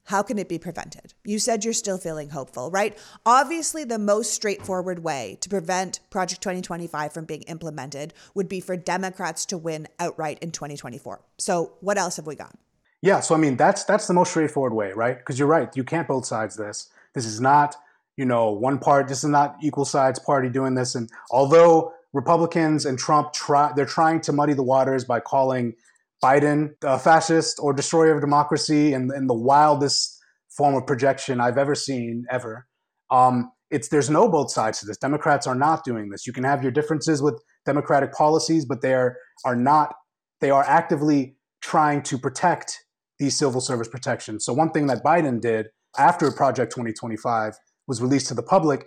How 0.06 0.24
can 0.24 0.40
it 0.40 0.50
be 0.50 0.58
prevented? 0.58 1.14
You 1.24 1.38
said 1.38 1.64
you're 1.64 1.74
still 1.74 2.00
feeling 2.00 2.30
hopeful, 2.30 2.72
right? 2.72 2.98
Obviously, 3.28 3.84
the 3.84 4.00
most 4.00 4.34
straightforward 4.34 5.04
way 5.04 5.38
to 5.42 5.50
prevent 5.50 6.00
Project 6.10 6.42
2025 6.42 7.14
from 7.14 7.26
being 7.26 7.44
implemented 7.44 8.16
would 8.34 8.50
be 8.50 8.60
for 8.60 8.76
Democrats 8.76 9.46
to 9.48 9.58
win 9.58 9.88
outright 10.00 10.40
in 10.42 10.50
2024. 10.52 11.22
So, 11.38 11.74
what 11.82 12.00
else 12.00 12.16
have 12.16 12.26
we 12.26 12.34
got? 12.34 12.58
Yeah, 13.02 13.20
so 13.20 13.36
I 13.36 13.38
mean, 13.38 13.56
that's 13.56 13.84
that's 13.84 14.08
the 14.08 14.16
most 14.16 14.32
straightforward 14.32 14.74
way, 14.74 14.94
right? 14.94 15.18
Because 15.18 15.38
you're 15.38 15.48
right, 15.48 15.70
you 15.76 15.84
can't 15.84 16.08
both 16.08 16.26
sides 16.26 16.56
this. 16.56 16.90
This 17.14 17.26
is 17.26 17.40
not, 17.40 17.76
you 18.18 18.26
know, 18.26 18.52
one 18.52 18.80
part. 18.80 19.08
This 19.08 19.24
is 19.24 19.30
not 19.30 19.58
equal 19.62 19.86
sides 19.86 20.18
party 20.18 20.50
doing 20.50 20.74
this. 20.74 20.96
And 20.96 21.08
although 21.30 21.94
Republicans 22.14 22.88
and 22.88 22.98
Trump 22.98 23.32
try, 23.32 23.72
they're 23.76 23.86
trying 23.86 24.22
to 24.22 24.34
muddy 24.34 24.54
the 24.54 24.64
waters 24.64 25.06
by 25.06 25.20
calling 25.20 25.76
Biden, 26.24 26.70
a 26.84 27.00
fascist 27.00 27.60
or 27.62 27.74
destroyer 27.74 28.14
of 28.14 28.22
democracy, 28.22 28.94
in, 28.94 29.10
in 29.16 29.28
the 29.28 29.34
wildest 29.34 30.18
form 30.50 30.76
of 30.76 30.86
projection 30.86 31.40
I've 31.40 31.58
ever 31.58 31.76
seen, 31.76 32.26
ever. 32.30 32.68
Um, 33.10 33.52
it's 33.72 33.90
there's 33.90 34.10
no 34.10 34.28
both 34.28 34.52
sides 34.52 34.80
to 34.80 34.86
this. 34.86 34.98
Democrats 34.98 35.48
are 35.48 35.56
not 35.56 35.84
doing 35.84 36.10
this. 36.10 36.26
You 36.26 36.34
can 36.34 36.44
have 36.44 36.64
your 36.64 36.72
differences 36.72 37.22
with 37.22 37.42
Democratic 37.66 38.14
policies, 38.14 38.66
but 38.66 38.82
they 38.82 38.94
are, 38.94 39.16
are 39.46 39.56
not. 39.56 39.94
They 40.42 40.50
are 40.50 40.64
actively 40.64 41.36
trying 41.62 42.02
to 42.04 42.18
protect 42.18 42.80
these 43.20 43.38
civil 43.38 43.62
service 43.62 43.88
protections. 43.88 44.46
So 44.46 44.54
one 44.54 44.72
thing 44.72 44.88
that 44.88 45.04
Biden 45.04 45.42
did 45.42 45.68
after 45.98 46.32
Project 46.32 46.72
2025 46.72 47.54
was 47.88 48.02
released 48.02 48.28
to 48.28 48.34
the 48.34 48.44
public 48.44 48.86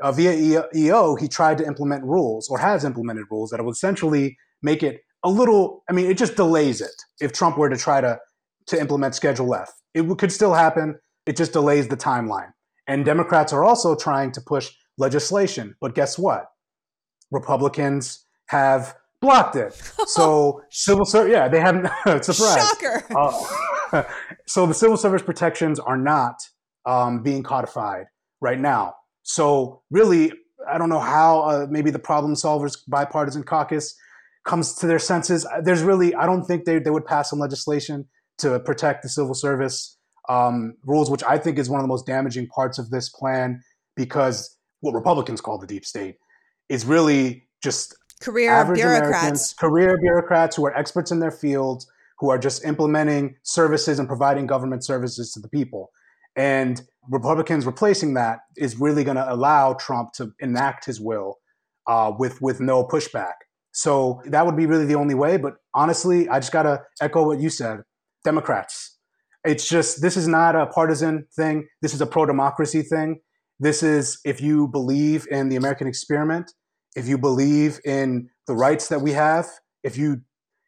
uh, 0.00 0.12
via 0.12 0.64
EO, 0.74 1.16
he 1.16 1.28
tried 1.28 1.58
to 1.58 1.66
implement 1.66 2.04
rules 2.04 2.48
or 2.48 2.58
has 2.58 2.84
implemented 2.84 3.24
rules 3.30 3.50
that 3.50 3.62
will 3.62 3.72
essentially 3.72 4.36
make 4.62 4.82
it 4.82 5.00
a 5.24 5.30
little. 5.30 5.84
I 5.88 5.92
mean, 5.92 6.10
it 6.10 6.18
just 6.18 6.36
delays 6.36 6.80
it. 6.80 6.94
If 7.20 7.32
Trump 7.32 7.58
were 7.58 7.68
to 7.68 7.76
try 7.76 8.00
to 8.00 8.18
to 8.66 8.80
implement 8.80 9.14
Schedule 9.14 9.54
F, 9.54 9.72
it 9.94 10.02
could 10.18 10.32
still 10.32 10.54
happen. 10.54 10.98
It 11.26 11.36
just 11.36 11.52
delays 11.52 11.88
the 11.88 11.96
timeline. 11.96 12.52
And 12.86 13.04
Democrats 13.04 13.52
are 13.52 13.64
also 13.64 13.94
trying 13.94 14.32
to 14.32 14.40
push 14.40 14.70
legislation, 14.98 15.74
but 15.80 15.94
guess 15.94 16.18
what? 16.18 16.46
Republicans 17.30 18.26
have 18.46 18.96
blocked 19.20 19.56
it. 19.56 19.72
So 20.06 20.62
civil 20.70 21.04
service, 21.04 21.32
yeah, 21.32 21.48
they 21.48 21.60
haven't. 21.60 21.86
surprise. 22.24 22.68
Shocker. 22.68 23.04
Uh, 23.16 24.02
so 24.46 24.66
the 24.66 24.74
civil 24.74 24.96
service 24.96 25.22
protections 25.22 25.78
are 25.78 25.96
not 25.96 26.36
um, 26.84 27.22
being 27.22 27.42
codified 27.42 28.06
right 28.40 28.58
now. 28.60 28.94
So 29.22 29.82
really, 29.90 30.32
I 30.68 30.78
don't 30.78 30.88
know 30.88 31.00
how 31.00 31.40
uh, 31.42 31.66
maybe 31.70 31.90
the 31.90 31.98
problem 31.98 32.34
solvers 32.34 32.78
bipartisan 32.88 33.44
caucus 33.44 33.94
comes 34.44 34.74
to 34.74 34.86
their 34.86 34.98
senses. 34.98 35.46
There's 35.62 35.82
really, 35.82 36.14
I 36.14 36.26
don't 36.26 36.44
think 36.44 36.64
they, 36.64 36.78
they 36.78 36.90
would 36.90 37.06
pass 37.06 37.30
some 37.30 37.38
legislation 37.38 38.08
to 38.38 38.58
protect 38.60 39.02
the 39.02 39.08
civil 39.08 39.34
service 39.34 39.96
um, 40.28 40.74
rules, 40.84 41.10
which 41.10 41.22
I 41.24 41.38
think 41.38 41.58
is 41.58 41.68
one 41.68 41.80
of 41.80 41.84
the 41.84 41.88
most 41.88 42.06
damaging 42.06 42.48
parts 42.48 42.78
of 42.78 42.90
this 42.90 43.08
plan 43.08 43.62
because 43.96 44.56
what 44.80 44.94
Republicans 44.94 45.40
call 45.40 45.58
the 45.58 45.66
deep 45.66 45.84
state 45.84 46.16
is 46.68 46.84
really 46.84 47.48
just 47.62 47.94
career 48.20 48.64
bureaucrats, 48.72 49.52
career 49.54 49.98
bureaucrats 49.98 50.56
who 50.56 50.66
are 50.66 50.76
experts 50.76 51.10
in 51.10 51.20
their 51.20 51.30
fields, 51.30 51.86
who 52.18 52.30
are 52.30 52.38
just 52.38 52.64
implementing 52.64 53.36
services 53.42 53.98
and 53.98 54.08
providing 54.08 54.46
government 54.46 54.84
services 54.84 55.32
to 55.32 55.40
the 55.40 55.48
people. 55.48 55.90
And 56.36 56.80
Republicans 57.10 57.66
replacing 57.66 58.14
that 58.14 58.40
is 58.56 58.76
really 58.76 59.04
going 59.04 59.16
to 59.16 59.32
allow 59.32 59.74
Trump 59.74 60.12
to 60.14 60.32
enact 60.40 60.86
his 60.86 61.00
will 61.00 61.38
uh, 61.86 62.12
with 62.16 62.40
with 62.40 62.60
no 62.60 62.84
pushback. 62.84 63.34
So 63.72 64.22
that 64.26 64.44
would 64.46 64.56
be 64.56 64.66
really 64.66 64.84
the 64.84 64.94
only 64.94 65.14
way. 65.14 65.36
But 65.38 65.54
honestly, 65.74 66.28
I 66.28 66.38
just 66.38 66.52
got 66.52 66.62
to 66.64 66.82
echo 67.00 67.26
what 67.26 67.40
you 67.40 67.50
said 67.50 67.80
Democrats. 68.24 68.98
It's 69.44 69.68
just, 69.68 70.02
this 70.02 70.16
is 70.16 70.28
not 70.28 70.54
a 70.54 70.66
partisan 70.66 71.26
thing. 71.34 71.66
This 71.80 71.94
is 71.94 72.00
a 72.00 72.06
pro 72.06 72.26
democracy 72.26 72.82
thing. 72.82 73.20
This 73.58 73.82
is 73.82 74.18
if 74.24 74.40
you 74.40 74.68
believe 74.68 75.26
in 75.30 75.48
the 75.48 75.56
American 75.56 75.86
experiment, 75.86 76.52
if 76.94 77.08
you 77.08 77.18
believe 77.18 77.80
in 77.84 78.28
the 78.46 78.54
rights 78.54 78.88
that 78.88 79.00
we 79.00 79.12
have, 79.12 79.46
if 79.82 79.96
you, 79.96 80.20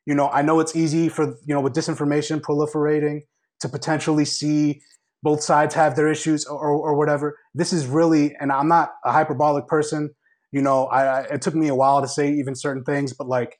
you 0.07 0.15
know, 0.15 0.29
I 0.29 0.43
know 0.43 0.61
it's 0.61 0.75
easy 0.75 1.09
for, 1.09 1.37
you 1.45 1.55
know, 1.55 1.61
with 1.61 1.75
disinformation 1.75 2.41
proliferating 2.41 3.21
to 3.61 3.69
potentially 3.69 4.25
see 4.25 4.81
both 5.23 5.43
sides 5.43 5.75
have 5.75 5.97
their 5.97 6.09
issues 6.09 6.45
or, 6.45 6.59
or 6.59 6.95
whatever. 6.95 7.39
This 7.55 7.73
is 7.73 7.87
really, 7.87 8.35
and 8.41 8.53
I'm 8.53 8.69
not 8.69 8.91
a 9.05 9.13
hyperbolic 9.13 9.67
person 9.67 10.15
you 10.55 10.63
know, 10.63 10.87
I, 10.87 11.23
it 11.23 11.43
took 11.43 11.57
me 11.57 11.67
a 11.67 11.75
while 11.75 12.01
to 12.01 12.07
say 12.07 12.33
even 12.33 12.55
certain 12.55 12.85
things, 12.85 13.13
but 13.13 13.27
like 13.27 13.59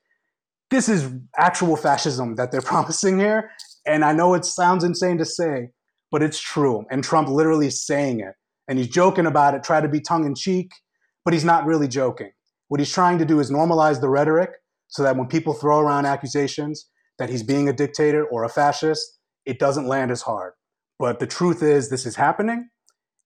this 0.71 0.89
is 0.89 1.11
actual 1.37 1.77
fascism 1.77 2.37
that 2.37 2.53
they're 2.53 2.63
promising 2.73 3.19
here. 3.19 3.51
And 3.85 4.05
I 4.05 4.13
know 4.13 4.35
it 4.35 4.45
sounds 4.45 4.85
insane 4.85 5.19
to 5.19 5.25
say, 5.25 5.71
but 6.13 6.23
it's 6.23 6.41
true. 6.41 6.85
And 6.93 7.03
Trump 7.03 7.29
literally 7.29 7.67
is 7.67 7.85
saying 7.85 8.21
it. 8.21 8.35
And 8.69 8.79
he's 8.79 8.89
joking 8.89 9.27
about 9.27 9.55
it, 9.55 9.65
try 9.65 9.81
to 9.81 9.89
be 9.89 10.01
tongue 10.01 10.25
in 10.25 10.37
cheek, 10.37 10.71
but 11.25 11.35
he's 11.35 11.45
not 11.45 11.67
really 11.67 11.89
joking. 11.89 12.31
What 12.69 12.81
he's 12.81 12.93
trying 12.93 13.19
to 13.19 13.25
do 13.25 13.41
is 13.41 13.51
normalize 13.51 14.01
the 14.01 14.09
rhetoric 14.09 14.51
so 14.87 15.03
that 15.03 15.17
when 15.17 15.27
people 15.27 15.53
throw 15.53 15.81
around 15.81 16.07
accusations 16.07 16.89
that 17.19 17.29
he's 17.29 17.43
being 17.43 17.69
a 17.69 17.73
dictator 17.73 18.25
or 18.25 18.45
a 18.45 18.49
fascist, 18.49 19.19
it 19.45 19.59
doesn't 19.59 19.89
land 19.89 20.13
as 20.13 20.23
hard. 20.23 20.53
But 21.01 21.19
the 21.19 21.27
truth 21.27 21.61
is, 21.61 21.91
this 21.91 22.07
is 22.07 22.15
happening. 22.15 22.69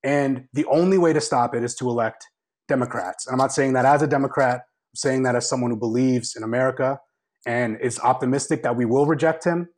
And 0.03 0.47
the 0.55 0.65
only 0.65 0.97
way 0.97 1.13
to 1.13 1.21
stop 1.21 1.55
it 1.55 1.63
is 1.63 1.75
to 1.77 1.89
elect 1.89 2.27
Democrats. 2.69 3.27
And 3.27 3.35
I'm 3.35 3.39
not 3.39 3.53
saying 3.53 3.73
that 3.73 3.85
as 3.85 4.03
a 4.03 4.07
Democrat, 4.07 4.57
I'm 4.57 4.97
saying 4.97 5.23
that 5.25 5.35
as 5.35 5.49
someone 5.49 5.71
who 5.71 5.77
believes 5.77 6.37
in 6.37 6.43
America 6.43 7.01
and 7.47 7.79
is 7.81 7.99
optimistic 8.01 8.63
that 8.63 8.77
we 8.77 8.85
will 8.85 9.07
reject 9.07 9.45
him 9.45 9.69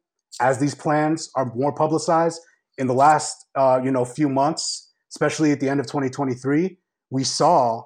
as 0.41 0.59
these 0.59 0.75
plans 0.75 1.31
are 1.35 1.53
more 1.55 1.73
publicized. 1.73 2.41
In 2.79 2.87
the 2.87 2.95
last 2.95 3.47
uh, 3.55 3.81
you 3.83 3.91
know 3.91 4.05
few 4.05 4.29
months, 4.29 4.91
especially 5.13 5.53
at 5.53 5.61
the 5.61 5.69
end 5.69 5.81
of 5.81 5.87
2023, 5.87 6.79
we 7.11 7.25
saw 7.25 7.83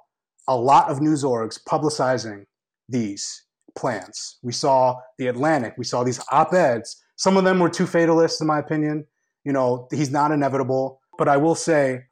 a 0.48 0.56
lot 0.56 0.88
of 0.90 1.00
news 1.00 1.24
orgs 1.24 1.58
publicizing 1.68 2.44
these 2.88 3.44
plans. 3.76 4.38
We 4.42 4.52
saw 4.52 5.00
the 5.18 5.26
Atlantic, 5.28 5.74
we 5.76 5.84
saw 5.84 6.04
these 6.04 6.20
op-eds. 6.30 7.02
Some 7.16 7.36
of 7.36 7.44
them 7.44 7.60
were 7.60 7.70
too 7.70 7.86
fatalist, 7.86 8.40
in 8.40 8.46
my 8.46 8.58
opinion. 8.58 9.06
You 9.44 9.52
know, 9.52 9.88
he's 9.90 10.10
not 10.10 10.32
inevitable. 10.32 11.00
But 11.16 11.28
I 11.28 11.36
will 11.36 11.54
say 11.54 12.04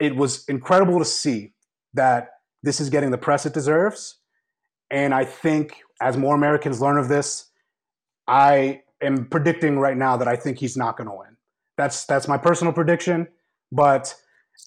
it 0.00 0.16
was 0.16 0.44
incredible 0.48 0.98
to 0.98 1.04
see 1.04 1.54
that 1.94 2.28
this 2.62 2.80
is 2.80 2.90
getting 2.90 3.10
the 3.10 3.18
press 3.18 3.46
it 3.46 3.54
deserves. 3.54 4.18
And 4.90 5.14
I 5.14 5.24
think 5.24 5.80
as 6.00 6.16
more 6.16 6.34
Americans 6.34 6.80
learn 6.80 6.98
of 6.98 7.08
this, 7.08 7.50
I 8.26 8.82
am 9.02 9.26
predicting 9.26 9.78
right 9.78 9.96
now 9.96 10.16
that 10.16 10.28
I 10.28 10.36
think 10.36 10.58
he's 10.58 10.76
not 10.76 10.96
going 10.96 11.08
to 11.08 11.14
win. 11.14 11.36
That's 11.76 12.04
that's 12.04 12.26
my 12.26 12.36
personal 12.36 12.72
prediction, 12.72 13.28
but 13.70 14.14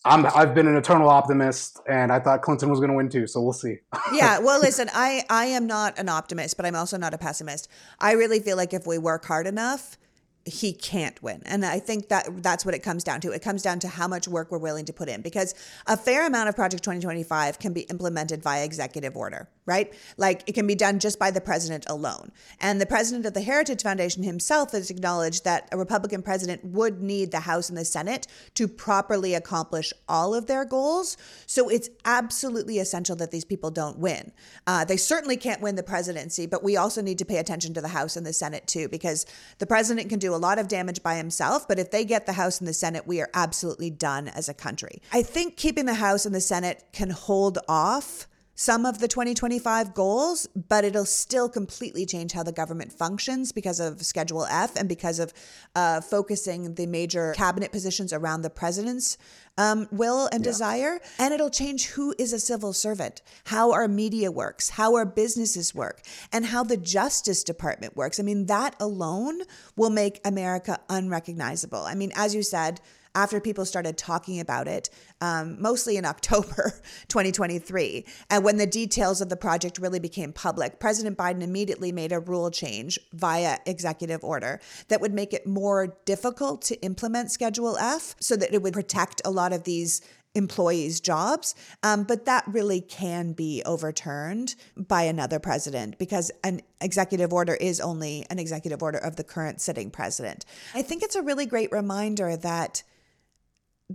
I'm 0.05 0.25
I've 0.25 0.55
been 0.55 0.67
an 0.67 0.77
eternal 0.77 1.09
optimist 1.09 1.79
and 1.87 2.11
I 2.11 2.19
thought 2.19 2.41
Clinton 2.41 2.69
was 2.69 2.79
going 2.79 2.89
to 2.89 2.95
win 2.95 3.09
too, 3.09 3.27
so 3.27 3.41
we'll 3.41 3.53
see. 3.53 3.77
yeah, 4.13 4.39
well 4.39 4.59
listen, 4.59 4.89
I 4.93 5.23
I 5.29 5.45
am 5.47 5.67
not 5.67 5.97
an 5.99 6.09
optimist, 6.09 6.57
but 6.57 6.65
I'm 6.65 6.75
also 6.75 6.97
not 6.97 7.13
a 7.13 7.17
pessimist. 7.17 7.67
I 7.99 8.13
really 8.13 8.39
feel 8.39 8.57
like 8.57 8.73
if 8.73 8.87
we 8.87 8.97
work 8.97 9.25
hard 9.25 9.47
enough, 9.47 9.97
he 10.45 10.73
can't 10.73 11.21
win. 11.21 11.41
And 11.45 11.63
I 11.63 11.79
think 11.79 12.09
that 12.09 12.41
that's 12.41 12.65
what 12.65 12.73
it 12.73 12.79
comes 12.79 13.03
down 13.03 13.21
to. 13.21 13.31
It 13.31 13.43
comes 13.43 13.61
down 13.61 13.79
to 13.79 13.87
how 13.87 14.07
much 14.07 14.27
work 14.27 14.51
we're 14.51 14.57
willing 14.57 14.85
to 14.85 14.93
put 14.93 15.07
in 15.07 15.21
because 15.21 15.53
a 15.85 15.95
fair 15.95 16.25
amount 16.25 16.49
of 16.49 16.55
Project 16.55 16.83
2025 16.83 17.59
can 17.59 17.73
be 17.73 17.81
implemented 17.81 18.41
via 18.41 18.65
executive 18.65 19.15
order, 19.15 19.47
right? 19.67 19.93
Like 20.17 20.43
it 20.47 20.53
can 20.53 20.65
be 20.65 20.73
done 20.73 20.99
just 20.99 21.19
by 21.19 21.29
the 21.29 21.41
president 21.41 21.85
alone. 21.87 22.31
And 22.59 22.81
the 22.81 22.87
president 22.87 23.25
of 23.27 23.35
the 23.35 23.41
Heritage 23.41 23.83
Foundation 23.83 24.23
himself 24.23 24.71
has 24.71 24.89
acknowledged 24.89 25.43
that 25.43 25.69
a 25.71 25.77
Republican 25.77 26.23
president 26.23 26.65
would 26.65 27.01
need 27.01 27.31
the 27.31 27.41
House 27.41 27.69
and 27.69 27.77
the 27.77 27.85
Senate 27.85 28.25
to 28.55 28.67
properly 28.67 29.35
accomplish 29.35 29.93
all 30.09 30.33
of 30.33 30.47
their 30.47 30.65
goals. 30.65 31.17
So 31.45 31.69
it's 31.69 31.89
absolutely 32.03 32.79
essential 32.79 33.15
that 33.17 33.29
these 33.29 33.45
people 33.45 33.69
don't 33.69 33.99
win. 33.99 34.31
Uh, 34.65 34.85
they 34.85 34.97
certainly 34.97 35.37
can't 35.37 35.61
win 35.61 35.75
the 35.75 35.83
presidency, 35.83 36.47
but 36.47 36.63
we 36.63 36.77
also 36.77 37.01
need 37.01 37.19
to 37.19 37.25
pay 37.25 37.37
attention 37.37 37.75
to 37.75 37.81
the 37.81 37.89
House 37.89 38.15
and 38.15 38.25
the 38.25 38.33
Senate 38.33 38.65
too, 38.65 38.87
because 38.87 39.27
the 39.59 39.67
president 39.67 40.09
can 40.09 40.17
do 40.17 40.30
a 40.33 40.37
lot 40.37 40.59
of 40.59 40.67
damage 40.67 41.03
by 41.03 41.15
himself, 41.15 41.67
but 41.67 41.79
if 41.79 41.91
they 41.91 42.05
get 42.05 42.25
the 42.25 42.33
House 42.33 42.59
and 42.59 42.67
the 42.67 42.73
Senate, 42.73 43.07
we 43.07 43.21
are 43.21 43.29
absolutely 43.33 43.89
done 43.89 44.27
as 44.27 44.49
a 44.49 44.53
country. 44.53 45.01
I 45.11 45.23
think 45.23 45.57
keeping 45.57 45.85
the 45.85 45.95
House 45.95 46.25
and 46.25 46.33
the 46.33 46.41
Senate 46.41 46.83
can 46.91 47.09
hold 47.09 47.59
off 47.67 48.27
some 48.61 48.85
of 48.85 48.99
the 48.99 49.07
2025 49.07 49.95
goals, 49.95 50.47
but 50.67 50.85
it'll 50.85 51.03
still 51.03 51.49
completely 51.49 52.05
change 52.05 52.31
how 52.31 52.43
the 52.43 52.51
government 52.51 52.93
functions 52.93 53.51
because 53.51 53.79
of 53.79 54.05
Schedule 54.05 54.45
F 54.45 54.75
and 54.75 54.87
because 54.87 55.17
of 55.17 55.33
uh, 55.73 55.99
focusing 55.99 56.75
the 56.75 56.85
major 56.85 57.33
cabinet 57.35 57.71
positions 57.71 58.13
around 58.13 58.43
the 58.43 58.51
president's 58.51 59.17
um, 59.57 59.87
will 59.91 60.29
and 60.31 60.45
yeah. 60.45 60.51
desire. 60.51 60.99
And 61.17 61.33
it'll 61.33 61.49
change 61.49 61.87
who 61.87 62.13
is 62.19 62.33
a 62.33 62.39
civil 62.39 62.71
servant, 62.71 63.23
how 63.45 63.71
our 63.71 63.87
media 63.87 64.31
works, 64.31 64.69
how 64.69 64.93
our 64.93 65.07
businesses 65.07 65.73
work, 65.73 66.03
and 66.31 66.45
how 66.45 66.63
the 66.63 66.77
Justice 66.77 67.43
Department 67.43 67.97
works. 67.97 68.19
I 68.19 68.23
mean, 68.23 68.45
that 68.45 68.75
alone 68.79 69.41
will 69.75 69.89
make 69.89 70.21
America 70.23 70.79
unrecognizable. 70.87 71.81
I 71.81 71.95
mean, 71.95 72.11
as 72.13 72.35
you 72.35 72.43
said, 72.43 72.79
after 73.15 73.39
people 73.39 73.65
started 73.65 73.97
talking 73.97 74.39
about 74.39 74.67
it, 74.67 74.89
um, 75.19 75.61
mostly 75.61 75.97
in 75.97 76.05
October 76.11 76.73
2023. 77.07 78.05
And 78.29 78.43
when 78.43 78.57
the 78.57 78.65
details 78.65 79.21
of 79.21 79.29
the 79.29 79.37
project 79.37 79.77
really 79.79 79.99
became 79.99 80.33
public, 80.33 80.79
President 80.79 81.17
Biden 81.17 81.41
immediately 81.41 81.91
made 81.91 82.11
a 82.11 82.19
rule 82.19 82.51
change 82.51 82.99
via 83.13 83.57
executive 83.65 84.23
order 84.23 84.59
that 84.87 85.01
would 85.01 85.13
make 85.13 85.33
it 85.33 85.47
more 85.47 85.97
difficult 86.05 86.61
to 86.63 86.81
implement 86.81 87.31
Schedule 87.31 87.77
F 87.77 88.15
so 88.19 88.35
that 88.35 88.53
it 88.53 88.61
would 88.61 88.73
protect 88.73 89.21
a 89.25 89.31
lot 89.31 89.53
of 89.53 89.63
these 89.63 90.01
employees' 90.33 90.99
jobs. 90.99 91.55
Um, 91.83 92.03
but 92.03 92.25
that 92.25 92.43
really 92.47 92.81
can 92.81 93.33
be 93.33 93.61
overturned 93.65 94.55
by 94.77 95.03
another 95.03 95.39
president 95.39 95.97
because 95.97 96.31
an 96.43 96.61
executive 96.79 97.33
order 97.33 97.55
is 97.55 97.79
only 97.79 98.25
an 98.29 98.39
executive 98.39 98.81
order 98.81 98.97
of 98.97 99.17
the 99.17 99.23
current 99.23 99.59
sitting 99.61 99.91
president. 99.91 100.45
I 100.73 100.81
think 100.81 101.03
it's 101.03 101.15
a 101.15 101.21
really 101.21 101.45
great 101.45 101.71
reminder 101.71 102.37
that 102.37 102.83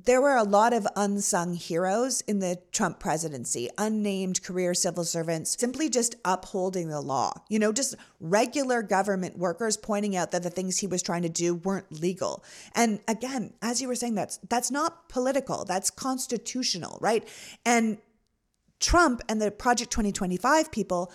there 0.04 0.20
were 0.20 0.36
a 0.36 0.42
lot 0.42 0.74
of 0.74 0.86
unsung 0.94 1.54
heroes 1.54 2.20
in 2.22 2.40
the 2.40 2.58
Trump 2.70 2.98
presidency, 2.98 3.70
unnamed 3.78 4.42
career 4.42 4.74
civil 4.74 5.04
servants 5.04 5.56
simply 5.58 5.88
just 5.88 6.16
upholding 6.24 6.88
the 6.88 7.00
law. 7.00 7.32
You 7.48 7.58
know, 7.58 7.72
just 7.72 7.94
regular 8.20 8.82
government 8.82 9.38
workers 9.38 9.76
pointing 9.78 10.14
out 10.14 10.32
that 10.32 10.42
the 10.42 10.50
things 10.50 10.78
he 10.78 10.86
was 10.86 11.02
trying 11.02 11.22
to 11.22 11.30
do 11.30 11.54
weren't 11.54 11.90
legal. 11.90 12.44
And 12.74 13.00
again, 13.08 13.54
as 13.62 13.80
you 13.80 13.88
were 13.88 13.94
saying, 13.94 14.16
that's 14.16 14.38
that's 14.48 14.70
not 14.70 15.08
political, 15.08 15.64
that's 15.64 15.88
constitutional, 15.88 16.98
right? 17.00 17.26
And 17.64 17.98
Trump 18.80 19.22
and 19.28 19.40
the 19.40 19.50
Project 19.50 19.90
2025 19.92 20.70
people, 20.70 21.10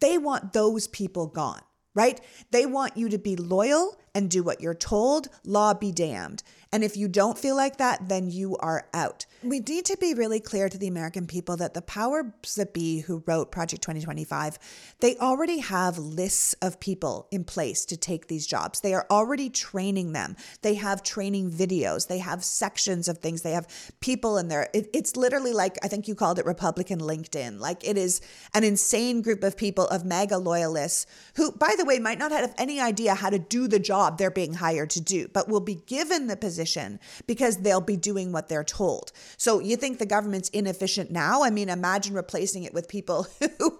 they 0.00 0.18
want 0.18 0.52
those 0.52 0.88
people 0.88 1.28
gone, 1.28 1.60
right? 1.94 2.20
They 2.50 2.66
want 2.66 2.96
you 2.96 3.08
to 3.10 3.18
be 3.18 3.36
loyal 3.36 3.96
and 4.14 4.30
do 4.30 4.42
what 4.42 4.60
you're 4.60 4.74
told, 4.74 5.28
law 5.44 5.74
be 5.74 5.92
damned. 5.92 6.42
And 6.74 6.82
if 6.82 6.96
you 6.96 7.06
don't 7.06 7.38
feel 7.38 7.54
like 7.54 7.76
that, 7.76 8.08
then 8.08 8.30
you 8.30 8.56
are 8.56 8.88
out. 8.92 9.26
We 9.44 9.60
need 9.60 9.84
to 9.84 9.96
be 9.96 10.12
really 10.12 10.40
clear 10.40 10.68
to 10.68 10.76
the 10.76 10.88
American 10.88 11.28
people 11.28 11.56
that 11.58 11.72
the 11.72 11.82
powers 11.82 12.32
that 12.56 12.74
be 12.74 12.98
who 12.98 13.22
wrote 13.26 13.52
Project 13.52 13.80
2025, 13.84 14.58
they 14.98 15.16
already 15.18 15.60
have 15.60 15.98
lists 15.98 16.52
of 16.54 16.80
people 16.80 17.28
in 17.30 17.44
place 17.44 17.84
to 17.84 17.96
take 17.96 18.26
these 18.26 18.44
jobs. 18.44 18.80
They 18.80 18.92
are 18.92 19.06
already 19.08 19.50
training 19.50 20.14
them. 20.14 20.34
They 20.62 20.74
have 20.74 21.04
training 21.04 21.52
videos. 21.52 22.08
They 22.08 22.18
have 22.18 22.42
sections 22.42 23.06
of 23.06 23.18
things. 23.18 23.42
They 23.42 23.52
have 23.52 23.68
people 24.00 24.36
in 24.36 24.48
there. 24.48 24.68
It, 24.74 24.90
it's 24.92 25.14
literally 25.14 25.52
like, 25.52 25.78
I 25.84 25.86
think 25.86 26.08
you 26.08 26.16
called 26.16 26.40
it 26.40 26.44
Republican 26.44 26.98
LinkedIn. 26.98 27.60
Like 27.60 27.86
it 27.86 27.96
is 27.96 28.20
an 28.52 28.64
insane 28.64 29.22
group 29.22 29.44
of 29.44 29.56
people 29.56 29.86
of 29.86 30.04
MAGA 30.04 30.38
loyalists 30.38 31.06
who, 31.36 31.52
by 31.52 31.76
the 31.78 31.84
way, 31.84 32.00
might 32.00 32.18
not 32.18 32.32
have 32.32 32.52
any 32.58 32.80
idea 32.80 33.14
how 33.14 33.30
to 33.30 33.38
do 33.38 33.68
the 33.68 33.78
job 33.78 34.18
they're 34.18 34.28
being 34.32 34.54
hired 34.54 34.90
to 34.90 35.00
do, 35.00 35.28
but 35.28 35.48
will 35.48 35.60
be 35.60 35.76
given 35.86 36.26
the 36.26 36.36
position 36.36 36.63
position 36.64 36.98
because 37.26 37.58
they'll 37.58 37.80
be 37.80 37.96
doing 37.96 38.32
what 38.32 38.48
they're 38.48 38.64
told. 38.64 39.12
So 39.36 39.60
you 39.60 39.76
think 39.76 39.98
the 39.98 40.06
government's 40.06 40.48
inefficient 40.50 41.10
now? 41.10 41.42
I 41.42 41.50
mean, 41.50 41.68
imagine 41.68 42.14
replacing 42.14 42.64
it 42.64 42.72
with 42.72 42.88
people 42.88 43.26
who 43.58 43.78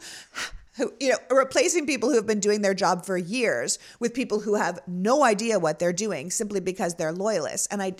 who 0.76 0.92
you 1.00 1.10
know 1.10 1.18
replacing 1.30 1.86
people 1.86 2.08
who 2.10 2.16
have 2.16 2.26
been 2.26 2.40
doing 2.40 2.62
their 2.62 2.74
job 2.74 3.06
for 3.06 3.16
years 3.16 3.78
with 4.00 4.12
people 4.12 4.40
who 4.40 4.56
have 4.56 4.80
no 4.86 5.24
idea 5.24 5.58
what 5.58 5.78
they're 5.78 5.92
doing 5.92 6.30
simply 6.30 6.60
because 6.60 6.96
they're 6.96 7.12
loyalists 7.12 7.68
and 7.70 7.80
i 7.80 7.94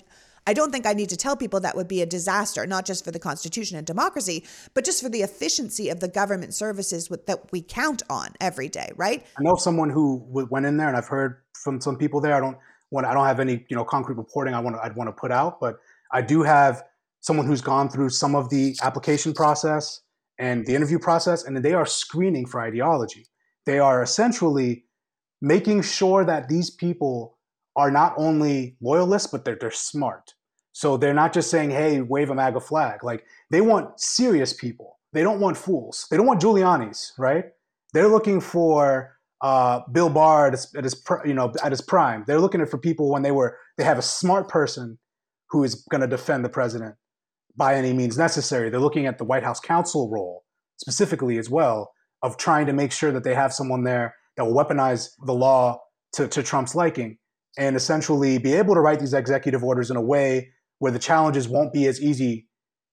I 0.47 0.53
don't 0.53 0.71
think 0.71 0.85
I 0.85 0.93
need 0.93 1.09
to 1.09 1.17
tell 1.17 1.35
people 1.35 1.61
that 1.61 1.75
would 1.75 1.87
be 1.87 2.03
a 2.03 2.05
disaster, 2.05 2.67
not 2.67 2.85
just 2.85 3.03
for 3.03 3.09
the 3.09 3.17
Constitution 3.17 3.79
and 3.79 3.87
democracy, 3.87 4.45
but 4.75 4.85
just 4.85 5.01
for 5.01 5.09
the 5.09 5.23
efficiency 5.23 5.89
of 5.89 6.01
the 6.01 6.07
government 6.07 6.53
services 6.53 7.09
that 7.25 7.51
we 7.51 7.63
count 7.63 8.03
on 8.11 8.29
every 8.39 8.69
day, 8.69 8.91
right? 8.95 9.25
I 9.39 9.41
know 9.41 9.55
someone 9.55 9.89
who 9.89 10.23
went 10.51 10.67
in 10.67 10.77
there, 10.77 10.87
and 10.87 10.95
I've 10.95 11.07
heard 11.07 11.41
from 11.63 11.81
some 11.81 11.97
people 11.97 12.21
there. 12.21 12.35
I 12.35 12.39
don't 12.39 12.59
when 12.89 13.05
I 13.05 13.13
don't 13.13 13.25
have 13.25 13.39
any 13.39 13.65
you 13.69 13.75
know 13.75 13.83
concrete 13.83 14.15
reporting 14.15 14.53
I 14.53 14.59
want 14.59 14.75
to, 14.75 14.81
I'd 14.83 14.95
want 14.95 15.07
to 15.07 15.13
put 15.13 15.31
out, 15.31 15.59
but 15.59 15.79
I 16.11 16.21
do 16.21 16.43
have 16.43 16.83
someone 17.21 17.47
who's 17.47 17.61
gone 17.61 17.89
through 17.89 18.09
some 18.09 18.35
of 18.35 18.49
the 18.49 18.75
application 18.83 19.33
process 19.33 20.01
and 20.37 20.65
the 20.65 20.75
interview 20.75 20.99
process, 20.99 21.43
and 21.43 21.57
they 21.57 21.73
are 21.73 21.85
screening 21.85 22.45
for 22.45 22.61
ideology. 22.61 23.25
They 23.65 23.79
are 23.79 24.03
essentially 24.03 24.85
making 25.41 25.81
sure 25.81 26.23
that 26.25 26.49
these 26.49 26.69
people 26.69 27.37
are 27.75 27.91
not 27.91 28.13
only 28.17 28.77
loyalists, 28.81 29.27
but 29.27 29.43
they're, 29.43 29.57
they're 29.59 29.71
smart. 29.71 30.33
So 30.71 30.97
they're 30.97 31.13
not 31.13 31.33
just 31.33 31.49
saying, 31.49 31.71
hey, 31.71 32.01
wave 32.01 32.29
a 32.29 32.35
MAGA 32.35 32.59
flag. 32.59 33.03
Like 33.03 33.25
they 33.49 33.61
want 33.61 33.99
serious 33.99 34.53
people. 34.53 34.99
They 35.13 35.23
don't 35.23 35.39
want 35.39 35.57
fools. 35.57 36.07
They 36.11 36.17
don't 36.17 36.25
want 36.25 36.41
Giuliani's, 36.41 37.13
right? 37.17 37.45
They're 37.93 38.09
looking 38.09 38.41
for 38.41 39.14
uh, 39.41 39.81
Bill 39.91 40.09
Barr 40.09 40.47
at 40.47 40.53
his, 40.53 40.73
at 40.75 40.83
his, 40.83 41.03
you 41.25 41.33
know 41.33 41.53
at 41.63 41.71
his 41.71 41.81
prime. 41.81 42.23
They're 42.27 42.39
looking 42.39 42.65
for 42.65 42.77
people 42.77 43.11
when 43.11 43.21
they 43.21 43.31
were 43.31 43.57
they 43.77 43.83
have 43.83 43.97
a 43.97 44.03
smart 44.03 44.49
person 44.49 44.97
who 45.49 45.63
is 45.63 45.75
going 45.89 46.01
to 46.01 46.07
defend 46.07 46.43
the 46.43 46.49
president 46.49 46.95
by 47.55 47.75
any 47.75 47.93
means 47.93 48.17
necessary. 48.17 48.69
They're 48.69 48.79
looking 48.79 49.05
at 49.05 49.17
the 49.17 49.23
White 49.23 49.43
House 49.43 49.59
counsel 49.59 50.09
role 50.09 50.43
specifically 50.77 51.37
as 51.37 51.49
well 51.49 51.91
of 52.21 52.37
trying 52.37 52.65
to 52.65 52.73
make 52.73 52.91
sure 52.91 53.11
that 53.11 53.23
they 53.23 53.35
have 53.35 53.53
someone 53.53 53.83
there 53.83 54.15
that 54.35 54.45
will 54.45 54.53
weaponize 54.53 55.09
the 55.25 55.33
law 55.33 55.79
to, 56.13 56.27
to 56.27 56.43
Trump's 56.43 56.75
liking 56.75 57.17
and 57.57 57.75
essentially 57.75 58.37
be 58.37 58.53
able 58.53 58.73
to 58.73 58.81
write 58.81 58.99
these 58.99 59.13
executive 59.13 59.63
orders 59.63 59.89
in 59.89 59.97
a 59.97 60.01
way 60.01 60.49
where 60.79 60.91
the 60.91 60.99
challenges 60.99 61.47
won't 61.47 61.71
be 61.71 61.87
as 61.87 62.01
easy 62.01 62.47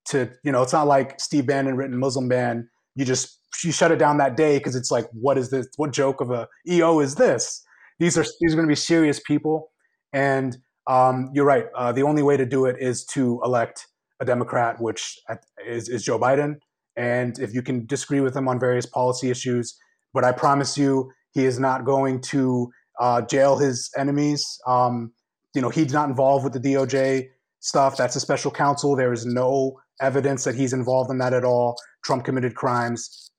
to 0.04 0.30
you 0.44 0.50
know 0.50 0.62
it's 0.62 0.72
not 0.72 0.86
like 0.86 1.20
Steve 1.20 1.46
Bannon 1.46 1.76
written 1.76 1.98
Muslim 1.98 2.28
ban 2.28 2.68
you 2.94 3.04
just 3.04 3.38
you 3.64 3.72
shut 3.72 3.92
it 3.92 3.98
down 3.98 4.18
that 4.18 4.36
day 4.36 4.58
because 4.58 4.76
it's 4.76 4.90
like, 4.90 5.06
what 5.12 5.38
is 5.38 5.50
this? 5.50 5.66
What 5.76 5.92
joke 5.92 6.20
of 6.20 6.30
a 6.30 6.48
EO 6.68 7.00
is 7.00 7.14
this? 7.16 7.62
These 7.98 8.16
are 8.18 8.24
these 8.40 8.52
are 8.52 8.56
going 8.56 8.66
to 8.66 8.72
be 8.72 8.76
serious 8.76 9.20
people, 9.20 9.70
and 10.12 10.56
um, 10.86 11.30
you're 11.34 11.44
right. 11.44 11.66
Uh, 11.74 11.92
the 11.92 12.02
only 12.02 12.22
way 12.22 12.36
to 12.36 12.46
do 12.46 12.66
it 12.66 12.76
is 12.80 13.04
to 13.06 13.40
elect 13.44 13.86
a 14.20 14.24
Democrat, 14.24 14.80
which 14.80 15.18
is, 15.66 15.88
is 15.88 16.04
Joe 16.04 16.18
Biden. 16.18 16.56
And 16.96 17.38
if 17.38 17.54
you 17.54 17.62
can 17.62 17.86
disagree 17.86 18.20
with 18.20 18.36
him 18.36 18.48
on 18.48 18.58
various 18.58 18.86
policy 18.86 19.30
issues, 19.30 19.76
but 20.12 20.24
I 20.24 20.32
promise 20.32 20.76
you, 20.76 21.10
he 21.32 21.44
is 21.44 21.58
not 21.58 21.84
going 21.84 22.20
to 22.22 22.70
uh, 23.00 23.22
jail 23.22 23.56
his 23.56 23.90
enemies. 23.96 24.44
Um, 24.66 25.12
you 25.54 25.62
know, 25.62 25.70
he's 25.70 25.92
not 25.92 26.08
involved 26.08 26.44
with 26.44 26.52
the 26.52 26.60
DOJ 26.60 27.28
stuff. 27.60 27.96
That's 27.96 28.16
a 28.16 28.20
special 28.20 28.50
counsel. 28.50 28.94
There 28.94 29.12
is 29.12 29.24
no 29.24 29.80
evidence 30.00 30.44
that 30.44 30.54
he's 30.54 30.72
involved 30.72 31.10
in 31.10 31.18
that 31.18 31.32
at 31.32 31.44
all. 31.44 31.76
Trump 32.04 32.24
committed 32.24 32.54
crimes. 32.54 33.30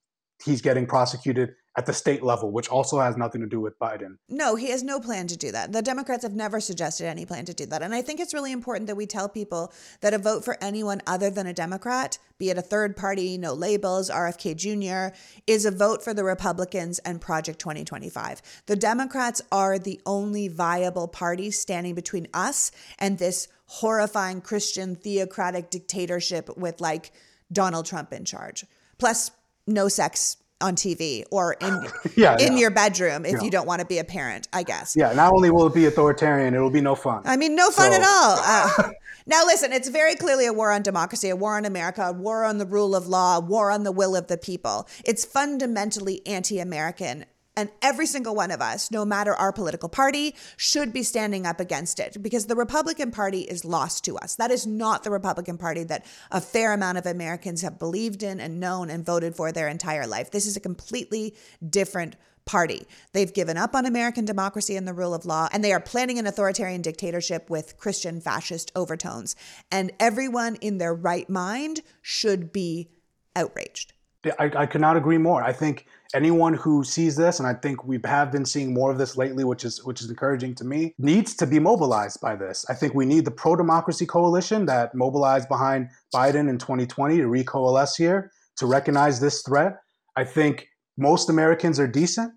He's 0.45 0.61
getting 0.61 0.85
prosecuted 0.85 1.55
at 1.75 1.87
the 1.87 1.93
state 1.93 2.21
level, 2.21 2.51
which 2.51 2.69
also 2.69 2.99
has 2.99 3.17
nothing 3.17 3.41
to 3.41 3.47
do 3.47 3.59
with 3.59 3.79
Biden. 3.79 4.17
No, 4.29 4.55
he 4.55 4.69
has 4.69 4.83
no 4.83 4.99
plan 4.99 5.25
to 5.27 5.37
do 5.37 5.51
that. 5.51 5.71
The 5.71 5.81
Democrats 5.81 6.23
have 6.23 6.35
never 6.35 6.59
suggested 6.59 7.07
any 7.07 7.25
plan 7.25 7.45
to 7.45 7.53
do 7.53 7.65
that. 7.65 7.81
And 7.81 7.95
I 7.95 8.03
think 8.03 8.19
it's 8.19 8.33
really 8.33 8.51
important 8.51 8.87
that 8.87 8.95
we 8.95 9.07
tell 9.07 9.27
people 9.27 9.73
that 10.01 10.13
a 10.13 10.19
vote 10.19 10.45
for 10.45 10.57
anyone 10.61 11.01
other 11.07 11.31
than 11.31 11.47
a 11.47 11.53
Democrat, 11.53 12.19
be 12.37 12.51
it 12.51 12.59
a 12.59 12.61
third 12.61 12.95
party, 12.95 13.39
no 13.39 13.53
labels, 13.53 14.09
RFK 14.11 14.55
Jr., 14.55 15.15
is 15.47 15.65
a 15.65 15.71
vote 15.71 16.03
for 16.03 16.13
the 16.13 16.23
Republicans 16.23 16.99
and 16.99 17.19
Project 17.19 17.57
2025. 17.57 18.41
The 18.67 18.75
Democrats 18.75 19.41
are 19.51 19.79
the 19.79 19.99
only 20.05 20.49
viable 20.49 21.07
party 21.07 21.49
standing 21.49 21.95
between 21.95 22.27
us 22.35 22.71
and 22.99 23.17
this 23.17 23.47
horrifying 23.65 24.41
Christian 24.41 24.95
theocratic 24.95 25.71
dictatorship 25.71 26.55
with 26.55 26.81
like 26.81 27.11
Donald 27.51 27.87
Trump 27.87 28.13
in 28.13 28.25
charge. 28.25 28.63
Plus, 28.99 29.31
no 29.67 29.87
sex 29.87 30.37
on 30.61 30.75
TV 30.75 31.23
or 31.31 31.53
in 31.59 31.85
Yeah, 32.15 32.37
in 32.39 32.53
yeah. 32.53 32.59
your 32.59 32.71
bedroom 32.71 33.25
if 33.25 33.33
Yeah. 33.33 33.41
you 33.41 33.51
don't 33.51 33.67
want 33.67 33.81
to 33.81 33.85
be 33.85 33.97
a 33.99 34.03
parent, 34.03 34.47
I 34.53 34.63
guess. 34.63 34.95
Yeah, 34.95 35.11
not 35.13 35.33
only 35.33 35.49
will 35.51 35.67
it 35.67 35.73
be 35.73 35.85
authoritarian, 35.85 36.53
it 36.53 36.59
will 36.59 36.69
be 36.69 36.81
no 36.81 36.95
fun. 36.95 37.21
I 37.25 37.35
mean, 37.37 37.55
no 37.55 37.69
fun 37.69 37.91
So- 37.91 37.97
at 37.99 38.07
all. 38.07 38.39
Uh, 38.85 38.91
now, 39.25 39.45
listen, 39.45 39.71
it's 39.71 39.87
very 39.87 40.15
clearly 40.15 40.45
a 40.47 40.51
war 40.51 40.69
on 40.71 40.81
democracy, 40.81 41.29
a 41.29 41.35
war 41.35 41.55
on 41.55 41.63
America, 41.63 42.01
a 42.03 42.11
war 42.11 42.43
on 42.43 42.57
the 42.57 42.65
rule 42.65 42.93
of 42.93 43.07
law, 43.07 43.37
a 43.37 43.39
war 43.39 43.71
on 43.71 43.83
the 43.85 43.91
will 43.91 44.17
of 44.17 44.27
the 44.27 44.37
people. 44.37 44.85
It's 45.05 45.23
fundamentally 45.23 46.21
anti 46.27 46.59
American. 46.59 47.23
And 47.55 47.69
every 47.81 48.07
single 48.07 48.33
one 48.35 48.51
of 48.51 48.61
us, 48.61 48.89
no 48.89 49.05
matter 49.05 49.33
our 49.35 49.53
political 49.53 49.89
party, 49.89 50.35
should 50.57 50.91
be 50.91 51.03
standing 51.03 51.45
up 51.45 51.59
against 51.59 51.99
it 51.99 52.17
because 52.21 52.47
the 52.47 52.55
Republican 52.55 53.11
Party 53.11 53.41
is 53.41 53.63
lost 53.63 54.03
to 54.05 54.17
us. 54.17 54.35
That 54.35 54.49
is 54.49 54.65
not 54.65 55.03
the 55.03 55.11
Republican 55.11 55.57
Party 55.57 55.83
that 55.83 56.05
a 56.31 56.41
fair 56.41 56.73
amount 56.73 56.97
of 56.97 57.05
Americans 57.05 57.61
have 57.61 57.77
believed 57.77 58.23
in 58.23 58.39
and 58.39 58.59
known 58.59 58.89
and 58.89 59.05
voted 59.05 59.35
for 59.35 59.51
their 59.51 59.67
entire 59.67 60.07
life. 60.07 60.31
This 60.31 60.47
is 60.47 60.57
a 60.57 60.59
completely 60.59 61.35
different 61.67 62.15
party. 62.45 62.85
They've 63.13 63.33
given 63.33 63.57
up 63.57 63.75
on 63.75 63.85
American 63.85 64.25
democracy 64.25 64.75
and 64.75 64.87
the 64.87 64.93
rule 64.93 65.13
of 65.13 65.25
law, 65.25 65.47
and 65.51 65.63
they 65.63 65.73
are 65.73 65.79
planning 65.79 66.19
an 66.19 66.27
authoritarian 66.27 66.81
dictatorship 66.81 67.49
with 67.49 67.77
Christian 67.77 68.19
fascist 68.19 68.71
overtones. 68.75 69.35
And 69.71 69.91
everyone 69.99 70.55
in 70.55 70.77
their 70.77 70.93
right 70.93 71.29
mind 71.29 71.81
should 72.01 72.51
be 72.51 72.89
outraged. 73.35 73.93
I, 74.39 74.51
I 74.55 74.65
could 74.65 74.81
not 74.81 74.97
agree 74.97 75.17
more. 75.17 75.43
I 75.43 75.53
think 75.53 75.85
anyone 76.13 76.53
who 76.53 76.83
sees 76.83 77.15
this, 77.15 77.39
and 77.39 77.47
I 77.47 77.53
think 77.53 77.83
we 77.83 77.99
have 78.05 78.31
been 78.31 78.45
seeing 78.45 78.73
more 78.73 78.91
of 78.91 78.97
this 78.97 79.17
lately, 79.17 79.43
which 79.43 79.65
is 79.65 79.83
which 79.83 80.01
is 80.01 80.09
encouraging 80.09 80.55
to 80.55 80.63
me, 80.63 80.93
needs 80.97 81.35
to 81.35 81.47
be 81.47 81.59
mobilized 81.59 82.21
by 82.21 82.35
this. 82.35 82.65
I 82.69 82.73
think 82.73 82.93
we 82.93 83.05
need 83.05 83.25
the 83.25 83.31
pro 83.31 83.55
democracy 83.55 84.05
coalition 84.05 84.65
that 84.67 84.93
mobilized 84.95 85.49
behind 85.49 85.89
Biden 86.13 86.49
in 86.49 86.57
2020 86.57 87.17
to 87.17 87.23
recoalesce 87.23 87.97
here 87.97 88.31
to 88.57 88.65
recognize 88.65 89.19
this 89.19 89.41
threat. 89.41 89.77
I 90.15 90.23
think 90.23 90.67
most 90.97 91.29
Americans 91.29 91.79
are 91.79 91.87
decent. 91.87 92.33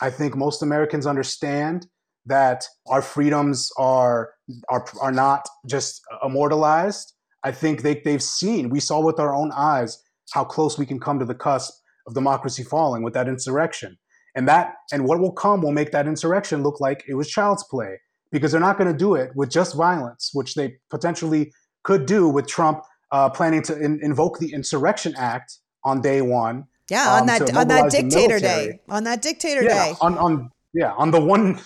I 0.00 0.10
think 0.10 0.36
most 0.36 0.62
Americans 0.62 1.06
understand 1.06 1.86
that 2.26 2.66
our 2.86 3.02
freedoms 3.02 3.70
are 3.76 4.30
are 4.68 4.86
are 5.00 5.12
not 5.12 5.48
just 5.66 6.02
immortalized. 6.24 7.12
I 7.42 7.52
think 7.52 7.82
they 7.82 8.00
they've 8.04 8.22
seen. 8.22 8.70
We 8.70 8.80
saw 8.80 9.00
with 9.00 9.18
our 9.18 9.34
own 9.34 9.52
eyes 9.52 10.02
how 10.32 10.44
close 10.44 10.78
we 10.78 10.86
can 10.86 10.98
come 10.98 11.18
to 11.18 11.24
the 11.24 11.34
cusp 11.34 11.72
of 12.06 12.14
democracy 12.14 12.62
falling 12.62 13.02
with 13.02 13.14
that 13.14 13.28
insurrection. 13.28 13.96
And 14.34 14.46
that 14.48 14.74
and 14.92 15.04
what 15.06 15.18
will 15.18 15.32
come 15.32 15.62
will 15.62 15.72
make 15.72 15.92
that 15.92 16.06
insurrection 16.06 16.62
look 16.62 16.80
like 16.80 17.04
it 17.08 17.14
was 17.14 17.28
child's 17.28 17.64
play 17.64 17.98
because 18.30 18.52
they're 18.52 18.60
not 18.60 18.76
going 18.78 18.90
to 18.92 18.98
do 18.98 19.14
it 19.14 19.30
with 19.34 19.50
just 19.50 19.74
violence, 19.74 20.30
which 20.34 20.54
they 20.54 20.76
potentially 20.90 21.52
could 21.84 22.06
do 22.06 22.28
with 22.28 22.46
Trump 22.46 22.82
uh, 23.12 23.30
planning 23.30 23.62
to 23.62 23.78
in, 23.80 23.98
invoke 24.02 24.38
the 24.38 24.52
Insurrection 24.52 25.14
Act 25.16 25.58
on 25.84 26.00
day 26.00 26.20
one. 26.20 26.64
Yeah, 26.90 27.12
on 27.14 27.20
um, 27.22 27.26
that 27.26 27.56
on 27.56 27.68
that 27.68 27.90
dictator 27.90 28.38
day. 28.38 28.80
On 28.88 29.04
that 29.04 29.22
dictator 29.22 29.62
Yeah, 29.62 29.84
day. 29.86 29.94
on, 30.00 30.18
on 30.18 30.50
yeah 30.74 30.92
on 30.92 31.10
the 31.10 31.20
one 31.20 31.58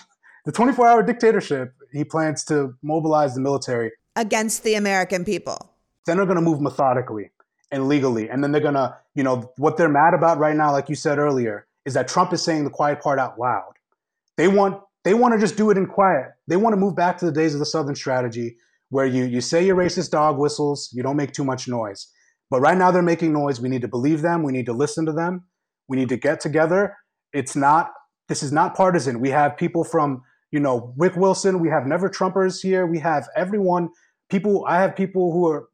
the 0.45 0.51
24 0.51 0.87
hour 0.87 1.03
dictatorship, 1.03 1.73
he 1.91 2.03
plans 2.03 2.43
to 2.45 2.73
mobilize 2.81 3.35
the 3.35 3.41
military 3.41 3.91
Against 4.15 4.63
the 4.63 4.75
American 4.75 5.23
people. 5.25 5.73
then 6.05 6.17
they're 6.17 6.25
going 6.25 6.35
to 6.37 6.41
move 6.41 6.61
methodically 6.61 7.29
and 7.71 7.87
legally. 7.87 8.29
And 8.29 8.43
then 8.43 8.51
they're 8.51 8.61
going 8.61 8.75
to 8.75 8.95
you 9.15 9.23
know 9.23 9.51
what 9.57 9.77
they're 9.77 9.89
mad 9.89 10.13
about 10.13 10.37
right 10.37 10.55
now 10.55 10.71
like 10.71 10.89
you 10.89 10.95
said 10.95 11.17
earlier 11.17 11.67
is 11.85 11.93
that 11.95 12.07
trump 12.07 12.31
is 12.31 12.43
saying 12.43 12.63
the 12.63 12.69
quiet 12.69 13.01
part 13.01 13.19
out 13.19 13.39
loud. 13.39 13.73
They 14.37 14.47
want 14.47 14.81
they 15.03 15.13
want 15.13 15.33
to 15.33 15.39
just 15.39 15.57
do 15.57 15.71
it 15.71 15.77
in 15.77 15.87
quiet. 15.87 16.31
They 16.47 16.57
want 16.57 16.73
to 16.73 16.77
move 16.77 16.95
back 16.95 17.17
to 17.19 17.25
the 17.25 17.31
days 17.31 17.53
of 17.53 17.59
the 17.59 17.65
southern 17.65 17.95
strategy 17.95 18.57
where 18.89 19.05
you 19.05 19.23
you 19.25 19.41
say 19.41 19.65
your 19.65 19.75
racist 19.75 20.11
dog 20.11 20.37
whistles 20.37 20.89
you 20.93 21.03
don't 21.03 21.17
make 21.17 21.31
too 21.31 21.43
much 21.43 21.67
noise. 21.67 22.07
But 22.49 22.61
right 22.61 22.77
now 22.77 22.91
they're 22.91 23.01
making 23.01 23.31
noise. 23.31 23.61
We 23.61 23.69
need 23.69 23.81
to 23.81 23.87
believe 23.87 24.21
them. 24.21 24.43
We 24.43 24.51
need 24.51 24.65
to 24.65 24.73
listen 24.73 25.05
to 25.05 25.13
them. 25.13 25.45
We 25.87 25.97
need 25.97 26.09
to 26.09 26.17
get 26.17 26.39
together. 26.41 26.97
It's 27.33 27.55
not 27.55 27.91
this 28.27 28.43
is 28.43 28.51
not 28.51 28.75
partisan. 28.75 29.19
We 29.19 29.29
have 29.29 29.57
people 29.57 29.83
from 29.83 30.23
you 30.51 30.59
know 30.59 30.93
rick 30.97 31.15
wilson. 31.15 31.59
We 31.59 31.69
have 31.69 31.85
never 31.85 32.09
trumpers 32.09 32.61
here. 32.61 32.85
We 32.85 32.99
have 32.99 33.27
everyone. 33.35 33.89
People 34.29 34.65
i 34.67 34.79
have 34.79 34.95
people 34.95 35.33
who 35.33 35.47
are 35.49 35.67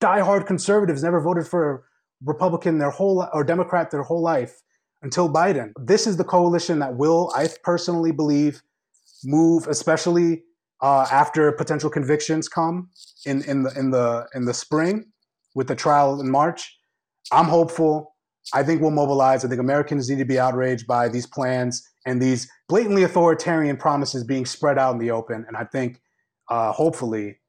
diehard 0.00 0.46
conservatives 0.46 1.02
never 1.02 1.20
voted 1.20 1.46
for 1.46 1.84
Republican 2.24 2.78
their 2.78 2.90
whole 2.90 3.26
or 3.32 3.44
Democrat 3.44 3.90
their 3.90 4.02
whole 4.02 4.22
life 4.22 4.62
until 5.02 5.32
Biden. 5.32 5.72
This 5.78 6.06
is 6.06 6.16
the 6.16 6.24
coalition 6.24 6.78
that 6.80 6.96
will, 6.96 7.32
I 7.34 7.48
personally 7.62 8.12
believe, 8.12 8.62
move, 9.24 9.66
especially 9.68 10.42
uh, 10.80 11.06
after 11.10 11.50
potential 11.52 11.90
convictions 11.90 12.48
come 12.48 12.90
in 13.26 13.42
in 13.42 13.64
the 13.64 13.78
in 13.78 13.90
the 13.90 14.26
in 14.34 14.44
the 14.44 14.54
spring 14.54 15.06
with 15.54 15.68
the 15.68 15.74
trial 15.74 16.20
in 16.20 16.30
March. 16.30 16.78
I'm 17.32 17.46
hopeful. 17.46 18.14
I 18.54 18.62
think 18.62 18.80
we'll 18.80 18.90
mobilize. 18.92 19.44
I 19.44 19.48
think 19.48 19.60
Americans 19.60 20.08
need 20.08 20.18
to 20.18 20.24
be 20.24 20.38
outraged 20.38 20.86
by 20.86 21.08
these 21.08 21.26
plans 21.26 21.86
and 22.06 22.22
these 22.22 22.48
blatantly 22.68 23.02
authoritarian 23.02 23.76
promises 23.76 24.24
being 24.24 24.46
spread 24.46 24.78
out 24.78 24.92
in 24.92 24.98
the 24.98 25.10
open. 25.10 25.44
And 25.46 25.56
I 25.56 25.64
think, 25.64 26.00
uh, 26.48 26.72
hopefully, 26.72 27.40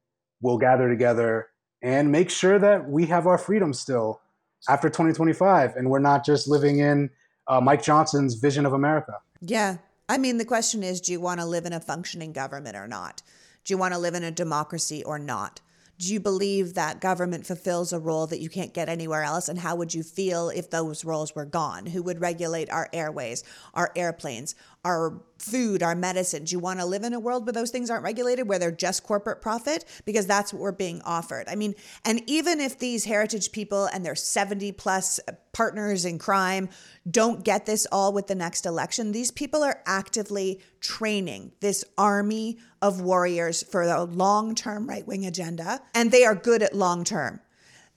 we'll 0.41 0.57
gather 0.57 0.89
together 0.89 1.47
and 1.81 2.11
make 2.11 2.29
sure 2.29 2.59
that 2.59 2.89
we 2.89 3.05
have 3.05 3.27
our 3.27 3.37
freedom 3.37 3.73
still 3.73 4.21
after 4.67 4.89
2025 4.89 5.75
and 5.75 5.89
we're 5.89 5.99
not 5.99 6.25
just 6.25 6.47
living 6.47 6.79
in 6.79 7.09
uh, 7.47 7.61
Mike 7.61 7.81
Johnson's 7.81 8.35
vision 8.35 8.65
of 8.65 8.73
America. 8.73 9.13
Yeah. 9.41 9.77
I 10.07 10.17
mean, 10.17 10.37
the 10.37 10.45
question 10.45 10.83
is 10.83 11.01
do 11.01 11.11
you 11.11 11.19
want 11.19 11.39
to 11.39 11.45
live 11.45 11.65
in 11.65 11.73
a 11.73 11.79
functioning 11.79 12.33
government 12.33 12.75
or 12.75 12.87
not? 12.87 13.21
Do 13.63 13.73
you 13.73 13.77
want 13.77 13.93
to 13.93 13.99
live 13.99 14.15
in 14.15 14.23
a 14.23 14.31
democracy 14.31 15.03
or 15.03 15.19
not? 15.19 15.61
Do 15.99 16.13
you 16.13 16.21
believe 16.21 16.75
that 16.75 17.01
government 17.01 17.45
fulfills 17.45 17.91
a 17.91 17.99
role 17.99 18.25
that 18.27 18.39
you 18.39 18.49
can't 18.49 18.73
get 18.73 18.87
anywhere 18.87 19.23
else? 19.23 19.49
And 19.49 19.59
how 19.59 19.75
would 19.75 19.93
you 19.93 20.01
feel 20.01 20.47
if 20.47 20.69
those 20.69 21.03
roles 21.03 21.35
were 21.35 21.45
gone? 21.45 21.87
Who 21.87 22.01
would 22.03 22.21
regulate 22.21 22.69
our 22.69 22.87
airways, 22.93 23.43
our 23.73 23.91
airplanes, 23.97 24.55
our 24.85 25.21
food, 25.37 25.83
our 25.83 25.95
medicine? 25.95 26.45
Do 26.45 26.53
you 26.53 26.59
want 26.59 26.79
to 26.79 26.85
live 26.85 27.03
in 27.03 27.13
a 27.13 27.19
world 27.19 27.45
where 27.45 27.53
those 27.53 27.69
things 27.69 27.89
aren't 27.89 28.03
regulated, 28.03 28.47
where 28.47 28.59
they're 28.59 28.71
just 28.71 29.03
corporate 29.03 29.41
profit? 29.41 29.83
Because 30.05 30.25
that's 30.25 30.53
what 30.53 30.61
we're 30.61 30.71
being 30.71 31.01
offered. 31.03 31.47
I 31.49 31.55
mean, 31.55 31.75
and 32.05 32.21
even 32.27 32.61
if 32.61 32.79
these 32.79 33.05
heritage 33.05 33.51
people 33.51 33.85
and 33.85 34.05
their 34.05 34.15
70 34.15 34.71
plus 34.73 35.19
partners 35.51 36.05
in 36.05 36.17
crime 36.17 36.69
don't 37.09 37.43
get 37.43 37.65
this 37.65 37.87
all 37.91 38.13
with 38.13 38.27
the 38.27 38.35
next 38.35 38.65
election, 38.65 39.11
these 39.11 39.31
people 39.31 39.63
are 39.63 39.81
actively 39.85 40.61
training 40.79 41.51
this 41.59 41.83
army 41.97 42.57
of 42.81 43.01
warriors 43.01 43.63
for 43.63 43.85
the 43.85 44.05
long 44.05 44.55
term 44.55 44.87
right 44.87 45.05
wing 45.05 45.25
agenda, 45.25 45.81
and 45.93 46.11
they 46.11 46.23
are 46.23 46.35
good 46.35 46.63
at 46.63 46.75
long 46.75 47.03
term. 47.03 47.41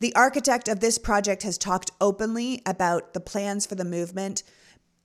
The 0.00 0.14
architect 0.16 0.66
of 0.66 0.80
this 0.80 0.98
project 0.98 1.44
has 1.44 1.56
talked 1.56 1.92
openly 2.00 2.60
about 2.66 3.14
the 3.14 3.20
plans 3.20 3.66
for 3.66 3.76
the 3.76 3.84
movement, 3.84 4.42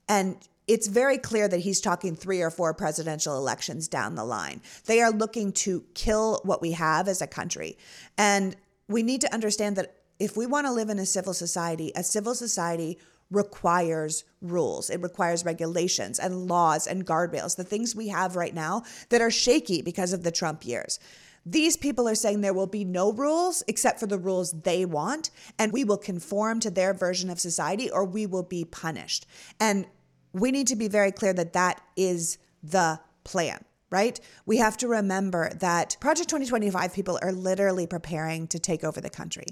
and 0.09 0.37
it's 0.67 0.87
very 0.87 1.17
clear 1.17 1.47
that 1.47 1.59
he's 1.59 1.79
talking 1.79 2.15
three 2.15 2.41
or 2.41 2.51
four 2.51 2.73
presidential 2.73 3.37
elections 3.37 3.87
down 3.87 4.15
the 4.15 4.25
line. 4.25 4.61
They 4.85 5.01
are 5.01 5.11
looking 5.11 5.53
to 5.53 5.83
kill 5.93 6.41
what 6.43 6.61
we 6.61 6.71
have 6.73 7.07
as 7.07 7.21
a 7.21 7.27
country. 7.27 7.77
And 8.17 8.55
we 8.87 9.01
need 9.01 9.21
to 9.21 9.33
understand 9.33 9.77
that 9.77 9.95
if 10.19 10.35
we 10.35 10.45
want 10.45 10.67
to 10.67 10.73
live 10.73 10.89
in 10.89 10.99
a 10.99 11.05
civil 11.05 11.33
society, 11.33 11.91
a 11.95 12.03
civil 12.03 12.35
society 12.35 12.97
requires 13.29 14.23
rules. 14.41 14.89
It 14.89 15.01
requires 15.01 15.45
regulations 15.45 16.19
and 16.19 16.47
laws 16.47 16.87
and 16.87 17.05
guardrails, 17.05 17.55
the 17.55 17.63
things 17.63 17.95
we 17.95 18.07
have 18.07 18.35
right 18.35 18.53
now 18.53 18.83
that 19.09 19.21
are 19.21 19.31
shaky 19.31 19.81
because 19.81 20.13
of 20.13 20.23
the 20.23 20.31
Trump 20.31 20.65
years. 20.65 20.99
These 21.45 21.77
people 21.77 22.09
are 22.09 22.15
saying 22.15 22.41
there 22.41 22.53
will 22.53 22.67
be 22.67 22.83
no 22.83 23.13
rules 23.13 23.63
except 23.67 24.01
for 24.01 24.07
the 24.07 24.17
rules 24.17 24.51
they 24.51 24.83
want, 24.83 25.29
and 25.57 25.71
we 25.71 25.85
will 25.85 25.97
conform 25.97 26.59
to 26.59 26.69
their 26.69 26.93
version 26.93 27.29
of 27.29 27.39
society 27.39 27.89
or 27.89 28.03
we 28.03 28.25
will 28.25 28.43
be 28.43 28.65
punished. 28.65 29.25
And 29.59 29.85
we 30.39 30.51
need 30.51 30.67
to 30.67 30.75
be 30.75 30.87
very 30.87 31.11
clear 31.11 31.33
that 31.33 31.53
that 31.53 31.81
is 31.95 32.37
the 32.63 32.99
plan 33.23 33.63
right? 33.89 34.19
We 34.45 34.57
have 34.57 34.77
to 34.77 34.87
remember 34.87 35.53
that 35.55 35.95
Project 35.99 36.29
2025 36.29 36.93
people 36.93 37.17
are 37.21 37.31
literally 37.31 37.87
preparing 37.87 38.47
to 38.47 38.59
take 38.59 38.83
over 38.83 38.99
the 38.99 39.09
country. 39.09 39.45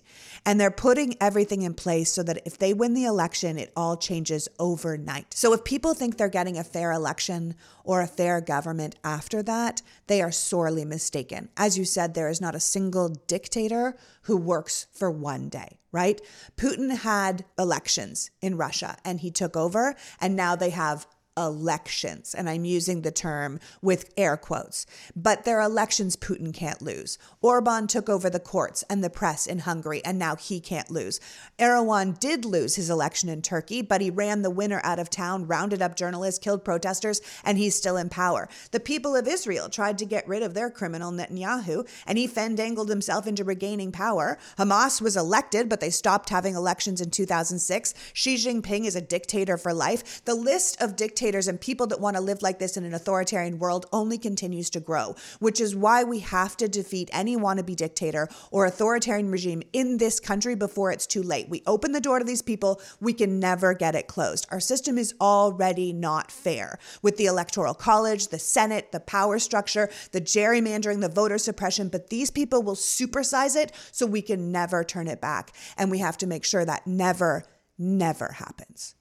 And 0.46 0.60
they're 0.60 0.72
putting 0.72 1.16
everything 1.22 1.62
in 1.62 1.74
place 1.74 2.12
so 2.12 2.22
that 2.24 2.42
if 2.46 2.58
they 2.58 2.74
win 2.74 2.94
the 2.94 3.06
election, 3.06 3.58
it 3.58 3.72
all 3.76 3.96
changes 3.96 4.50
overnight. 4.60 5.34
So 5.34 5.54
if 5.54 5.64
people 5.64 5.94
think 5.94 6.18
they're 6.18 6.28
getting 6.28 6.58
a 6.58 6.64
fair 6.64 6.92
election 6.92 7.56
or 7.84 8.02
a 8.02 8.08
fair 8.08 8.42
government 8.42 8.96
after 9.04 9.42
that, 9.44 9.82
they 10.08 10.22
are 10.22 10.32
sorely 10.32 10.84
mistaken. 10.84 11.50
As 11.56 11.78
you 11.78 11.86
said, 11.86 12.14
there 12.14 12.30
is 12.30 12.42
not 12.42 12.56
a 12.56 12.60
single 12.60 13.10
dictator 13.10 13.96
who 14.24 14.36
works 14.36 14.88
for 14.92 15.10
one 15.10 15.50
day, 15.50 15.80
right? 15.92 16.20
Putin 16.58 16.98
had 16.98 17.46
elections 17.58 18.32
in 18.42 18.58
Russia 18.58 18.98
and 19.06 19.20
he 19.20 19.32
took 19.32 19.56
over, 19.56 19.96
and 20.20 20.36
now 20.36 20.56
they 20.56 20.72
have 20.72 21.08
elections. 21.38 22.34
And 22.34 22.50
I'm 22.50 22.66
using 22.66 23.02
the 23.02 23.12
term 23.12 23.60
with 23.82 24.14
air 24.18 24.38
quotes. 24.38 24.86
But 25.16 25.44
they're 25.44 25.62
elections 25.62 26.16
Putin 26.16 26.54
can't 26.54 26.82
lose. 26.82 27.18
Orban 27.42 27.88
took 27.88 28.10
over 28.10 28.30
the 28.30 28.40
courts 28.40 28.84
and 28.90 29.04
the 29.04 29.10
press 29.10 29.46
in 29.46 29.60
Hungary, 29.60 30.04
and 30.06 30.18
now 30.18 30.36
he 30.36 30.60
can't 30.60 30.90
lose. 30.90 31.20
Erdogan 31.60 32.18
did 32.20 32.46
lose 32.46 32.76
his 32.76 32.90
election 32.90 33.30
in 33.30 33.42
Turkey, 33.42 33.82
but 33.82 34.02
he 34.02 34.10
ran 34.10 34.42
the 34.42 34.50
winner 34.50 34.80
out 34.84 35.00
of 35.00 35.10
town, 35.10 35.48
rounded 35.48 35.82
up 35.82 35.96
journalists, 35.96 36.40
killed 36.40 36.64
protesters, 36.64 37.22
and 37.44 37.58
he's 37.58 37.76
still 37.76 37.98
in 37.98 38.10
power. 38.10 38.48
The 38.72 38.80
people 38.80 39.16
of 39.16 39.28
Israel 39.28 39.70
tried 39.70 39.98
to 39.98 40.06
get 40.06 40.28
rid 40.28 40.44
of 40.44 40.54
their 40.54 40.70
criminal 40.70 41.12
Netanyahu, 41.12 41.88
and 42.08 42.18
he 42.18 42.28
fandangled 42.28 42.90
himself 42.90 43.28
into 43.28 43.44
regaining 43.44 43.92
power. 43.92 44.38
Hamas 44.58 45.02
was 45.02 45.18
elected, 45.18 45.70
but 45.70 45.82
they 45.82 45.90
stopped 45.90 46.30
having 46.30 46.56
elections 46.56 47.02
in 47.02 47.10
2006. 47.12 47.94
Xi 48.14 48.36
Jinping 48.36 48.86
is 48.86 48.96
a 48.96 49.02
dictator 49.02 49.58
for 49.58 49.74
life. 49.74 50.24
The 50.26 50.36
list 50.36 50.82
of 50.82 50.96
dictators 50.96 51.25
and 51.26 51.60
people 51.60 51.88
that 51.88 52.00
want 52.00 52.16
to 52.16 52.22
live 52.22 52.44
like 52.44 52.60
this 52.60 52.78
in 52.78 52.86
an 52.86 52.94
authoritarian 52.94 53.58
world 53.58 53.88
only 53.92 54.20
continues 54.20 54.70
to 54.70 54.80
grow, 54.80 55.16
which 55.40 55.60
is 55.60 55.76
why 55.76 56.04
we 56.04 56.20
have 56.20 56.56
to 56.58 56.68
defeat 56.68 57.10
any 57.12 57.36
wannabe 57.36 57.76
dictator 57.76 58.30
or 58.52 58.68
authoritarian 58.68 59.32
regime 59.32 59.64
in 59.74 59.98
this 59.98 60.20
country 60.20 60.54
before 60.54 60.92
it's 60.92 61.08
too 61.08 61.24
late. 61.24 61.50
We 61.50 61.64
open 61.66 61.94
the 61.94 62.00
door 62.00 62.20
to 62.20 62.26
these 62.26 62.44
people, 62.44 62.80
we 63.00 63.12
can 63.12 63.40
never 63.40 63.74
get 63.74 63.96
it 63.96 64.06
closed. 64.06 64.46
Our 64.52 64.60
system 64.60 65.00
is 65.00 65.16
already 65.20 65.92
not 65.92 66.32
fair 66.32 66.78
with 67.02 67.18
the 67.18 67.26
Electoral 67.26 67.74
College, 67.74 68.28
the 68.28 68.38
Senate, 68.38 68.92
the 68.92 69.00
power 69.00 69.40
structure, 69.40 69.90
the 70.12 70.22
gerrymandering, 70.22 71.02
the 71.02 71.10
voter 71.10 71.40
suppression, 71.40 71.90
but 71.90 72.12
these 72.12 72.30
people 72.30 72.62
will 72.62 72.76
supersize 72.76 73.56
it 73.56 73.72
so 73.92 74.06
we 74.06 74.22
can 74.22 74.52
never 74.52 74.84
turn 74.84 75.08
it 75.08 75.22
back. 75.22 75.56
And 75.76 75.90
we 75.90 75.98
have 76.00 76.20
to 76.20 76.28
make 76.28 76.46
sure 76.46 76.66
that 76.66 76.86
never, 76.86 77.46
never 77.80 78.34
happens. 78.34 78.94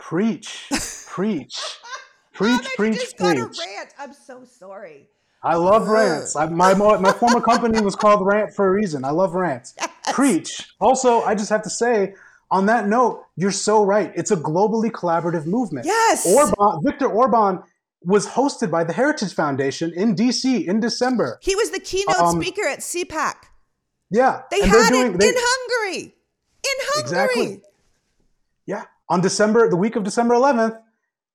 Preach, 0.00 0.66
preach, 1.06 1.54
preach, 2.32 2.66
preach, 2.76 2.94
just 2.94 3.16
preach. 3.16 3.36
got 3.36 3.36
a 3.36 3.42
rant. 3.44 3.94
I'm 3.98 4.12
so 4.12 4.44
sorry. 4.44 5.08
I 5.42 5.54
love 5.54 5.88
rants. 5.88 6.34
I, 6.34 6.46
my 6.46 6.74
my 6.74 7.12
former 7.12 7.40
company 7.40 7.80
was 7.80 7.94
called 7.94 8.20
Rantt 8.20 8.54
for 8.54 8.66
a 8.66 8.70
reason. 8.72 9.04
I 9.04 9.10
love 9.10 9.34
rants. 9.34 9.74
Yes. 10.06 10.14
Preach. 10.14 10.72
Also, 10.80 11.20
I 11.22 11.34
just 11.34 11.50
have 11.50 11.62
to 11.62 11.70
say, 11.70 12.14
on 12.50 12.64
that 12.66 12.88
note, 12.88 13.22
you're 13.36 13.52
so 13.52 13.84
right. 13.84 14.10
It's 14.16 14.30
a 14.30 14.36
globally 14.36 14.90
collaborative 14.90 15.44
movement. 15.44 15.84
Yes. 15.84 16.26
Orban, 16.26 16.82
Viktor 16.82 17.06
Orban 17.06 17.62
was 18.02 18.26
hosted 18.26 18.70
by 18.70 18.82
the 18.82 18.94
Heritage 18.94 19.34
Foundation 19.34 19.92
in 19.94 20.16
DC 20.16 20.64
in 20.64 20.80
December. 20.80 21.38
He 21.42 21.54
was 21.54 21.70
the 21.70 21.80
keynote 21.80 22.16
um, 22.16 22.40
speaker 22.40 22.66
at 22.66 22.78
CPAC. 22.78 23.34
Yeah. 24.10 24.40
They 24.50 24.62
had 24.66 24.88
doing, 24.88 25.14
it 25.14 25.20
they, 25.20 25.28
in 25.28 25.34
Hungary. 25.36 26.02
In 26.02 26.12
Hungary. 26.64 27.02
Exactly. 27.02 27.62
Yeah. 28.64 28.84
On 29.10 29.20
December, 29.20 29.68
the 29.68 29.76
week 29.76 29.96
of 29.96 30.04
December 30.04 30.34
11th, 30.34 30.78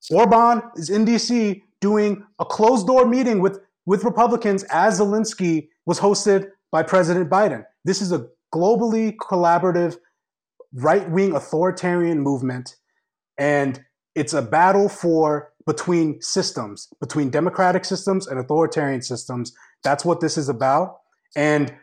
Orban 0.09 0.63
is 0.77 0.89
in 0.89 1.05
DC 1.05 1.61
doing 1.81 2.25
a 2.39 2.45
closed 2.45 2.87
door 2.87 3.05
meeting 3.05 3.41
with, 3.41 3.59
with 3.85 4.05
Republicans 4.05 4.63
as 4.71 4.99
Zelensky 4.99 5.67
was 5.85 5.99
hosted 5.99 6.49
by 6.71 6.81
President 6.83 7.29
Biden. 7.29 7.65
This 7.83 8.01
is 8.01 8.13
a 8.13 8.27
globally 8.53 9.15
collaborative 9.17 9.97
right 10.73 11.09
wing 11.09 11.35
authoritarian 11.35 12.21
movement. 12.21 12.77
And 13.37 13.83
it's 14.15 14.33
a 14.33 14.41
battle 14.41 14.87
for 14.87 15.51
between 15.67 16.21
systems, 16.21 16.87
between 17.01 17.29
democratic 17.29 17.83
systems 17.83 18.27
and 18.27 18.39
authoritarian 18.39 19.01
systems. 19.01 19.53
That's 19.83 20.05
what 20.05 20.21
this 20.21 20.37
is 20.37 20.47
about. 20.47 20.99
And 21.35 21.73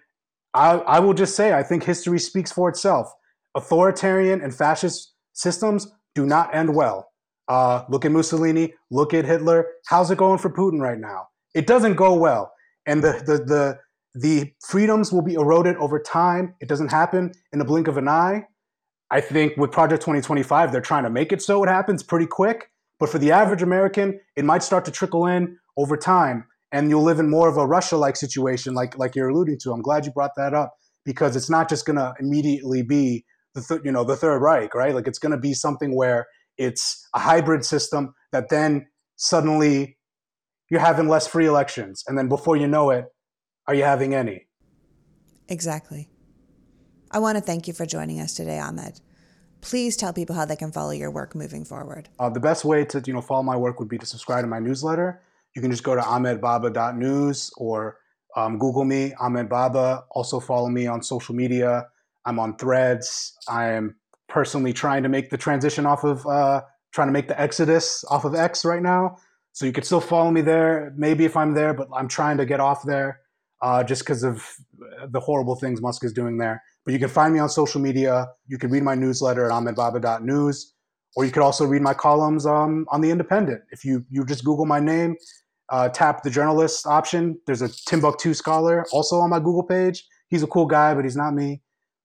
I, 0.55 0.79
I 0.79 1.01
will 1.01 1.15
just 1.15 1.37
say, 1.37 1.53
I 1.53 1.63
think 1.63 1.85
history 1.85 2.19
speaks 2.19 2.51
for 2.51 2.71
itself. 2.71 3.13
Authoritarian 3.55 4.41
and 4.41 4.55
fascist 4.55 5.12
systems 5.33 5.87
do 6.15 6.27
not 6.27 6.55
end 6.55 6.75
well. 6.75 7.09
Uh, 7.49 7.85
look 7.89 8.05
at 8.05 8.13
Mussolini, 8.13 8.75
look 8.91 9.15
at 9.15 9.25
Hitler. 9.25 9.67
How's 9.87 10.11
it 10.11 10.19
going 10.19 10.39
for 10.39 10.51
Putin 10.51 10.81
right 10.81 10.99
now? 10.99 11.29
It 11.55 11.67
doesn't 11.67 11.97
go 11.97 12.15
well. 12.15 12.53
And 12.87 13.03
the, 13.03 13.13
the, 13.27 13.45
the, 13.45 13.79
the 14.15 14.53
freedoms 14.67 15.13
will 15.13 15.23
be 15.23 15.35
eroded 15.35 15.77
over 15.77 15.99
time. 15.99 16.55
It 16.61 16.69
doesn't 16.69 16.91
happen 16.91 17.33
in 17.53 17.59
the 17.59 17.65
blink 17.65 17.89
of 17.89 17.97
an 17.97 18.09
eye. 18.09 18.45
I 19.11 19.21
think 19.21 19.57
with 19.57 19.71
Project 19.71 20.03
2025, 20.03 20.73
they're 20.73 20.81
trying 20.81 21.05
to 21.05 21.11
make 21.11 21.33
it 21.33 21.43
so 21.43 21.63
it 21.63 21.69
happens 21.69 22.03
pretty 22.03 22.27
quick. 22.27 22.71
But 22.99 23.11
for 23.11 23.19
the 23.19 23.33
average 23.33 23.63
American, 23.63 24.21
it 24.37 24.45
might 24.45 24.63
start 24.63 24.85
to 24.87 24.91
trickle 24.91 25.27
in 25.27 25.59
over 25.77 25.97
time, 25.97 26.47
and 26.71 26.89
you'll 26.89 27.03
live 27.03 27.19
in 27.19 27.29
more 27.29 27.49
of 27.49 27.57
a 27.57 27.67
Russia-like 27.67 28.17
situation, 28.17 28.75
like 28.75 28.97
like 28.97 29.17
you're 29.17 29.29
alluding 29.29 29.59
to. 29.63 29.73
I'm 29.73 29.83
glad 29.83 30.07
you 30.07 30.13
brought 30.13 30.37
that 30.37 30.55
up 30.55 30.75
because 31.05 31.35
it's 31.37 31.51
not 31.51 31.69
just 31.69 31.85
going 31.85 31.97
to 31.97 32.15
immediately 32.21 32.83
be 32.83 33.25
the 33.55 33.63
th- 33.63 33.81
you 33.85 33.93
know 33.93 34.05
the 34.05 34.17
Third 34.17 34.41
Reich, 34.41 34.75
right? 34.75 34.95
Like 34.95 35.07
it's 35.07 35.19
going 35.19 35.33
to 35.33 35.39
be 35.39 35.55
something 35.55 35.95
where 35.95 36.27
it's 36.59 37.09
a 37.15 37.19
hybrid 37.19 37.65
system 37.65 38.15
that 38.33 38.49
then 38.49 38.87
suddenly 39.17 39.99
you're 40.71 40.81
having 40.81 41.09
less 41.09 41.27
free 41.27 41.47
elections, 41.47 42.05
and 42.07 42.17
then 42.17 42.29
before 42.29 42.57
you 42.57 42.67
know 42.67 42.91
it, 42.91 43.07
are 43.67 43.75
you 43.75 43.85
having 43.85 44.15
any? 44.15 44.47
Exactly. 45.49 46.09
I 47.11 47.19
want 47.19 47.37
to 47.37 47.43
thank 47.43 47.69
you 47.69 47.75
for 47.75 47.85
joining 47.85 48.21
us 48.21 48.35
today, 48.35 48.59
Ahmed 48.59 49.01
please 49.63 49.97
tell 49.97 50.13
people 50.13 50.37
how 50.37 50.45
they 50.45 50.57
can 50.57 50.71
follow 50.71 50.91
your 50.91 51.11
work 51.11 51.35
moving 51.35 51.65
forward. 51.65 52.11
Uh, 52.19 52.29
the 52.29 52.41
best 52.41 52.65
way 52.65 52.85
to 52.85 53.03
you 53.07 53.15
know 53.15 53.23
follow 53.23 53.43
my 53.43 53.57
work 53.57 53.79
would 53.79 53.89
be 53.89 53.97
to 53.97 54.05
subscribe 54.05 54.43
to 54.43 54.49
my 54.49 54.59
newsletter. 54.59 55.23
You 55.57 55.63
can 55.63 55.71
just 55.71 55.85
go 55.85 55.95
to 55.95 56.03
ahmedbaba.news 56.03 57.53
or 57.57 57.99
um, 58.37 58.59
Google 58.59 58.85
me, 58.85 59.15
Ahmed 59.19 59.49
Baba. 59.49 60.05
Also 60.11 60.41
follow 60.41 60.69
me 60.69 60.87
on 60.87 61.03
social 61.03 61.35
media. 61.35 61.87
I'm 62.25 62.39
on 62.39 62.57
Threads. 62.57 63.37
I 63.49 63.71
am 63.71 63.97
personally 64.29 64.73
trying 64.73 65.03
to 65.03 65.09
make 65.09 65.31
the 65.31 65.37
transition 65.37 65.87
off 65.87 66.05
of 66.05 66.27
uh, 66.27 66.63
trying 66.93 67.09
to 67.09 67.13
make 67.13 67.29
the 67.29 67.41
exodus 67.41 68.05
off 68.11 68.25
of 68.25 68.35
X 68.35 68.65
right 68.65 68.83
now. 68.83 69.17
So 69.53 69.67
you 69.67 69.73
could 69.73 69.85
still 69.85 70.01
follow 70.01 70.31
me 70.31 70.41
there. 70.41 70.93
Maybe 70.97 71.25
if 71.25 71.37
I'm 71.37 71.53
there, 71.55 71.75
but 71.75 71.89
I'm 71.95 72.09
trying 72.09 72.39
to 72.39 72.47
get 72.47 72.61
off 72.61 72.83
there 72.85 73.21
uh, 73.61 73.85
just 73.85 74.03
because 74.03 74.23
of 74.23 74.45
the 75.09 75.21
horrible 75.21 75.57
things 75.57 75.81
Musk 75.81 76.05
is 76.05 76.13
doing 76.13 76.39
there. 76.39 76.63
But 76.85 76.95
you 76.95 76.99
can 76.99 77.09
find 77.09 77.33
me 77.33 77.41
on 77.41 77.49
social 77.49 77.81
media. 77.81 78.29
You 78.49 78.59
can 78.59 78.71
read 78.71 78.83
my 78.83 78.95
newsletter 78.95 79.45
at 79.45 79.53
ahmedbaba.news, 79.53 80.75
or 81.17 81.25
you 81.25 81.31
could 81.31 81.43
also 81.43 81.65
read 81.65 81.83
my 81.83 81.95
columns 81.95 82.47
um, 82.47 82.87
on 82.89 83.01
The 83.03 83.11
Independent. 83.11 83.63
If 83.71 83.85
you, 83.85 84.05
you 84.11 84.25
just 84.25 84.45
Google 84.45 84.67
my 84.67 84.81
name, 84.81 85.17
uh, 85.69 85.91
tap 85.91 86.23
the 86.23 86.31
journalist 86.31 86.87
option, 86.87 87.39
there's 87.47 87.63
a 87.63 87.69
Timbuktu 87.69 88.35
scholar 88.35 88.85
also 88.93 89.17
on 89.17 89.31
my 89.31 89.39
Google 89.39 89.63
page. 89.63 90.05
He's 90.29 90.43
a 90.43 90.47
cool 90.47 90.67
guy, 90.67 90.95
but 90.95 91.05
he's 91.05 91.17
not 91.17 91.35
me. 91.35 91.63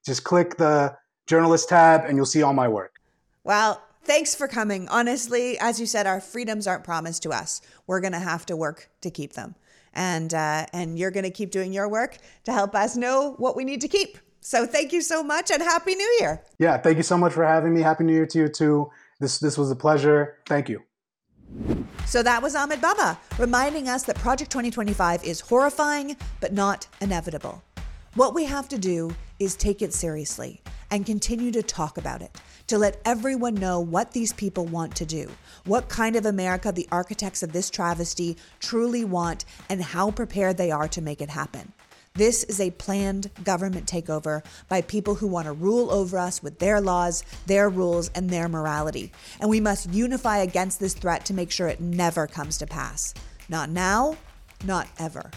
Just 0.08 0.24
click 0.24 0.56
the 0.56 0.96
journalist 1.26 1.68
tab 1.68 2.06
and 2.06 2.16
you'll 2.16 2.26
see 2.26 2.42
all 2.42 2.54
my 2.54 2.70
work. 2.70 2.96
Well, 3.44 3.84
thanks 4.06 4.34
for 4.34 4.48
coming. 4.48 4.88
Honestly, 4.88 5.60
as 5.60 5.82
you 5.82 5.86
said, 5.86 6.08
our 6.08 6.22
freedoms 6.22 6.66
aren't 6.66 6.86
promised 6.86 7.24
to 7.24 7.32
us. 7.32 7.60
We're 7.88 8.00
going 8.00 8.14
to 8.14 8.20
have 8.20 8.46
to 8.46 8.56
work 8.56 8.90
to 9.02 9.12
keep 9.12 9.34
them. 9.34 9.56
And, 9.94 10.34
uh, 10.34 10.66
and 10.72 10.98
you're 10.98 11.12
going 11.12 11.26
to 11.26 11.30
keep 11.30 11.52
doing 11.52 11.74
your 11.74 11.90
work 11.90 12.20
to 12.46 12.54
help 12.54 12.74
us 12.74 12.96
know 12.96 13.34
what 13.38 13.58
we 13.58 13.66
need 13.66 13.82
to 13.82 13.90
keep. 13.90 14.18
So 14.40 14.66
thank 14.66 14.94
you 14.94 15.02
so 15.02 15.22
much 15.22 15.52
and 15.52 15.62
Happy 15.62 15.94
New 15.94 16.18
Year. 16.22 16.42
Yeah, 16.58 16.78
thank 16.78 16.96
you 16.96 17.04
so 17.04 17.18
much 17.18 17.34
for 17.34 17.46
having 17.46 17.74
me. 17.74 17.82
Happy 17.82 18.06
New 18.06 18.14
Year 18.14 18.28
to 18.28 18.40
you 18.40 18.48
too. 18.48 18.90
This 19.20 19.40
this 19.40 19.58
was 19.58 19.72
a 19.72 19.76
pleasure. 19.76 20.38
Thank 20.46 20.70
you. 20.70 20.84
So 22.06 22.24
that 22.24 22.42
was 22.42 22.56
Ahmed 22.56 22.80
Baba 22.80 23.20
reminding 23.38 23.90
us 23.90 24.04
that 24.04 24.16
Project 24.16 24.52
2025 24.52 25.26
is 25.26 25.42
horrifying 25.42 26.16
but 26.40 26.54
not 26.54 26.88
inevitable. 27.02 27.62
What 28.18 28.34
we 28.34 28.46
have 28.46 28.68
to 28.70 28.80
do 28.80 29.16
is 29.38 29.56
take 29.56 29.84
it 29.84 29.94
seriously 29.94 30.60
and 30.90 31.06
continue 31.06 31.52
to 31.52 31.62
talk 31.62 32.00
about 32.00 32.24
it, 32.24 32.36
to 32.66 32.80
let 32.80 33.00
everyone 33.06 33.54
know 33.54 33.80
what 33.80 34.12
these 34.12 34.34
people 34.34 34.66
want 34.66 34.96
to 34.96 35.06
do, 35.06 35.30
what 35.66 35.88
kind 35.88 36.16
of 36.16 36.26
America 36.26 36.72
the 36.72 36.88
architects 36.92 37.44
of 37.44 37.52
this 37.52 37.70
travesty 37.70 38.36
truly 38.60 39.06
want, 39.06 39.46
and 39.70 39.84
how 39.84 40.10
prepared 40.10 40.58
they 40.58 40.72
are 40.72 40.88
to 40.88 41.00
make 41.00 41.22
it 41.22 41.30
happen. 41.30 41.74
This 42.16 42.44
is 42.46 42.60
a 42.60 42.72
planned 42.72 43.30
government 43.44 43.86
takeover 43.86 44.44
by 44.68 44.82
people 44.82 45.14
who 45.14 45.28
want 45.28 45.46
to 45.46 45.54
rule 45.54 45.92
over 45.92 46.18
us 46.18 46.42
with 46.42 46.58
their 46.58 46.82
laws, 46.82 47.24
their 47.46 47.70
rules, 47.70 48.10
and 48.16 48.32
their 48.32 48.50
morality. 48.50 49.12
And 49.40 49.48
we 49.48 49.60
must 49.60 49.94
unify 49.94 50.40
against 50.40 50.80
this 50.80 50.96
threat 50.96 51.24
to 51.26 51.36
make 51.36 51.52
sure 51.52 51.68
it 51.68 51.82
never 51.82 52.26
comes 52.26 52.58
to 52.58 52.66
pass. 52.66 53.14
Not 53.48 53.70
now, 53.70 54.18
not 54.66 54.88
ever. 54.98 55.30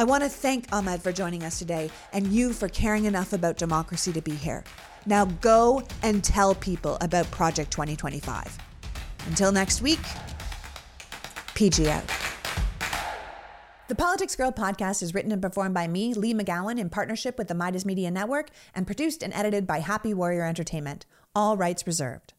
I 0.00 0.04
want 0.04 0.22
to 0.22 0.30
thank 0.30 0.64
Ahmed 0.72 1.02
for 1.02 1.12
joining 1.12 1.42
us 1.42 1.58
today 1.58 1.90
and 2.14 2.26
you 2.28 2.54
for 2.54 2.70
caring 2.70 3.04
enough 3.04 3.34
about 3.34 3.58
democracy 3.58 4.10
to 4.12 4.22
be 4.22 4.34
here. 4.34 4.64
Now 5.04 5.26
go 5.26 5.82
and 6.02 6.24
tell 6.24 6.54
people 6.54 6.96
about 7.02 7.30
Project 7.30 7.70
2025. 7.70 8.56
Until 9.26 9.52
next 9.52 9.82
week, 9.82 10.00
PG 11.54 11.90
out. 11.90 12.10
The 13.88 13.94
Politics 13.94 14.34
Girl 14.36 14.50
podcast 14.50 15.02
is 15.02 15.12
written 15.12 15.32
and 15.32 15.42
performed 15.42 15.74
by 15.74 15.86
me, 15.86 16.14
Leigh 16.14 16.32
McGowan, 16.32 16.80
in 16.80 16.88
partnership 16.88 17.36
with 17.36 17.48
the 17.48 17.54
Meidas 17.54 17.84
Media 17.84 18.10
Network, 18.10 18.48
and 18.74 18.86
produced 18.86 19.22
and 19.22 19.34
edited 19.34 19.66
by 19.66 19.80
Happy 19.80 20.14
Warrior 20.14 20.46
Entertainment. 20.46 21.04
All 21.34 21.58
rights 21.58 21.86
reserved. 21.86 22.32